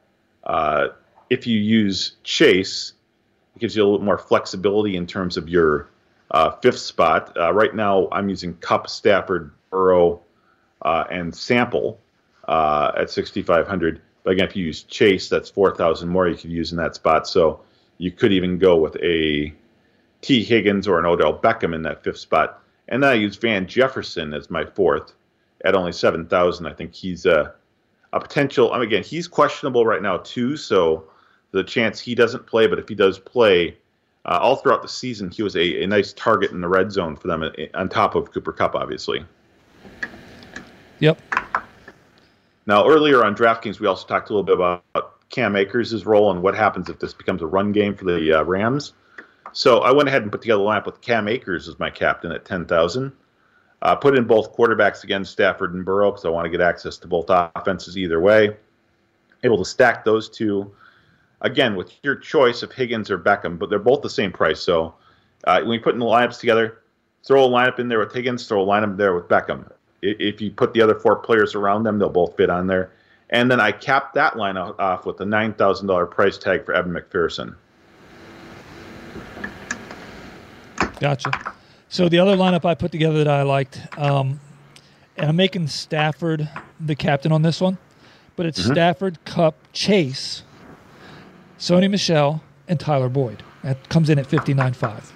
Uh, 0.44 0.88
if 1.30 1.46
you 1.46 1.58
use 1.58 2.16
Chase, 2.22 2.92
it 3.56 3.58
gives 3.58 3.74
you 3.76 3.82
a 3.82 3.86
little 3.86 4.04
more 4.04 4.18
flexibility 4.18 4.96
in 4.96 5.06
terms 5.06 5.36
of 5.36 5.48
your 5.48 5.88
uh, 6.30 6.50
fifth 6.62 6.78
spot. 6.78 7.36
Uh, 7.36 7.52
right 7.52 7.74
now, 7.74 8.08
I'm 8.12 8.28
using 8.28 8.54
Kupp, 8.58 8.88
Stafford, 8.88 9.52
Burrow, 9.70 10.20
uh, 10.82 11.04
and 11.10 11.34
Sample 11.34 11.98
at 12.48 13.10
6,500. 13.10 14.00
But 14.22 14.30
again, 14.30 14.48
if 14.48 14.56
you 14.56 14.64
use 14.64 14.82
Chase, 14.84 15.28
that's 15.28 15.50
4,000 15.50 16.08
more 16.08 16.28
you 16.28 16.36
could 16.36 16.50
use 16.50 16.72
in 16.72 16.78
that 16.78 16.94
spot. 16.94 17.26
So 17.26 17.60
you 17.98 18.10
could 18.10 18.32
even 18.32 18.58
go 18.58 18.76
with 18.76 18.96
a 18.96 19.52
T. 20.24 20.42
Higgins 20.42 20.88
or 20.88 20.98
an 20.98 21.04
Odell 21.04 21.38
Beckham 21.38 21.74
in 21.74 21.82
that 21.82 22.02
fifth 22.02 22.16
spot. 22.16 22.62
And 22.88 23.02
then 23.02 23.10
I 23.10 23.14
use 23.14 23.36
Van 23.36 23.66
Jefferson 23.66 24.32
as 24.32 24.48
my 24.48 24.64
fourth 24.64 25.12
at 25.66 25.74
only 25.74 25.92
7,000. 25.92 26.66
I 26.66 26.72
think 26.72 26.94
he's 26.94 27.26
a, 27.26 27.52
a 28.14 28.20
potential. 28.20 28.72
I 28.72 28.78
mean, 28.78 28.88
again, 28.88 29.02
he's 29.02 29.28
questionable 29.28 29.84
right 29.84 30.00
now, 30.00 30.16
too. 30.16 30.56
So 30.56 31.04
the 31.50 31.62
chance 31.62 32.00
he 32.00 32.14
doesn't 32.14 32.46
play, 32.46 32.66
but 32.66 32.78
if 32.78 32.88
he 32.88 32.94
does 32.94 33.18
play, 33.18 33.76
uh, 34.24 34.38
all 34.40 34.56
throughout 34.56 34.80
the 34.80 34.88
season, 34.88 35.30
he 35.30 35.42
was 35.42 35.56
a, 35.56 35.82
a 35.82 35.86
nice 35.86 36.14
target 36.14 36.52
in 36.52 36.62
the 36.62 36.68
red 36.68 36.90
zone 36.90 37.16
for 37.16 37.28
them, 37.28 37.42
uh, 37.42 37.50
on 37.74 37.90
top 37.90 38.14
of 38.14 38.32
Cooper 38.32 38.52
Kupp, 38.52 38.74
obviously. 38.74 39.26
Yep. 41.00 41.20
Now, 42.66 42.88
earlier 42.88 43.22
on 43.22 43.36
DraftKings, 43.36 43.78
we 43.78 43.86
also 43.86 44.06
talked 44.06 44.30
a 44.30 44.32
little 44.32 44.42
bit 44.42 44.54
about 44.54 45.28
Cam 45.28 45.54
Akers' 45.54 46.06
role 46.06 46.30
and 46.30 46.40
what 46.40 46.54
happens 46.54 46.88
if 46.88 46.98
this 46.98 47.12
becomes 47.12 47.42
a 47.42 47.46
run 47.46 47.72
game 47.72 47.94
for 47.94 48.06
the 48.06 48.40
uh, 48.40 48.42
Rams. 48.44 48.94
So 49.54 49.78
I 49.78 49.92
went 49.92 50.08
ahead 50.08 50.22
and 50.22 50.32
put 50.32 50.42
together 50.42 50.62
a 50.62 50.66
lineup 50.66 50.84
with 50.84 51.00
Cam 51.00 51.28
Akers 51.28 51.68
as 51.68 51.78
my 51.78 51.88
captain 51.88 52.32
at 52.32 52.44
10,000. 52.44 53.12
Uh, 53.82 53.94
put 53.94 54.18
in 54.18 54.24
both 54.24 54.56
quarterbacks 54.56 55.04
against 55.04 55.30
Stafford 55.30 55.74
and 55.74 55.84
Burrow 55.84 56.10
because 56.10 56.24
I 56.24 56.28
want 56.30 56.44
to 56.44 56.50
get 56.50 56.60
access 56.60 56.96
to 56.98 57.06
both 57.06 57.26
offenses 57.28 57.96
either 57.96 58.18
way. 58.18 58.56
Able 59.44 59.58
to 59.58 59.64
stack 59.64 60.04
those 60.04 60.28
two. 60.28 60.74
Again, 61.40 61.76
with 61.76 61.92
your 62.02 62.16
choice 62.16 62.64
of 62.64 62.72
Higgins 62.72 63.12
or 63.12 63.18
Beckham, 63.18 63.56
but 63.56 63.70
they're 63.70 63.78
both 63.78 64.02
the 64.02 64.10
same 64.10 64.32
price. 64.32 64.60
So 64.60 64.94
uh, 65.44 65.60
when 65.60 65.72
you 65.72 65.80
put 65.80 65.94
in 65.94 66.00
the 66.00 66.06
lineups 66.06 66.40
together, 66.40 66.78
throw 67.24 67.44
a 67.44 67.48
lineup 67.48 67.78
in 67.78 67.88
there 67.88 68.00
with 68.00 68.12
Higgins, 68.12 68.48
throw 68.48 68.62
a 68.62 68.66
lineup 68.66 68.96
there 68.96 69.14
with 69.14 69.28
Beckham. 69.28 69.70
If 70.02 70.40
you 70.40 70.50
put 70.50 70.74
the 70.74 70.82
other 70.82 70.96
four 70.96 71.16
players 71.16 71.54
around 71.54 71.84
them, 71.84 72.00
they'll 72.00 72.08
both 72.08 72.36
fit 72.36 72.50
on 72.50 72.66
there. 72.66 72.90
And 73.30 73.48
then 73.48 73.60
I 73.60 73.70
capped 73.70 74.14
that 74.14 74.36
line 74.36 74.56
off 74.56 75.06
with 75.06 75.20
a 75.20 75.24
$9,000 75.24 76.10
price 76.10 76.38
tag 76.38 76.64
for 76.64 76.74
Evan 76.74 76.92
McPherson. 76.92 77.54
Gotcha. 81.04 81.30
So 81.90 82.08
the 82.08 82.18
other 82.18 82.34
lineup 82.34 82.64
I 82.64 82.74
put 82.74 82.90
together 82.90 83.18
that 83.18 83.28
I 83.28 83.42
liked, 83.42 83.78
um, 83.98 84.40
and 85.18 85.28
I'm 85.28 85.36
making 85.36 85.68
Stafford 85.68 86.48
the 86.80 86.94
captain 86.94 87.30
on 87.30 87.42
this 87.42 87.60
one, 87.60 87.76
but 88.36 88.46
it's 88.46 88.58
mm-hmm. 88.58 88.72
Stafford, 88.72 89.22
Kupp, 89.26 89.54
Chase, 89.74 90.44
Sony 91.58 91.90
Michel, 91.90 92.42
and 92.68 92.80
Tyler 92.80 93.10
Boyd. 93.10 93.42
That 93.64 93.86
comes 93.90 94.08
in 94.08 94.18
at 94.18 94.26
59.5. 94.26 95.10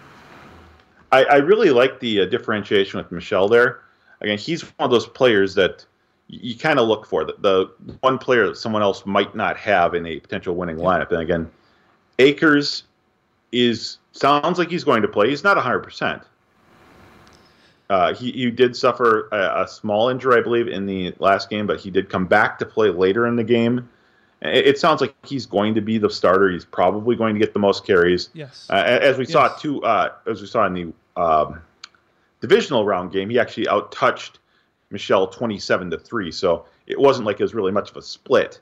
I, 1.10 1.24
I 1.24 1.36
really 1.36 1.70
like 1.70 2.00
the 2.00 2.20
uh, 2.20 2.26
differentiation 2.26 2.98
with 2.98 3.10
Michel 3.10 3.48
there. 3.48 3.80
Again, 4.20 4.36
he's 4.36 4.60
one 4.60 4.84
of 4.84 4.90
those 4.90 5.06
players 5.06 5.54
that 5.54 5.86
you, 6.26 6.50
you 6.50 6.58
kind 6.58 6.78
of 6.78 6.86
look 6.86 7.06
for 7.06 7.24
the, 7.24 7.34
the, 7.38 7.96
one 8.00 8.18
player 8.18 8.46
that 8.46 8.58
someone 8.58 8.82
else 8.82 9.06
might 9.06 9.34
not 9.34 9.56
have 9.56 9.94
in 9.94 10.04
a 10.04 10.20
potential 10.20 10.54
winning 10.54 10.78
yeah. 10.78 10.84
lineup. 10.84 11.12
And 11.12 11.22
again, 11.22 11.50
Akers 12.18 12.82
is 13.52 13.96
sounds 14.18 14.58
like 14.58 14.70
he's 14.70 14.84
going 14.84 15.02
to 15.02 15.08
play. 15.08 15.30
He's 15.30 15.44
not 15.44 15.56
100. 15.56 15.78
Uh, 15.78 15.82
percent 15.82 16.22
He 18.18 18.32
he 18.32 18.50
did 18.50 18.76
suffer 18.76 19.28
a, 19.32 19.62
a, 19.62 19.68
small 19.68 20.08
injury, 20.08 20.38
I 20.38 20.42
believe, 20.42 20.68
in 20.68 20.86
the 20.86 21.14
last 21.18 21.50
game, 21.50 21.66
but 21.66 21.80
he 21.80 21.90
did 21.90 22.08
come 22.08 22.26
back 22.26 22.58
to 22.58 22.66
play 22.66 22.90
later 22.90 23.26
in 23.26 23.36
the 23.36 23.44
game. 23.44 23.88
It, 24.42 24.66
it 24.66 24.78
sounds 24.78 25.00
like 25.00 25.14
he's 25.24 25.46
going 25.46 25.74
to 25.74 25.80
be 25.80 25.98
the 25.98 26.10
starter. 26.10 26.50
He's 26.50 26.64
probably 26.64 27.16
going 27.16 27.34
to 27.34 27.40
get 27.40 27.52
the 27.52 27.60
most 27.60 27.86
carries. 27.86 28.30
Yes. 28.34 28.66
Uh, 28.70 28.74
as 28.74 29.18
we 29.18 29.24
yes. 29.24 29.32
saw 29.32 29.48
too, 29.48 29.82
uh, 29.84 30.12
as 30.26 30.40
we 30.40 30.46
saw 30.46 30.66
in 30.66 30.74
the 30.74 31.20
um, 31.20 31.60
divisional 32.40 32.84
round 32.84 33.12
game, 33.12 33.30
he 33.30 33.38
actually 33.38 33.66
outtouched 33.66 34.38
Michel 34.90 35.26
27 35.26 35.90
to 35.90 35.98
three. 35.98 36.30
So 36.32 36.66
it 36.86 36.98
wasn't 36.98 37.26
like 37.26 37.40
it 37.40 37.42
was 37.42 37.54
really 37.54 37.72
much 37.72 37.90
of 37.90 37.96
a 37.96 38.02
split 38.02 38.60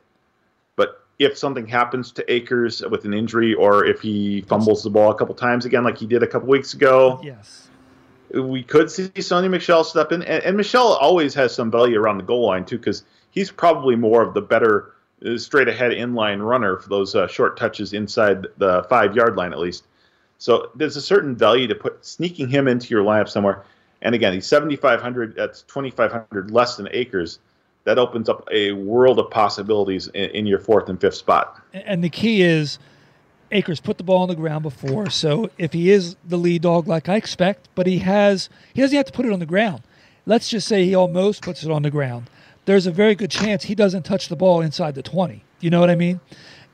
if 1.18 1.38
something 1.38 1.66
happens 1.66 2.12
to 2.12 2.32
Akers 2.32 2.82
with 2.82 3.04
an 3.04 3.14
injury 3.14 3.54
or 3.54 3.84
if 3.84 4.00
he 4.00 4.42
fumbles 4.42 4.82
the 4.82 4.90
ball 4.90 5.10
a 5.10 5.14
couple 5.14 5.34
times 5.34 5.64
again, 5.64 5.84
like 5.84 5.96
he 5.96 6.06
did 6.06 6.22
a 6.22 6.26
couple 6.26 6.48
weeks 6.48 6.74
ago. 6.74 7.20
Yes. 7.22 7.68
We 8.34 8.62
could 8.62 8.90
see 8.90 9.08
Sony 9.08 9.48
Michel 9.48 9.84
step 9.84 10.12
in. 10.12 10.22
And, 10.22 10.42
and 10.44 10.56
Michel 10.56 10.88
always 10.88 11.32
has 11.34 11.54
some 11.54 11.70
value 11.70 11.98
around 11.98 12.18
the 12.18 12.24
goal 12.24 12.46
line, 12.46 12.64
too, 12.64 12.76
because 12.76 13.04
he's 13.30 13.50
probably 13.50 13.96
more 13.96 14.22
of 14.22 14.34
the 14.34 14.42
better 14.42 14.92
uh, 15.24 15.38
straight 15.38 15.68
ahead 15.68 15.92
inline 15.92 16.44
runner 16.46 16.76
for 16.76 16.88
those 16.88 17.14
uh, 17.14 17.26
short 17.28 17.56
touches 17.56 17.94
inside 17.94 18.46
the 18.58 18.84
five 18.90 19.16
yard 19.16 19.36
line, 19.36 19.52
at 19.52 19.58
least. 19.58 19.84
So 20.38 20.70
there's 20.74 20.96
a 20.96 21.00
certain 21.00 21.34
value 21.34 21.66
to 21.68 21.74
put 21.74 22.04
sneaking 22.04 22.48
him 22.48 22.68
into 22.68 22.88
your 22.88 23.02
lineup 23.02 23.28
somewhere. 23.28 23.64
And 24.02 24.14
again, 24.14 24.34
he's 24.34 24.46
7,500. 24.46 25.34
That's 25.34 25.62
2,500 25.62 26.50
less 26.50 26.76
than 26.76 26.88
Akers 26.90 27.38
that 27.86 27.98
opens 27.98 28.28
up 28.28 28.46
a 28.52 28.72
world 28.72 29.18
of 29.18 29.30
possibilities 29.30 30.08
in, 30.08 30.30
in, 30.30 30.46
your 30.46 30.58
fourth 30.58 30.88
and 30.88 31.00
fifth 31.00 31.14
spot. 31.14 31.62
And 31.72 32.02
the 32.02 32.10
key 32.10 32.42
is 32.42 32.80
Akers 33.52 33.78
put 33.78 33.96
the 33.96 34.04
ball 34.04 34.22
on 34.22 34.28
the 34.28 34.34
ground 34.34 34.64
before, 34.64 35.08
so 35.08 35.50
if 35.56 35.72
he 35.72 35.90
is 35.90 36.16
the 36.24 36.36
lead 36.36 36.62
dog 36.62 36.88
like 36.88 37.08
I 37.08 37.14
expect, 37.14 37.68
but 37.76 37.86
he 37.86 37.98
has 38.00 38.50
he 38.74 38.82
doesn't 38.82 38.96
have 38.96 39.06
to 39.06 39.12
put 39.12 39.24
it 39.24 39.32
on 39.32 39.38
the 39.38 39.46
ground. 39.46 39.82
Let's 40.26 40.48
just 40.48 40.66
say 40.66 40.84
he 40.84 40.96
almost 40.96 41.42
puts 41.42 41.62
it 41.62 41.70
on 41.70 41.82
the 41.82 41.90
ground. 41.90 42.28
There's 42.64 42.88
a 42.88 42.90
very 42.90 43.14
good 43.14 43.30
chance 43.30 43.62
he 43.62 43.76
doesn't 43.76 44.02
touch 44.02 44.28
the 44.28 44.34
ball 44.34 44.60
inside 44.60 44.96
the 44.96 45.02
20. 45.02 45.44
You 45.60 45.70
know 45.70 45.78
what 45.78 45.88
I 45.88 45.94
mean? 45.94 46.18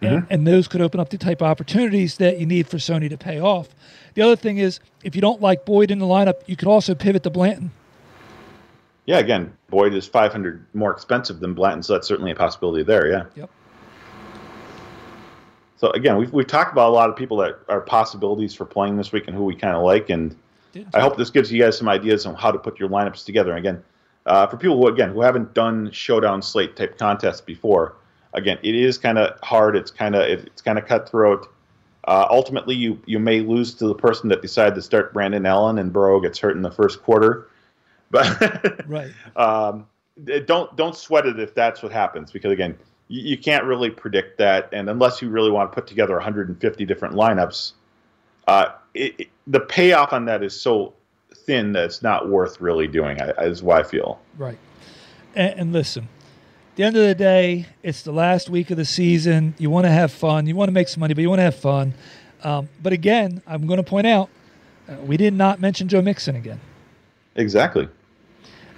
Mm-hmm. 0.00 0.06
And, 0.06 0.26
and 0.30 0.46
those 0.46 0.66
could 0.66 0.80
open 0.80 0.98
up 0.98 1.10
the 1.10 1.18
type 1.18 1.42
of 1.42 1.46
opportunities 1.48 2.16
that 2.16 2.40
you 2.40 2.46
need 2.46 2.66
for 2.66 2.78
Sony 2.78 3.10
to 3.10 3.18
pay 3.18 3.38
off. 3.38 3.68
The 4.14 4.22
other 4.22 4.36
thing 4.36 4.56
is, 4.56 4.80
if 5.04 5.14
you 5.14 5.20
don't 5.20 5.42
like 5.42 5.66
Boyd 5.66 5.90
in 5.90 5.98
the 5.98 6.06
lineup, 6.06 6.36
you 6.46 6.56
could 6.56 6.68
also 6.68 6.94
pivot 6.94 7.22
to 7.24 7.30
Blanton 7.30 7.72
yeah, 9.06 9.18
again, 9.18 9.56
Boyd 9.68 9.94
is 9.94 10.06
500 10.06 10.64
more 10.74 10.92
expensive 10.92 11.40
than 11.40 11.54
Blanton, 11.54 11.82
so 11.82 11.94
that's 11.94 12.06
certainly 12.06 12.30
a 12.30 12.34
possibility 12.34 12.84
there. 12.84 13.10
Yeah. 13.10 13.24
Yep. 13.34 13.50
So 15.76 15.90
again, 15.90 16.16
we've 16.16 16.32
we've 16.32 16.46
talked 16.46 16.70
about 16.70 16.90
a 16.90 16.94
lot 16.94 17.10
of 17.10 17.16
people 17.16 17.36
that 17.38 17.58
are 17.68 17.80
possibilities 17.80 18.54
for 18.54 18.64
playing 18.64 18.96
this 18.96 19.10
week 19.10 19.26
and 19.26 19.36
who 19.36 19.44
we 19.44 19.56
kind 19.56 19.74
of 19.74 19.82
like, 19.82 20.10
and 20.10 20.36
I 20.94 21.00
hope 21.00 21.16
this 21.16 21.30
gives 21.30 21.50
you 21.50 21.60
guys 21.60 21.76
some 21.76 21.88
ideas 21.88 22.24
on 22.24 22.36
how 22.36 22.52
to 22.52 22.58
put 22.58 22.78
your 22.78 22.88
lineups 22.88 23.24
together. 23.24 23.50
And 23.50 23.58
again, 23.58 23.82
uh, 24.24 24.46
for 24.46 24.56
people 24.56 24.76
who 24.76 24.86
again 24.86 25.10
who 25.10 25.22
haven't 25.22 25.54
done 25.54 25.90
showdown 25.90 26.40
slate 26.40 26.76
type 26.76 26.96
contests 26.98 27.40
before, 27.40 27.96
again, 28.32 28.58
it 28.62 28.76
is 28.76 28.96
kind 28.96 29.18
of 29.18 29.36
hard. 29.42 29.74
It's 29.74 29.90
kind 29.90 30.14
of 30.14 30.22
it's 30.22 30.62
kind 30.62 30.78
of 30.78 30.86
cutthroat. 30.86 31.52
Uh, 32.06 32.26
ultimately, 32.30 32.76
you 32.76 33.00
you 33.06 33.18
may 33.18 33.40
lose 33.40 33.74
to 33.74 33.88
the 33.88 33.94
person 33.94 34.28
that 34.28 34.40
decided 34.40 34.76
to 34.76 34.82
start 34.82 35.12
Brandon 35.12 35.44
Allen 35.44 35.78
and 35.78 35.92
Burrow 35.92 36.20
gets 36.20 36.38
hurt 36.38 36.54
in 36.54 36.62
the 36.62 36.70
first 36.70 37.02
quarter. 37.02 37.48
But 38.12 38.86
right. 38.86 39.10
um, 39.36 39.86
don't 40.44 40.76
don't 40.76 40.94
sweat 40.94 41.26
it 41.26 41.40
if 41.40 41.54
that's 41.54 41.82
what 41.82 41.90
happens 41.90 42.30
because 42.30 42.52
again, 42.52 42.78
you, 43.08 43.30
you, 43.30 43.38
can't 43.38 43.64
really 43.64 43.90
predict 43.90 44.38
that, 44.38 44.68
and 44.72 44.88
unless 44.88 45.20
you 45.20 45.30
really 45.30 45.50
want 45.50 45.72
to 45.72 45.74
put 45.74 45.86
together 45.86 46.14
150 46.14 46.84
different 46.84 47.14
lineups, 47.14 47.72
uh, 48.46 48.66
it, 48.94 49.14
it, 49.18 49.28
the 49.46 49.60
payoff 49.60 50.12
on 50.12 50.26
that 50.26 50.44
is 50.44 50.58
so 50.58 50.92
thin 51.34 51.72
that 51.72 51.84
it's 51.86 52.02
not 52.02 52.28
worth 52.28 52.60
really 52.60 52.86
doing. 52.86 53.18
Is 53.38 53.62
what 53.62 53.78
I 53.78 53.82
feel. 53.88 54.20
Right. 54.36 54.58
And, 55.34 55.58
and 55.58 55.72
listen, 55.72 56.04
at 56.04 56.76
the 56.76 56.84
end 56.84 56.96
of 56.96 57.06
the 57.06 57.14
day, 57.14 57.66
it's 57.82 58.02
the 58.02 58.12
last 58.12 58.50
week 58.50 58.70
of 58.70 58.76
the 58.76 58.84
season. 58.84 59.54
You 59.58 59.70
want 59.70 59.86
to 59.86 59.90
have 59.90 60.12
fun. 60.12 60.46
You 60.46 60.54
want 60.54 60.68
to 60.68 60.72
make 60.72 60.88
some 60.88 61.00
money, 61.00 61.14
but 61.14 61.22
you 61.22 61.30
want 61.30 61.38
to 61.38 61.44
have 61.44 61.56
fun. 61.56 61.94
Um, 62.44 62.68
but 62.82 62.92
again, 62.92 63.42
I'm 63.46 63.66
going 63.66 63.78
to 63.78 63.82
point 63.82 64.06
out, 64.06 64.28
uh, 64.88 64.96
we 65.06 65.16
did 65.16 65.32
not 65.32 65.60
mention 65.60 65.88
Joe 65.88 66.02
Mixon 66.02 66.36
again. 66.36 66.60
Exactly. 67.36 67.88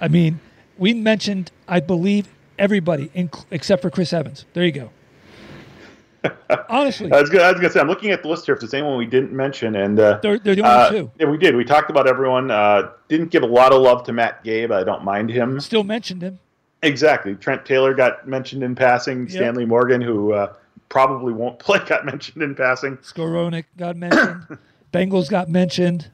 I 0.01 0.07
mean, 0.07 0.39
we 0.77 0.93
mentioned, 0.93 1.51
I 1.67 1.79
believe, 1.79 2.27
everybody 2.57 3.09
in, 3.13 3.29
except 3.51 3.81
for 3.81 3.89
Chris 3.89 4.13
Evans. 4.13 4.45
There 4.53 4.65
you 4.65 4.71
go. 4.71 4.89
Honestly, 6.69 7.11
I 7.11 7.21
was 7.21 7.29
gonna, 7.29 7.43
I 7.43 7.51
was 7.51 7.61
gonna 7.61 7.71
say 7.71 7.79
I'm 7.79 7.87
looking 7.87 8.09
at 8.11 8.23
the 8.23 8.29
list 8.29 8.45
here. 8.45 8.55
If 8.55 8.61
there's 8.61 8.73
anyone 8.73 8.97
we 8.97 9.05
didn't 9.05 9.31
mention, 9.31 9.75
and 9.75 9.99
uh, 9.99 10.19
they're, 10.23 10.39
they're 10.39 10.55
the 10.55 10.63
only 10.63 10.73
uh, 10.73 10.89
two. 10.89 11.11
yeah, 11.19 11.27
we 11.27 11.37
did. 11.37 11.55
We 11.55 11.63
talked 11.63 11.91
about 11.91 12.07
everyone. 12.07 12.49
Uh, 12.49 12.91
didn't 13.09 13.29
give 13.29 13.43
a 13.43 13.47
lot 13.47 13.71
of 13.71 13.81
love 13.81 14.03
to 14.05 14.13
Matt 14.13 14.43
Gay. 14.43 14.65
I 14.65 14.83
don't 14.83 15.03
mind 15.03 15.29
him. 15.29 15.59
Still 15.59 15.83
mentioned 15.83 16.23
him. 16.23 16.39
Exactly. 16.81 17.35
Trent 17.35 17.65
Taylor 17.65 17.93
got 17.93 18.27
mentioned 18.27 18.63
in 18.63 18.75
passing. 18.75 19.21
Yep. 19.21 19.29
Stanley 19.31 19.65
Morgan, 19.65 20.01
who 20.01 20.33
uh, 20.33 20.53
probably 20.89 21.33
won't 21.33 21.59
play, 21.59 21.79
got 21.85 22.05
mentioned 22.05 22.41
in 22.41 22.55
passing. 22.55 22.97
Skowronek 22.97 23.65
got 23.77 23.95
mentioned. 23.95 24.57
Bengals 24.93 25.29
got 25.29 25.49
mentioned. 25.49 26.09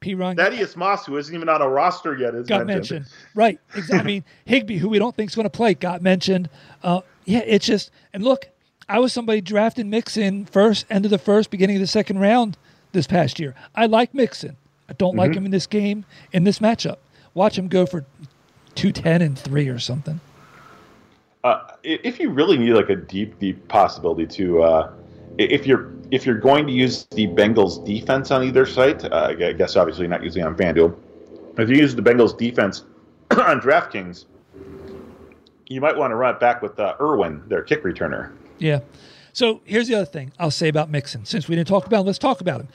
P. 0.00 0.14
Ryan 0.14 0.36
Thaddeus 0.36 0.76
Moss, 0.76 1.06
who 1.06 1.16
isn't 1.16 1.34
even 1.34 1.48
on 1.48 1.62
a 1.62 1.68
roster 1.68 2.16
yet, 2.16 2.34
is 2.34 2.46
got 2.46 2.66
mentioned. 2.66 3.00
mentioned. 3.00 3.16
Right. 3.34 3.58
Exactly. 3.74 3.98
I 3.98 4.02
mean, 4.02 4.24
Higbee, 4.44 4.78
who 4.78 4.88
we 4.88 4.98
don't 4.98 5.14
think 5.16 5.30
is 5.30 5.34
going 5.34 5.44
to 5.44 5.50
play, 5.50 5.74
got 5.74 6.02
mentioned. 6.02 6.50
Uh, 6.82 7.00
yeah, 7.24 7.42
it's 7.46 7.66
just, 7.66 7.90
and 8.12 8.22
look, 8.22 8.48
I 8.88 8.98
was 8.98 9.12
somebody 9.12 9.40
drafting 9.40 9.90
Mixon 9.90 10.44
first, 10.44 10.86
end 10.90 11.04
of 11.04 11.10
the 11.10 11.18
first, 11.18 11.50
beginning 11.50 11.76
of 11.76 11.80
the 11.80 11.86
second 11.86 12.18
round 12.18 12.56
this 12.92 13.06
past 13.06 13.40
year. 13.40 13.54
I 13.74 13.86
like 13.86 14.14
Mixon. 14.14 14.56
I 14.88 14.92
don't 14.92 15.16
like 15.16 15.34
him 15.34 15.44
in 15.44 15.50
this 15.50 15.66
game, 15.66 16.04
in 16.32 16.44
this 16.44 16.60
matchup. 16.60 16.98
Watch 17.34 17.58
him 17.58 17.66
go 17.66 17.86
for 17.86 18.04
210 18.76 19.22
and 19.22 19.38
3 19.38 19.68
or 19.68 19.78
something. 19.80 20.20
Uh, 21.42 21.62
if 21.82 22.20
you 22.20 22.30
really 22.30 22.56
need 22.56 22.72
like 22.72 22.88
a 22.88 22.96
deep, 22.96 23.38
deep 23.40 23.66
possibility 23.68 24.26
to, 24.26 24.62
uh, 24.62 24.92
if 25.38 25.66
you're 25.66 25.90
if 26.10 26.26
you're 26.26 26.38
going 26.38 26.66
to 26.66 26.72
use 26.72 27.06
the 27.12 27.26
Bengals 27.28 27.84
defense 27.84 28.30
on 28.30 28.44
either 28.44 28.66
site, 28.66 29.04
uh, 29.04 29.34
I 29.38 29.52
guess 29.52 29.76
obviously 29.76 30.06
not 30.08 30.22
using 30.22 30.42
on 30.44 30.56
FanDuel. 30.56 30.96
If 31.58 31.68
you 31.68 31.76
use 31.76 31.94
the 31.94 32.02
Bengals 32.02 32.36
defense 32.36 32.84
on 33.30 33.60
DraftKings, 33.60 34.26
you 35.68 35.80
might 35.80 35.96
want 35.96 36.12
to 36.12 36.16
run 36.16 36.34
it 36.34 36.40
back 36.40 36.62
with 36.62 36.78
uh, 36.78 36.94
Irwin, 37.00 37.42
their 37.48 37.62
kick 37.62 37.82
returner. 37.82 38.32
Yeah. 38.58 38.80
So 39.32 39.60
here's 39.64 39.88
the 39.88 39.94
other 39.94 40.06
thing 40.06 40.32
I'll 40.38 40.50
say 40.50 40.68
about 40.68 40.90
Mixon. 40.90 41.24
Since 41.24 41.48
we 41.48 41.56
didn't 41.56 41.68
talk 41.68 41.86
about 41.86 42.00
him, 42.00 42.06
let's 42.06 42.18
talk 42.18 42.40
about 42.40 42.60
him. 42.60 42.68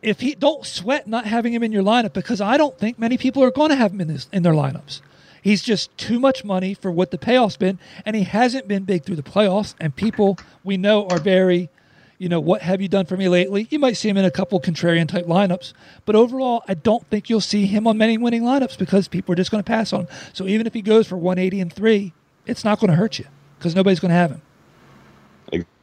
If 0.00 0.20
he 0.20 0.34
don't 0.34 0.64
sweat 0.64 1.06
not 1.06 1.26
having 1.26 1.52
him 1.52 1.62
in 1.62 1.72
your 1.72 1.82
lineup 1.82 2.12
because 2.12 2.40
I 2.40 2.56
don't 2.56 2.78
think 2.78 2.98
many 2.98 3.18
people 3.18 3.42
are 3.42 3.50
going 3.50 3.70
to 3.70 3.76
have 3.76 3.92
him 3.92 4.00
in 4.00 4.18
in 4.32 4.42
their 4.42 4.52
lineups. 4.52 5.00
He's 5.42 5.62
just 5.62 5.96
too 5.96 6.18
much 6.18 6.44
money 6.44 6.74
for 6.74 6.90
what 6.90 7.10
the 7.10 7.18
payoff's 7.18 7.56
been, 7.56 7.78
and 8.04 8.16
he 8.16 8.24
hasn't 8.24 8.68
been 8.68 8.84
big 8.84 9.04
through 9.04 9.16
the 9.16 9.22
playoffs. 9.22 9.74
And 9.80 9.94
people 9.94 10.38
we 10.64 10.76
know 10.76 11.06
are 11.08 11.18
very, 11.18 11.70
you 12.18 12.28
know, 12.28 12.40
what 12.40 12.62
have 12.62 12.80
you 12.80 12.88
done 12.88 13.06
for 13.06 13.16
me 13.16 13.28
lately? 13.28 13.68
You 13.70 13.78
might 13.78 13.96
see 13.96 14.08
him 14.08 14.16
in 14.16 14.24
a 14.24 14.30
couple 14.30 14.60
contrarian 14.60 15.08
type 15.08 15.26
lineups, 15.26 15.72
but 16.04 16.16
overall, 16.16 16.64
I 16.66 16.74
don't 16.74 17.06
think 17.06 17.30
you'll 17.30 17.40
see 17.40 17.66
him 17.66 17.86
on 17.86 17.96
many 17.96 18.18
winning 18.18 18.42
lineups 18.42 18.76
because 18.76 19.06
people 19.06 19.32
are 19.32 19.36
just 19.36 19.50
going 19.50 19.62
to 19.62 19.66
pass 19.66 19.92
on 19.92 20.00
him. 20.02 20.08
So 20.32 20.46
even 20.46 20.66
if 20.66 20.74
he 20.74 20.82
goes 20.82 21.06
for 21.06 21.16
180 21.16 21.60
and 21.60 21.72
three, 21.72 22.12
it's 22.46 22.64
not 22.64 22.80
going 22.80 22.90
to 22.90 22.96
hurt 22.96 23.18
you 23.18 23.26
because 23.58 23.74
nobody's 23.74 24.00
going 24.00 24.10
to 24.10 24.16
have 24.16 24.30
him. 24.32 24.42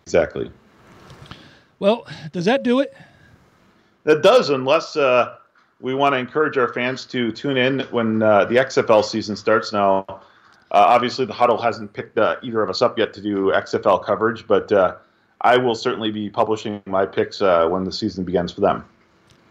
Exactly. 0.05 0.51
Well, 1.79 2.05
does 2.31 2.45
that 2.45 2.63
do 2.63 2.79
it? 2.79 2.93
That 4.03 4.21
does, 4.21 4.49
unless 4.49 4.95
uh, 4.95 5.37
we 5.79 5.95
want 5.95 6.13
to 6.13 6.19
encourage 6.19 6.57
our 6.57 6.71
fans 6.71 7.05
to 7.07 7.31
tune 7.31 7.57
in 7.57 7.79
when 7.91 8.21
uh, 8.21 8.45
the 8.45 8.55
XFL 8.55 9.03
season 9.03 9.35
starts. 9.35 9.73
Now, 9.73 10.05
uh, 10.07 10.19
obviously, 10.71 11.25
the 11.25 11.33
huddle 11.33 11.57
hasn't 11.57 11.93
picked 11.93 12.17
uh, 12.17 12.35
either 12.43 12.61
of 12.61 12.69
us 12.69 12.81
up 12.81 12.99
yet 12.99 13.13
to 13.13 13.21
do 13.21 13.51
XFL 13.51 14.03
coverage, 14.03 14.45
but 14.45 14.71
uh, 14.71 14.95
I 15.45 15.57
will 15.57 15.75
certainly 15.75 16.09
be 16.09 16.27
publishing 16.27 16.81
my 16.87 17.05
picks 17.05 17.39
uh, 17.39 17.67
when 17.67 17.83
the 17.83 17.91
season 17.91 18.25
begins 18.25 18.51
for 18.51 18.61
them. 18.61 18.83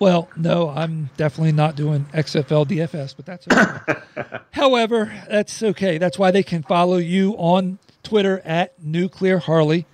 Well, 0.01 0.29
no, 0.37 0.71
I'm 0.71 1.09
definitely 1.17 1.53
not 1.53 1.77
doing 1.77 2.05
XFL 2.13 2.67
DFS, 2.67 3.15
but 3.15 3.25
that's 3.25 3.47
okay. 3.47 4.01
However, 4.51 5.13
that's 5.31 5.63
okay. 5.63 5.99
That's 5.99 6.19
why 6.19 6.33
they 6.33 6.43
can 6.43 6.65
follow 6.65 6.97
you 6.97 7.35
on 7.35 7.79
Twitter 8.03 8.41
at 8.45 8.75
Nuclear 8.83 9.39
Harley, 9.39 9.87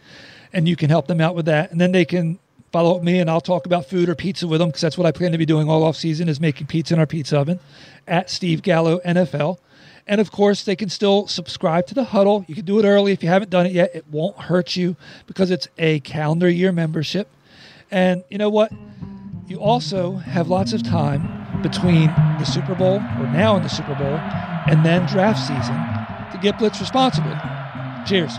and 0.55 0.67
you 0.67 0.75
can 0.75 0.89
help 0.89 1.07
them 1.07 1.21
out 1.21 1.35
with 1.35 1.45
that. 1.45 1.71
And 1.71 1.79
then 1.79 1.93
they 1.93 2.07
can 2.07 2.39
follow 2.73 2.97
up 2.97 3.03
me, 3.03 3.19
and 3.19 3.29
I'll 3.29 3.43
talk 3.43 3.67
about 3.67 3.85
food 3.85 4.09
or 4.09 4.15
pizza 4.15 4.49
with 4.49 4.61
them 4.61 4.71
because 4.71 4.81
that's 4.81 4.97
what 4.97 5.07
I 5.07 5.13
plan 5.13 5.33
to 5.33 5.39
be 5.39 5.45
doing 5.45 5.69
all 5.69 5.85
off 5.85 5.97
season 5.97 6.31
is 6.31 6.41
making 6.41 6.67
pizza 6.69 6.95
in 6.95 7.01
our 7.01 7.07
pizza 7.07 7.39
oven 7.39 7.61
at 8.09 8.31
Steve 8.31 8.63
Gallo 8.63 9.01
NFL. 9.01 9.59
And 10.07 10.21
of 10.21 10.33
course, 10.33 10.65
they 10.65 10.77
can 10.77 10.89
still 10.89 11.27
subscribe 11.27 11.87
to 11.89 11.95
the 11.95 12.05
huddle. 12.05 12.45
You 12.49 12.55
can 12.55 12.65
do 12.65 12.79
it 12.79 12.85
early 12.85 13.13
if 13.13 13.23
you 13.23 13.29
haven't 13.29 13.51
done 13.51 13.67
it 13.67 13.73
yet. 13.73 13.95
It 13.95 14.07
won't 14.11 14.37
hurt 14.37 14.77
you 14.77 14.97
because 15.27 15.51
it's 15.51 15.69
a 15.79 16.01
calendar 16.01 16.49
year 16.49 16.73
membership. 16.73 17.29
And 17.91 18.25
you 18.29 18.39
know 18.39 18.51
what? 18.51 18.73
You 19.47 19.61
also 19.61 20.17
have 20.17 20.49
lots 20.49 20.73
of 20.73 20.83
time 20.83 21.63
between 21.63 22.07
the 22.39 22.45
Super 22.45 22.75
Bowl, 22.75 22.97
or 22.97 23.27
now 23.27 23.57
in 23.57 23.63
the 23.63 23.69
Super 23.69 23.95
Bowl, 23.95 24.19
and 24.69 24.85
then 24.85 25.07
draft 25.07 25.41
season 25.41 25.77
to 26.33 26.39
get 26.41 26.59
blitz 26.59 26.81
responsibly. 26.81 27.35
Cheers. 28.07 28.39